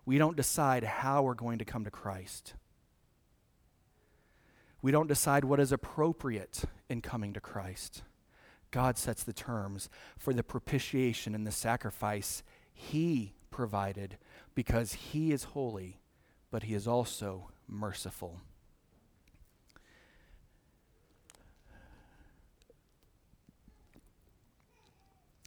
We 0.05 0.19
don't 0.19 0.37
decide 0.37 0.85
how 0.85 1.23
we're 1.23 1.35
going 1.35 1.59
to 1.59 1.65
come 1.65 1.85
to 1.85 1.91
Christ. 1.91 2.55
We 4.81 4.93
don't 4.93 5.09
decide 5.09 5.45
what 5.45 5.61
is 5.61 5.73
appropriate 5.73 6.65
in 6.89 7.01
coming 7.01 7.33
to 7.33 7.41
Christ. 7.41 8.03
God 8.71 8.99
sets 8.99 9.25
the 9.25 9.33
terms 9.33 9.89
for 10.19 10.33
the 10.33 10.43
propitiation 10.43 11.35
and 11.35 11.47
the 11.47 11.53
sacrifice 11.53 12.43
He 12.73 13.35
provided 13.51 14.19
because 14.55 14.93
He 14.93 15.33
is 15.33 15.45
holy, 15.45 16.01
but 16.51 16.65
He 16.65 16.75
is 16.75 16.87
also 16.87 17.51
merciful. 17.67 18.41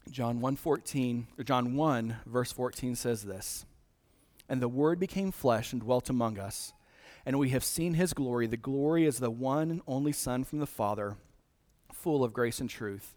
John 0.10 0.42
1:14 0.42 1.28
or 1.38 1.44
John 1.46 1.76
1 1.76 2.18
verse 2.26 2.52
14 2.52 2.96
says 2.96 3.24
this. 3.24 3.66
And 4.50 4.62
the 4.62 4.68
word 4.68 5.00
became 5.00 5.32
flesh 5.32 5.72
and 5.72 5.82
dwelt 5.82 6.10
among 6.10 6.38
us, 6.38 6.74
and 7.26 7.40
we 7.40 7.50
have 7.50 7.64
seen 7.64 7.96
his 7.96 8.14
glory. 8.14 8.48
The 8.48 8.58
glory 8.58 9.06
is 9.06 9.20
the 9.20 9.32
one 9.32 9.72
and 9.72 9.82
only 9.88 10.12
son 10.12 10.44
from 10.44 10.60
the 10.60 10.68
Father, 10.68 11.18
full 11.92 12.24
of 12.24 12.34
grace 12.34 12.60
and 12.60 12.70
truth. 12.70 13.16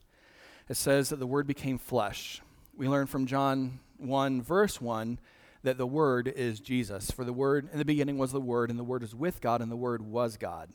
It 0.69 0.77
says 0.77 1.11
that 1.11 1.19
the 1.19 1.27
word 1.27 1.47
became 1.47 1.79
flesh. 1.79 2.41
We 2.77 2.89
learn 2.89 3.07
from 3.07 3.27
John 3.27 3.81
1 3.99 4.43
verse 4.43 4.81
1 4.81 5.19
that 5.63 5.79
the 5.79 5.87
word 5.87 6.29
is 6.29 6.61
Jesus. 6.61 7.11
For 7.11 7.25
the 7.25 7.33
word 7.33 7.69
in 7.73 7.79
the 7.79 7.85
beginning 7.85 8.19
was 8.19 8.33
the 8.33 8.41
word 8.41 8.71
and 8.71 8.79
the 8.79 8.85
word 8.85 9.03
is 9.03 9.15
with 9.15 9.41
God 9.41 9.61
and 9.61 9.71
the 9.71 9.77
word 9.77 10.03
was 10.03 10.37
God. 10.37 10.71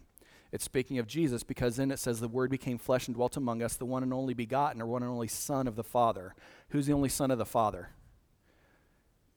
It's 0.51 0.63
speaking 0.63 0.97
of 0.97 1.07
Jesus 1.07 1.43
because 1.43 1.75
then 1.75 1.91
it 1.91 1.99
says 1.99 2.19
the 2.19 2.27
Word 2.27 2.49
became 2.49 2.79
flesh 2.79 3.07
and 3.07 3.15
dwelt 3.15 3.37
among 3.37 3.61
us, 3.61 3.75
the 3.75 3.85
one 3.85 4.01
and 4.01 4.13
only 4.13 4.33
begotten, 4.33 4.81
or 4.81 4.87
one 4.87 5.03
and 5.03 5.11
only 5.11 5.27
Son 5.27 5.67
of 5.67 5.75
the 5.75 5.83
Father. 5.83 6.33
Who's 6.69 6.87
the 6.87 6.93
only 6.93 7.09
Son 7.09 7.29
of 7.29 7.37
the 7.37 7.45
Father? 7.45 7.89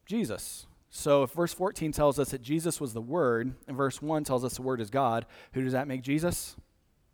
Jesus. 0.06 0.66
So 0.94 1.22
if 1.22 1.30
verse 1.30 1.54
14 1.54 1.90
tells 1.90 2.18
us 2.18 2.32
that 2.32 2.42
Jesus 2.42 2.78
was 2.78 2.92
the 2.92 3.00
Word, 3.00 3.54
and 3.66 3.74
verse 3.74 4.02
1 4.02 4.24
tells 4.24 4.44
us 4.44 4.56
the 4.56 4.62
Word 4.62 4.78
is 4.78 4.90
God, 4.90 5.24
who 5.54 5.62
does 5.62 5.72
that 5.72 5.88
make 5.88 6.02
Jesus? 6.02 6.54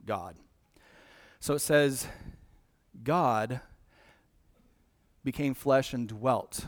God. 0.04 0.34
So 1.38 1.54
it 1.54 1.60
says, 1.60 2.08
God 3.04 3.60
became 5.22 5.54
flesh 5.54 5.92
and 5.92 6.08
dwelt. 6.08 6.66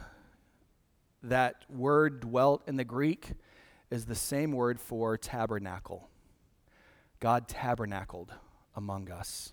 That 1.25 1.65
word 1.69 2.21
dwelt 2.21 2.63
in 2.69 2.77
the 2.77 2.85
Greek 2.85 3.33
is 3.91 4.07
the 4.07 4.15
same 4.15 4.53
word 4.53 4.81
for 4.81 5.17
tabernacle. 5.17 6.09
God 7.19 7.49
tabernacled 7.49 8.33
among 8.77 9.11
us. 9.11 9.53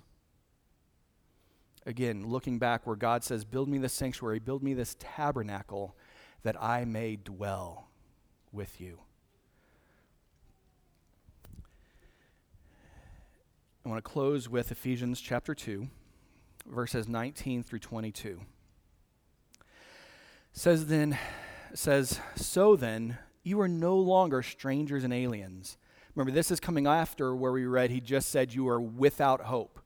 Again, 1.87 2.27
looking 2.27 2.59
back 2.59 2.85
where 2.85 2.95
God 2.95 3.23
says, 3.23 3.43
Build 3.43 3.67
me 3.67 3.79
this 3.79 3.93
sanctuary, 3.93 4.37
build 4.37 4.61
me 4.61 4.75
this 4.75 4.95
tabernacle 4.99 5.95
that 6.43 6.61
I 6.61 6.85
may 6.85 7.15
dwell 7.15 7.87
with 8.51 8.79
you. 8.79 8.99
I 13.85 13.89
want 13.89 14.03
to 14.03 14.09
close 14.09 14.49
with 14.49 14.71
Ephesians 14.71 15.21
chapter 15.21 15.55
2, 15.55 15.87
verses 16.65 17.07
19 17.07 17.63
through 17.63 17.79
22. 17.79 18.41
It 19.59 19.65
says 20.51 20.87
then, 20.87 21.17
says, 21.73 22.19
So 22.35 22.75
then, 22.75 23.17
you 23.43 23.61
are 23.61 23.69
no 23.69 23.97
longer 23.97 24.41
strangers 24.41 25.03
and 25.03 25.13
aliens 25.13 25.77
Remember, 26.17 26.31
this 26.31 26.49
is 26.49 26.59
coming 26.59 26.87
after 26.87 27.35
where 27.35 27.51
we 27.51 27.67
read, 27.67 27.91
he 27.91 28.01
just 28.01 28.29
said, 28.29 28.51
You 28.51 28.67
are 28.69 28.81
without 28.81 29.41
hope. 29.41 29.79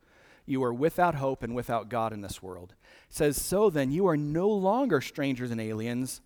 You 0.46 0.64
are 0.64 0.74
without 0.74 1.16
hope 1.16 1.44
and 1.44 1.54
without 1.54 1.90
God 1.90 2.14
in 2.14 2.22
this 2.22 2.42
world. 2.42 2.74
It 3.10 3.14
says, 3.14 3.36
So 3.36 3.70
then, 3.70 3.92
you 3.92 4.08
are 4.08 4.16
no 4.16 4.48
longer 4.48 5.02
strangers 5.02 5.52
and 5.52 5.60
aliens, 5.60 6.22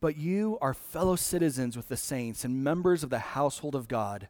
but 0.00 0.16
you 0.16 0.58
are 0.60 0.74
fellow 0.74 1.16
citizens 1.16 1.76
with 1.76 1.88
the 1.88 1.96
saints 1.96 2.44
and 2.44 2.62
members 2.62 3.02
of 3.02 3.10
the 3.10 3.18
household 3.18 3.74
of 3.74 3.88
God, 3.88 4.28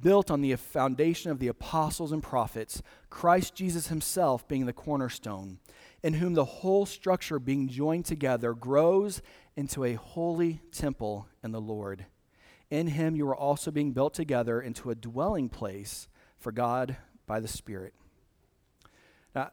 built 0.00 0.30
on 0.30 0.40
the 0.40 0.54
foundation 0.56 1.30
of 1.30 1.38
the 1.38 1.48
apostles 1.48 2.12
and 2.12 2.22
prophets, 2.22 2.82
Christ 3.10 3.54
Jesus 3.54 3.88
himself 3.88 4.46
being 4.48 4.66
the 4.66 4.72
cornerstone, 4.72 5.58
in 6.02 6.14
whom 6.14 6.34
the 6.34 6.44
whole 6.44 6.86
structure 6.86 7.38
being 7.38 7.68
joined 7.68 8.04
together 8.04 8.54
grows 8.54 9.20
into 9.56 9.84
a 9.84 9.94
holy 9.94 10.60
temple 10.72 11.28
in 11.42 11.52
the 11.52 11.60
Lord. 11.60 12.06
In 12.70 12.88
him 12.88 13.14
you 13.14 13.28
are 13.28 13.36
also 13.36 13.70
being 13.70 13.92
built 13.92 14.14
together 14.14 14.60
into 14.60 14.90
a 14.90 14.94
dwelling 14.94 15.48
place 15.48 16.08
for 16.38 16.50
God 16.50 16.96
by 17.26 17.40
the 17.40 17.48
Spirit. 17.48 17.94
Now, 19.34 19.50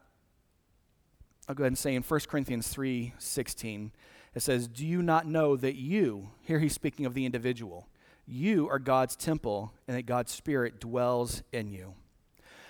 I'll 1.48 1.54
go 1.54 1.64
ahead 1.64 1.72
and 1.72 1.78
say 1.78 1.94
in 1.94 2.02
1 2.02 2.20
Corinthians 2.28 2.68
3 2.68 3.14
16, 3.18 3.92
it 4.34 4.40
says, 4.40 4.68
Do 4.68 4.86
you 4.86 5.02
not 5.02 5.26
know 5.26 5.56
that 5.56 5.74
you, 5.74 6.30
here 6.42 6.58
he's 6.58 6.72
speaking 6.72 7.06
of 7.06 7.14
the 7.14 7.26
individual, 7.26 7.88
you 8.26 8.68
are 8.68 8.78
God's 8.78 9.16
temple 9.16 9.72
and 9.86 9.96
that 9.96 10.06
God's 10.06 10.32
Spirit 10.32 10.80
dwells 10.80 11.42
in 11.52 11.68
you? 11.68 11.94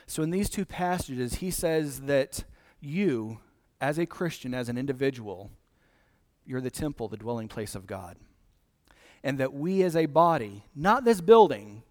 So 0.06 0.22
in 0.22 0.30
these 0.30 0.50
two 0.50 0.64
passages, 0.64 1.34
he 1.34 1.50
says 1.50 2.02
that 2.02 2.44
you, 2.80 3.38
as 3.80 3.98
a 3.98 4.06
Christian, 4.06 4.54
as 4.54 4.68
an 4.68 4.76
individual, 4.76 5.50
you're 6.44 6.60
the 6.60 6.70
temple, 6.70 7.08
the 7.08 7.16
dwelling 7.16 7.48
place 7.48 7.74
of 7.74 7.86
God 7.86 8.16
and 9.22 9.38
that 9.38 9.52
we 9.52 9.82
as 9.82 9.96
a 9.96 10.06
body, 10.06 10.64
not 10.74 11.04
this 11.04 11.20
building, 11.20 11.82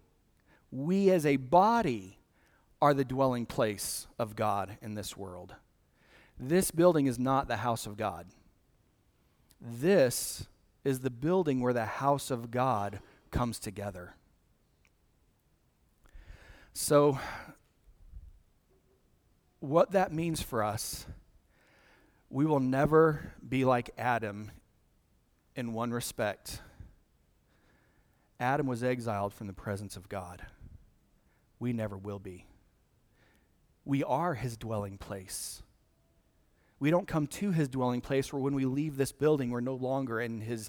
we 0.70 1.10
as 1.10 1.24
a 1.24 1.36
body 1.36 2.18
are 2.80 2.94
the 2.94 3.04
dwelling 3.04 3.46
place 3.46 4.06
of 4.18 4.36
God 4.36 4.76
in 4.82 4.94
this 4.94 5.16
world. 5.16 5.54
This 6.38 6.70
building 6.70 7.06
is 7.06 7.18
not 7.18 7.48
the 7.48 7.58
house 7.58 7.86
of 7.86 7.96
God. 7.96 8.26
This 9.64 10.46
is 10.84 11.00
the 11.00 11.10
building 11.10 11.60
where 11.60 11.72
the 11.72 11.86
house 11.86 12.30
of 12.30 12.50
God 12.50 13.00
comes 13.30 13.58
together. 13.58 14.16
So, 16.72 17.18
what 19.60 19.92
that 19.92 20.12
means 20.12 20.42
for 20.42 20.64
us, 20.64 21.06
we 22.28 22.44
will 22.44 22.60
never 22.60 23.32
be 23.46 23.64
like 23.64 23.90
Adam 23.96 24.50
in 25.54 25.72
one 25.72 25.92
respect 25.92 26.60
Adam 28.42 28.66
was 28.66 28.82
exiled 28.82 29.32
from 29.32 29.46
the 29.46 29.52
presence 29.52 29.96
of 29.96 30.08
God. 30.08 30.44
We 31.60 31.72
never 31.72 31.96
will 31.96 32.18
be. 32.18 32.44
We 33.84 34.02
are 34.02 34.34
his 34.34 34.56
dwelling 34.56 34.98
place. 34.98 35.62
We 36.82 36.90
don't 36.90 37.06
come 37.06 37.28
to 37.28 37.52
his 37.52 37.68
dwelling 37.68 38.00
place 38.00 38.32
where 38.32 38.42
when 38.42 38.56
we 38.56 38.64
leave 38.64 38.96
this 38.96 39.12
building, 39.12 39.50
we're 39.50 39.60
no 39.60 39.76
longer 39.76 40.20
in 40.20 40.40
his, 40.40 40.68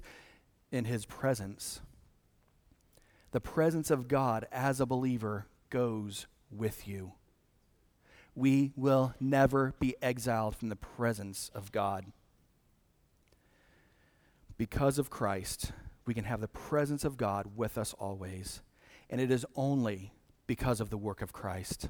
in 0.71 0.85
his 0.85 1.07
presence. 1.07 1.81
The 3.31 3.41
presence 3.41 3.89
of 3.89 4.07
God 4.07 4.45
as 4.51 4.79
a 4.79 4.85
believer 4.85 5.47
goes 5.71 6.27
with 6.51 6.87
you. 6.87 7.13
We 8.35 8.73
will 8.75 9.15
never 9.19 9.73
be 9.79 9.95
exiled 10.03 10.55
from 10.55 10.69
the 10.69 10.75
presence 10.75 11.49
of 11.55 11.71
God. 11.71 12.05
Because 14.55 14.99
of 14.99 15.09
Christ, 15.09 15.71
we 16.05 16.13
can 16.13 16.25
have 16.25 16.41
the 16.41 16.47
presence 16.47 17.03
of 17.03 17.17
God 17.17 17.53
with 17.55 17.75
us 17.75 17.95
always. 17.97 18.61
And 19.09 19.19
it 19.19 19.31
is 19.31 19.47
only 19.55 20.13
because 20.45 20.79
of 20.79 20.91
the 20.91 20.97
work 20.97 21.23
of 21.23 21.33
Christ. 21.33 21.87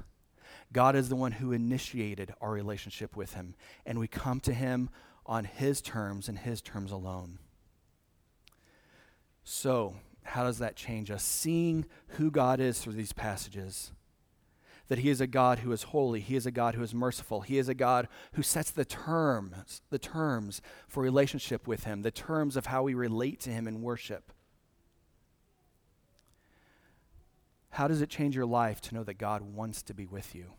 God 0.74 0.96
is 0.96 1.08
the 1.08 1.16
one 1.16 1.32
who 1.32 1.52
initiated 1.52 2.34
our 2.40 2.50
relationship 2.50 3.16
with 3.16 3.32
Him, 3.32 3.54
and 3.86 3.98
we 3.98 4.08
come 4.08 4.40
to 4.40 4.52
Him 4.52 4.90
on 5.24 5.44
His 5.44 5.80
terms 5.80 6.28
and 6.28 6.38
His 6.38 6.60
terms 6.60 6.90
alone. 6.92 7.38
So, 9.44 9.94
how 10.24 10.44
does 10.44 10.58
that 10.58 10.74
change 10.74 11.10
us? 11.10 11.22
Seeing 11.22 11.86
who 12.08 12.30
God 12.30 12.60
is 12.60 12.80
through 12.80 12.94
these 12.94 13.12
passages 13.12 13.92
that 14.88 14.98
he 14.98 15.08
is 15.08 15.20
a 15.20 15.26
God 15.26 15.60
who 15.60 15.72
is 15.72 15.84
holy, 15.84 16.20
he 16.20 16.36
is 16.36 16.44
a 16.44 16.50
God 16.50 16.74
who 16.74 16.82
is 16.82 16.94
merciful, 16.94 17.40
he 17.40 17.56
is 17.56 17.70
a 17.70 17.74
God 17.74 18.06
who 18.34 18.42
sets 18.42 18.70
the 18.70 18.84
terms, 18.84 19.80
the 19.88 19.98
terms 19.98 20.60
for 20.88 21.02
relationship 21.02 21.66
with 21.66 21.84
him, 21.84 22.02
the 22.02 22.10
terms 22.10 22.54
of 22.54 22.66
how 22.66 22.82
we 22.82 22.92
relate 22.92 23.40
to 23.40 23.50
him 23.50 23.66
in 23.66 23.80
worship. 23.80 24.30
How 27.70 27.88
does 27.88 28.02
it 28.02 28.10
change 28.10 28.36
your 28.36 28.46
life 28.46 28.80
to 28.82 28.94
know 28.94 29.04
that 29.04 29.14
God 29.14 29.40
wants 29.40 29.82
to 29.84 29.94
be 29.94 30.06
with 30.06 30.34
you? 30.34 30.52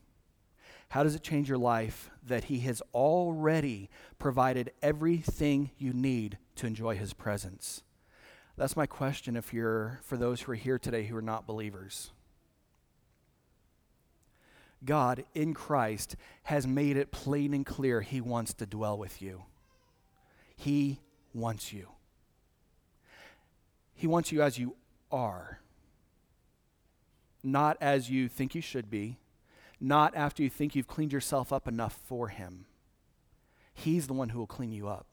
How 0.89 1.03
does 1.03 1.15
it 1.15 1.23
change 1.23 1.49
your 1.49 1.57
life 1.57 2.09
that 2.25 2.45
He 2.45 2.59
has 2.61 2.81
already 2.93 3.89
provided 4.19 4.71
everything 4.81 5.71
you 5.77 5.93
need 5.93 6.37
to 6.55 6.67
enjoy 6.67 6.95
His 6.95 7.13
presence? 7.13 7.83
That's 8.57 8.77
my 8.77 8.85
question 8.85 9.35
if 9.35 9.53
you're 9.53 9.99
for 10.03 10.17
those 10.17 10.41
who 10.41 10.53
are 10.53 10.55
here 10.55 10.79
today 10.79 11.05
who 11.05 11.17
are 11.17 11.21
not 11.21 11.47
believers. 11.47 12.11
God 14.85 15.25
in 15.33 15.53
Christ 15.53 16.15
has 16.43 16.67
made 16.67 16.95
it 16.95 17.11
plain 17.11 17.53
and 17.53 17.65
clear 17.65 18.01
He 18.01 18.21
wants 18.21 18.53
to 18.55 18.65
dwell 18.65 18.97
with 18.97 19.21
you. 19.21 19.43
He 20.55 20.99
wants 21.33 21.73
you. 21.73 21.89
He 23.93 24.07
wants 24.07 24.31
you 24.31 24.41
as 24.41 24.57
you 24.57 24.75
are 25.11 25.59
not 27.45 27.77
as 27.79 28.09
you 28.09 28.27
think 28.27 28.55
you 28.55 28.61
should 28.61 28.89
be, 28.89 29.17
not 29.79 30.15
after 30.15 30.43
you 30.43 30.49
think 30.49 30.75
you've 30.75 30.87
cleaned 30.87 31.13
yourself 31.13 31.51
up 31.51 31.67
enough 31.67 31.99
for 32.05 32.29
Him. 32.29 32.65
He's 33.73 34.07
the 34.07 34.13
one 34.13 34.29
who 34.29 34.39
will 34.39 34.47
clean 34.47 34.71
you 34.71 34.87
up. 34.87 35.07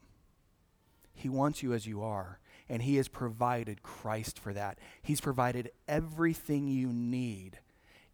He 1.15 1.29
wants 1.29 1.63
you 1.63 1.73
as 1.73 1.87
you 1.87 2.03
are, 2.03 2.39
and 2.69 2.83
He 2.83 2.97
has 2.97 3.09
provided 3.09 3.83
Christ 3.83 4.39
for 4.39 4.53
that. 4.53 4.79
He's 5.03 5.21
provided 5.21 5.71
everything 5.89 6.69
you 6.69 6.89
need 6.89 7.59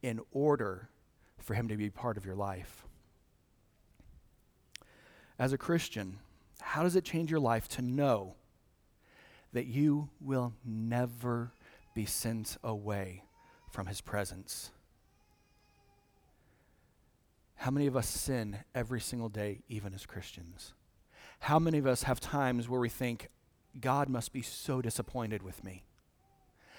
in 0.02 0.20
order 0.30 0.88
for 1.38 1.54
Him 1.54 1.68
to 1.68 1.76
be 1.76 1.90
part 1.90 2.16
of 2.16 2.24
your 2.24 2.36
life. 2.36 2.84
As 5.38 5.52
a 5.52 5.58
Christian, 5.58 6.18
how 6.60 6.82
does 6.82 6.96
it 6.96 7.04
change 7.04 7.30
your 7.30 7.40
life 7.40 7.68
to 7.68 7.82
know 7.82 8.34
that 9.52 9.66
you 9.66 10.08
will 10.20 10.52
never 10.64 11.52
be 11.94 12.04
sent 12.04 12.56
away 12.62 13.24
from 13.70 13.86
his 13.86 14.00
presence. 14.00 14.70
How 17.58 17.72
many 17.72 17.88
of 17.88 17.96
us 17.96 18.08
sin 18.08 18.58
every 18.72 19.00
single 19.00 19.28
day, 19.28 19.62
even 19.68 19.92
as 19.92 20.06
Christians? 20.06 20.74
How 21.40 21.58
many 21.58 21.78
of 21.78 21.86
us 21.86 22.04
have 22.04 22.20
times 22.20 22.68
where 22.68 22.80
we 22.80 22.88
think, 22.88 23.28
God 23.80 24.08
must 24.08 24.32
be 24.32 24.42
so 24.42 24.80
disappointed 24.80 25.42
with 25.42 25.64
me? 25.64 25.82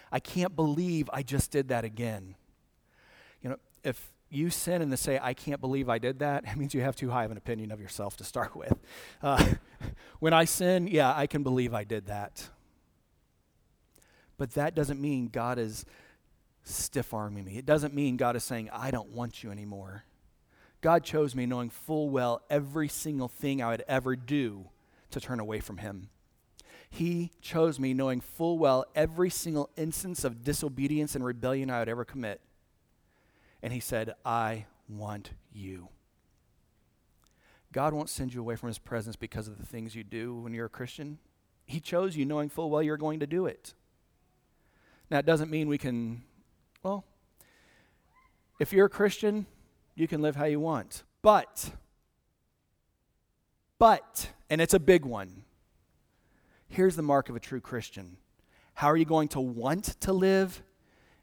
I 0.09 0.19
can't 0.19 0.55
believe 0.55 1.09
I 1.11 1.21
just 1.21 1.51
did 1.51 1.67
that 1.67 1.83
again. 1.83 2.35
You 3.41 3.51
know, 3.51 3.57
if 3.83 4.11
you 4.29 4.49
sin 4.49 4.81
and 4.81 4.97
say, 4.97 5.19
I 5.21 5.33
can't 5.33 5.59
believe 5.59 5.89
I 5.89 5.97
did 5.97 6.19
that, 6.19 6.43
it 6.47 6.55
means 6.55 6.73
you 6.73 6.81
have 6.81 6.95
too 6.95 7.09
high 7.09 7.25
of 7.25 7.31
an 7.31 7.37
opinion 7.37 7.71
of 7.71 7.81
yourself 7.81 8.15
to 8.17 8.23
start 8.23 8.55
with. 8.55 8.73
Uh, 9.21 9.55
when 10.19 10.33
I 10.33 10.45
sin, 10.45 10.87
yeah, 10.87 11.13
I 11.13 11.27
can 11.27 11.43
believe 11.43 11.73
I 11.73 11.83
did 11.83 12.07
that. 12.07 12.49
But 14.37 14.51
that 14.51 14.75
doesn't 14.75 14.99
mean 14.99 15.27
God 15.27 15.59
is 15.59 15.85
stiff 16.63 17.13
arming 17.13 17.43
me. 17.43 17.57
It 17.57 17.65
doesn't 17.65 17.93
mean 17.93 18.15
God 18.15 18.37
is 18.37 18.43
saying, 18.45 18.69
I 18.71 18.91
don't 18.91 19.09
want 19.09 19.43
you 19.43 19.51
anymore. 19.51 20.05
God 20.81 21.03
chose 21.03 21.35
me 21.35 21.45
knowing 21.45 21.69
full 21.69 22.09
well 22.09 22.41
every 22.49 22.87
single 22.87 23.27
thing 23.27 23.61
I 23.61 23.69
would 23.69 23.83
ever 23.87 24.15
do 24.15 24.69
to 25.11 25.19
turn 25.19 25.39
away 25.39 25.59
from 25.59 25.77
Him. 25.77 26.09
He 26.89 27.31
chose 27.41 27.79
me 27.79 27.93
knowing 27.93 28.21
full 28.21 28.57
well 28.57 28.85
every 28.95 29.29
single 29.29 29.69
instance 29.75 30.23
of 30.23 30.43
disobedience 30.43 31.15
and 31.15 31.23
rebellion 31.23 31.69
I 31.69 31.79
would 31.79 31.89
ever 31.89 32.05
commit. 32.05 32.41
And 33.61 33.73
He 33.73 33.79
said, 33.79 34.13
I 34.25 34.65
want 34.87 35.31
you. 35.51 35.89
God 37.71 37.93
won't 37.93 38.09
send 38.09 38.33
you 38.33 38.39
away 38.39 38.55
from 38.55 38.67
His 38.67 38.79
presence 38.79 39.15
because 39.15 39.47
of 39.47 39.59
the 39.59 39.65
things 39.65 39.95
you 39.95 40.03
do 40.03 40.35
when 40.35 40.53
you're 40.53 40.65
a 40.65 40.69
Christian. 40.69 41.19
He 41.65 41.79
chose 41.79 42.15
you 42.15 42.25
knowing 42.25 42.49
full 42.49 42.69
well 42.69 42.81
you're 42.81 42.97
going 42.97 43.19
to 43.19 43.27
do 43.27 43.45
it. 43.45 43.73
Now, 45.11 45.19
it 45.19 45.25
doesn't 45.25 45.51
mean 45.51 45.67
we 45.67 45.77
can 45.77 46.23
well, 46.81 47.03
if 48.59 48.71
you're 48.71 48.85
a 48.85 48.89
Christian, 48.89 49.45
you 49.99 50.07
can 50.07 50.21
live 50.21 50.35
how 50.35 50.45
you 50.45 50.59
want. 50.59 51.03
But, 51.21 51.71
but, 53.77 54.29
and 54.49 54.61
it's 54.61 54.73
a 54.73 54.79
big 54.79 55.05
one. 55.05 55.43
Here's 56.67 56.95
the 56.95 57.01
mark 57.01 57.29
of 57.29 57.35
a 57.35 57.39
true 57.39 57.59
Christian. 57.59 58.17
How 58.75 58.87
are 58.87 58.97
you 58.97 59.05
going 59.05 59.27
to 59.29 59.41
want 59.41 59.99
to 60.01 60.13
live? 60.13 60.63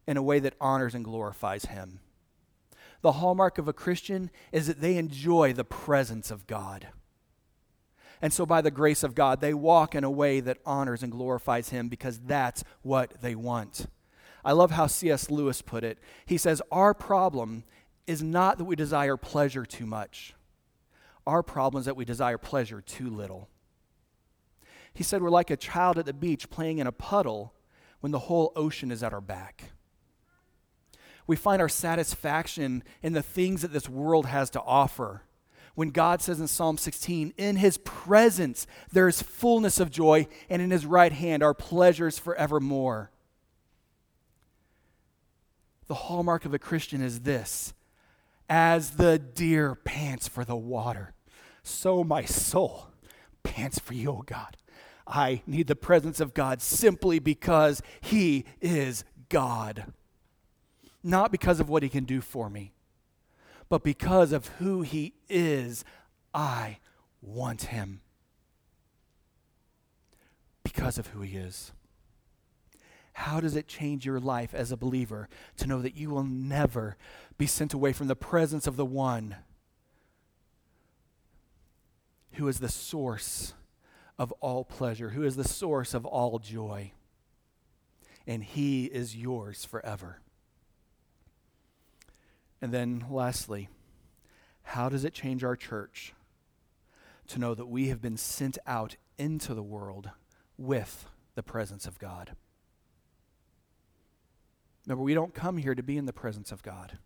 In 0.07 0.17
a 0.17 0.23
way 0.23 0.39
that 0.39 0.55
honors 0.61 0.95
and 0.95 1.05
glorifies 1.05 1.65
Him. 1.65 1.99
The 3.01 3.13
hallmark 3.13 3.59
of 3.59 3.67
a 3.67 3.73
Christian 3.73 4.31
is 4.53 4.69
that 4.69 4.81
they 4.81 4.99
enjoy 4.99 5.53
the 5.53 5.65
presence 5.65 6.31
of 6.31 6.47
God. 6.47 6.87
And 8.23 8.33
so, 8.33 8.47
by 8.47 8.61
the 8.61 8.71
grace 8.71 9.03
of 9.03 9.17
God, 9.17 9.41
they 9.41 9.53
walk 9.53 9.97
in 9.97 10.05
a 10.05 10.11
way 10.11 10.39
that 10.39 10.59
honors 10.65 11.03
and 11.03 11.11
glorifies 11.11 11.71
Him 11.71 11.89
because 11.89 12.21
that's 12.21 12.63
what 12.83 13.21
they 13.21 13.35
want. 13.35 13.87
I 14.45 14.53
love 14.53 14.71
how 14.71 14.87
C.S. 14.87 15.29
Lewis 15.29 15.61
put 15.61 15.83
it. 15.83 15.99
He 16.25 16.39
says, 16.39 16.63
Our 16.71 16.95
problem 16.95 17.65
is 18.07 18.23
not 18.23 18.59
that 18.59 18.65
we 18.65 18.77
desire 18.77 19.17
pleasure 19.17 19.65
too 19.65 19.87
much, 19.87 20.35
our 21.27 21.43
problem 21.43 21.81
is 21.81 21.87
that 21.87 21.97
we 21.97 22.05
desire 22.05 22.39
pleasure 22.39 22.81
too 22.81 23.11
little. 23.11 23.49
He 24.95 25.03
said, 25.03 25.23
We're 25.23 25.31
like 25.31 25.51
a 25.51 25.57
child 25.57 25.99
at 25.99 26.07
the 26.07 26.13
beach 26.13 26.49
playing 26.49 26.79
in 26.79 26.87
a 26.87 26.93
puddle 26.93 27.53
when 28.01 28.13
the 28.13 28.21
whole 28.21 28.53
ocean 28.57 28.91
is 28.91 29.03
at 29.03 29.13
our 29.13 29.21
back. 29.21 29.73
We 31.27 31.37
find 31.37 31.61
our 31.61 31.69
satisfaction 31.69 32.85
in 33.03 33.13
the 33.13 33.23
things 33.23 33.63
that 33.63 33.73
this 33.73 33.89
world 33.89 34.27
has 34.27 34.49
to 34.51 34.63
offer. 34.63 35.23
When 35.75 35.91
God 35.91 36.23
says 36.23 36.41
in 36.41 36.49
Psalm 36.49 36.79
16, 36.79 37.35
In 37.37 37.57
his 37.57 37.79
presence 37.79 38.67
there 38.93 39.09
is 39.09 39.21
fullness 39.21 39.81
of 39.81 39.91
joy, 39.91 40.29
and 40.49 40.63
in 40.63 40.71
his 40.71 40.87
right 40.87 41.13
hand 41.13 41.43
are 41.43 41.53
pleasures 41.53 42.19
forevermore. 42.19 43.11
The 45.89 45.95
hallmark 45.95 46.45
of 46.45 46.55
a 46.55 46.59
Christian 46.59 47.03
is 47.03 47.21
this 47.21 47.75
as 48.49 48.93
the 48.93 49.19
deer 49.19 49.75
pants 49.75 50.29
for 50.29 50.45
the 50.45 50.57
water, 50.57 51.15
so 51.63 52.05
my 52.05 52.25
soul 52.25 52.89
pants 53.43 53.79
for 53.79 53.95
you, 53.95 54.11
O 54.11 54.23
God. 54.27 54.57
I 55.07 55.43
need 55.47 55.69
the 55.69 55.77
presence 55.77 56.21
of 56.21 56.35
God 56.35 56.61
simply 56.61 57.19
because 57.19 57.81
He 58.01 58.45
is 58.61 59.05
God. 59.29 59.93
Not 61.03 61.31
because 61.31 61.61
of 61.61 61.69
what 61.69 61.83
He 61.83 61.89
can 61.89 62.05
do 62.05 62.21
for 62.21 62.51
me, 62.51 62.73
but 63.69 63.85
because 63.85 64.33
of 64.33 64.49
who 64.59 64.83
He 64.83 65.15
is, 65.29 65.85
I 66.35 66.79
want 67.23 67.65
Him. 67.65 68.01
Because 70.65 70.99
of 70.99 71.09
who 71.09 71.21
He 71.21 71.37
is. 71.37 71.73
How 73.13 73.41
does 73.41 73.57
it 73.57 73.67
change 73.67 74.05
your 74.05 74.21
life 74.21 74.53
as 74.53 74.71
a 74.71 74.77
believer 74.77 75.29
to 75.57 75.67
know 75.67 75.81
that 75.81 75.97
you 75.97 76.11
will 76.11 76.25
never 76.25 76.99
be 77.39 77.47
sent 77.47 77.75
away 77.75 77.93
from 77.93 78.09
the 78.09 78.17
presence 78.17 78.67
of 78.67 78.77
the 78.77 78.87
one 78.87 79.37
who 82.33 82.49
is 82.49 82.61
the 82.61 82.69
source 82.69 83.55
of 84.19 84.33
all 84.41 84.65
pleasure, 84.65 85.11
who 85.11 85.23
is 85.23 85.37
the 85.37 85.45
source 85.45 85.95
of 85.95 86.05
all 86.05 86.39
joy? 86.39 86.93
And 88.27 88.43
he 88.43 88.87
is 88.87 89.17
yours 89.17 89.65
forever. 89.65 90.21
And 92.61 92.73
then, 92.73 93.05
lastly, 93.11 93.69
how 94.63 94.89
does 94.89 95.05
it 95.05 95.13
change 95.13 95.45
our 95.45 95.57
church 95.57 96.15
to 97.29 97.39
know 97.39 97.55
that 97.55 97.67
we 97.67 97.89
have 97.89 98.01
been 98.01 98.17
sent 98.17 98.59
out 98.67 98.97
into 99.19 99.55
the 99.55 99.63
world 99.63 100.11
with 100.57 101.09
the 101.35 101.43
presence 101.43 101.87
of 101.87 101.99
God? 101.99 102.33
Remember, 104.87 105.03
we 105.03 105.15
don't 105.15 105.35
come 105.35 105.59
here 105.59 105.75
to 105.75 105.83
be 105.83 105.97
in 105.97 106.07
the 106.07 106.13
presence 106.13 106.53
of 106.53 106.63
God. 106.63 106.99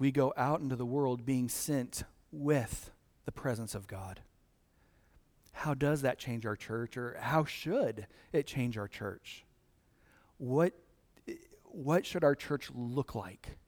We 0.00 0.10
go 0.10 0.32
out 0.34 0.60
into 0.60 0.76
the 0.76 0.86
world 0.86 1.26
being 1.26 1.50
sent 1.50 2.04
with 2.32 2.90
the 3.26 3.32
presence 3.32 3.74
of 3.74 3.86
God. 3.86 4.22
How 5.52 5.74
does 5.74 6.00
that 6.00 6.18
change 6.18 6.46
our 6.46 6.56
church, 6.56 6.96
or 6.96 7.18
how 7.20 7.44
should 7.44 8.06
it 8.32 8.46
change 8.46 8.78
our 8.78 8.88
church? 8.88 9.44
What, 10.38 10.72
what 11.64 12.06
should 12.06 12.24
our 12.24 12.34
church 12.34 12.70
look 12.74 13.14
like 13.14 13.58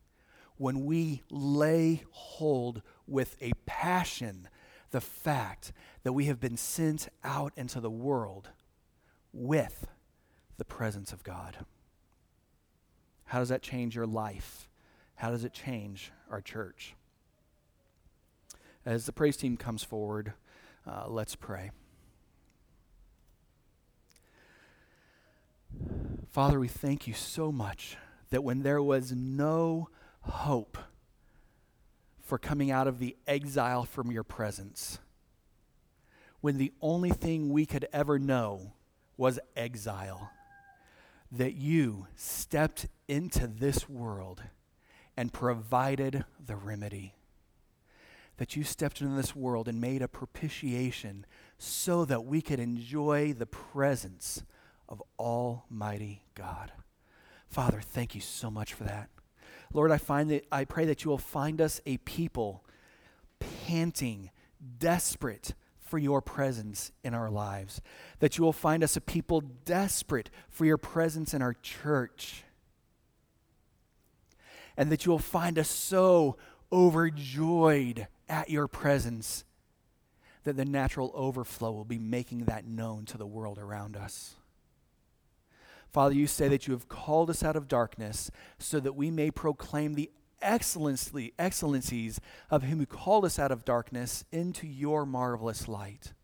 when 0.57 0.87
we 0.87 1.23
lay 1.31 2.03
hold 2.13 2.81
with 3.07 3.37
a 3.43 3.53
passion 3.67 4.49
the 4.91 5.03
fact 5.03 5.75
that 6.03 6.15
we 6.15 6.25
have 6.27 6.41
been 6.41 6.57
sent 6.57 7.11
out 7.23 7.53
into 7.57 7.79
the 7.79 7.91
world 7.91 8.49
with 9.35 9.87
the 10.57 10.65
presence 10.65 11.13
of 11.13 11.25
God? 11.25 11.59
How 13.25 13.41
does 13.41 13.51
that 13.51 13.61
change 13.61 13.95
your 13.95 14.07
life? 14.07 14.71
How 15.23 15.31
does 15.31 15.45
it 15.45 15.53
change 15.53 16.11
our 16.33 16.41
church? 16.41 16.97
As 18.85 19.07
the 19.07 19.13
praise 19.13 19.37
team 19.37 19.57
comes 19.57 19.85
forward, 19.85 20.33
uh, 20.85 21.05
let's 21.07 21.37
pray. 21.37 21.71
Father, 26.33 26.59
we 26.59 26.67
thank 26.67 27.07
you 27.07 27.15
so 27.15 27.53
much 27.53 27.97
that 28.31 28.43
when 28.43 28.65
there 28.65 28.83
was 28.83 29.13
no 29.13 29.91
hope 30.23 30.77
for 32.21 32.37
coming 32.37 32.73
out 32.73 32.89
of 32.89 32.99
the 32.99 33.17
exile 33.25 33.85
from 33.85 34.11
your 34.11 34.25
presence, 34.25 34.99
when 36.41 36.59
the 36.59 36.73
only 36.81 37.11
thing 37.11 37.51
we 37.51 37.65
could 37.65 37.87
ever 37.93 38.19
know 38.19 38.73
was 39.17 39.39
exile, 39.55 40.33
that 41.31 41.55
you 41.55 42.09
stepped 42.17 42.89
into 43.07 43.47
this 43.47 43.89
world 43.89 44.43
and 45.17 45.33
provided 45.33 46.25
the 46.45 46.57
remedy. 46.57 47.15
That 48.39 48.57
you 48.57 48.65
stepped 48.65 49.01
into 49.01 49.15
this 49.15 49.37
world 49.37 49.69
and 49.69 49.81
made 49.81 50.03
a 50.03 50.09
propitiation 50.09 51.27
so 51.59 52.05
that 52.07 52.25
we 52.25 52.41
could 52.41 52.59
enjoy 52.59 53.33
the 53.33 53.47
presence 53.47 54.43
of 54.89 55.03
Almighty 55.19 56.25
God. 56.35 56.73
Father, 57.49 57.81
thank 57.81 58.15
you 58.15 58.21
so 58.21 58.51
much 58.51 58.73
for 58.73 58.85
that. 58.85 59.11
Lord, 59.73 59.91
I 59.91 59.99
find 59.99 60.31
that 60.31 60.47
I 60.51 60.65
pray 60.65 60.85
that 60.87 61.05
you 61.05 61.11
will 61.11 61.19
find 61.19 61.61
us 61.61 61.81
a 61.87 61.99
people 61.99 62.65
panting, 63.67 64.31
desperate 64.79 65.55
for 65.79 65.99
your 65.99 66.23
presence 66.23 66.91
in 67.05 67.13
our 67.13 67.31
lives. 67.31 67.81
That 68.21 68.39
you 68.39 68.45
will 68.45 68.53
find 68.53 68.83
us 68.83 68.97
a 68.97 69.01
people 69.01 69.41
desperate 69.41 70.31
for 70.49 70.65
your 70.65 70.79
presence 70.79 71.35
in 71.35 71.43
our 71.43 71.53
church. 71.53 72.45
And 74.77 74.91
that 74.91 75.05
you 75.05 75.13
will 75.13 75.19
find 75.19 75.59
us 75.59 75.69
so 75.69 76.37
overjoyed 76.73 78.07
at 78.29 78.51
your 78.51 78.67
presence 78.67 79.45
that 80.45 80.57
the 80.57 80.65
natural 80.65 81.13
overflow 81.15 81.71
will 81.71 81.85
be 81.85 81.99
making 81.99 82.45
that 82.45 82.67
known 82.67 83.05
to 83.07 83.19
the 83.19 83.27
world 83.27 83.59
around 83.59 83.97
us. 83.97 84.35
Father, 85.93 86.15
you 86.15 86.27
say 86.27 86.49
that 86.49 86.67
you 86.67 86.73
have 86.73 86.89
called 86.89 87.29
us 87.29 87.43
out 87.43 87.55
of 87.55 87.69
darkness 87.69 88.31
so 88.59 88.81
that 88.81 88.97
we 88.97 89.11
may 89.11 89.31
proclaim 89.31 89.95
the 89.95 90.11
excellencies 90.41 92.21
of 92.51 92.63
him 92.63 92.79
who 92.79 92.87
called 92.87 93.25
us 93.25 93.39
out 93.39 93.53
of 93.53 93.65
darkness 93.65 94.25
into 94.33 94.67
your 94.67 95.05
marvelous 95.05 95.69
light. 95.69 96.15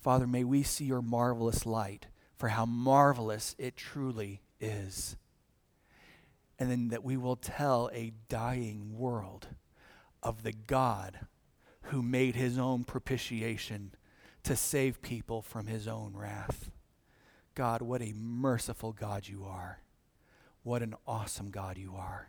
Father, 0.00 0.26
may 0.26 0.44
we 0.44 0.62
see 0.62 0.84
your 0.84 1.00
marvelous 1.00 1.64
light 1.64 2.06
for 2.36 2.48
how 2.48 2.66
marvelous 2.66 3.54
it 3.58 3.76
truly 3.76 4.42
is. 4.60 5.16
And 6.58 6.70
then 6.70 6.88
that 6.88 7.04
we 7.04 7.16
will 7.16 7.36
tell 7.36 7.90
a 7.92 8.12
dying 8.28 8.96
world 8.96 9.48
of 10.22 10.42
the 10.42 10.52
God 10.52 11.20
who 11.82 12.02
made 12.02 12.34
his 12.34 12.58
own 12.58 12.84
propitiation 12.84 13.92
to 14.44 14.56
save 14.56 15.02
people 15.02 15.42
from 15.42 15.66
his 15.66 15.88
own 15.88 16.14
wrath. 16.16 16.70
God, 17.54 17.82
what 17.82 18.02
a 18.02 18.12
merciful 18.14 18.92
God 18.92 19.28
you 19.28 19.44
are. 19.44 19.80
What 20.62 20.82
an 20.82 20.94
awesome 21.06 21.50
God 21.50 21.76
you 21.76 21.94
are. 21.96 22.28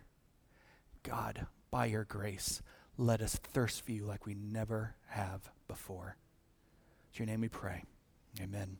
God, 1.03 1.47
by 1.71 1.85
your 1.85 2.03
grace, 2.03 2.61
let 2.97 3.21
us 3.21 3.35
thirst 3.35 3.85
for 3.85 3.91
you 3.91 4.05
like 4.05 4.25
we 4.25 4.35
never 4.35 4.95
have 5.07 5.51
before. 5.67 6.17
In 7.13 7.19
your 7.19 7.27
name 7.27 7.41
we 7.41 7.49
pray. 7.49 7.83
Amen. 8.41 8.77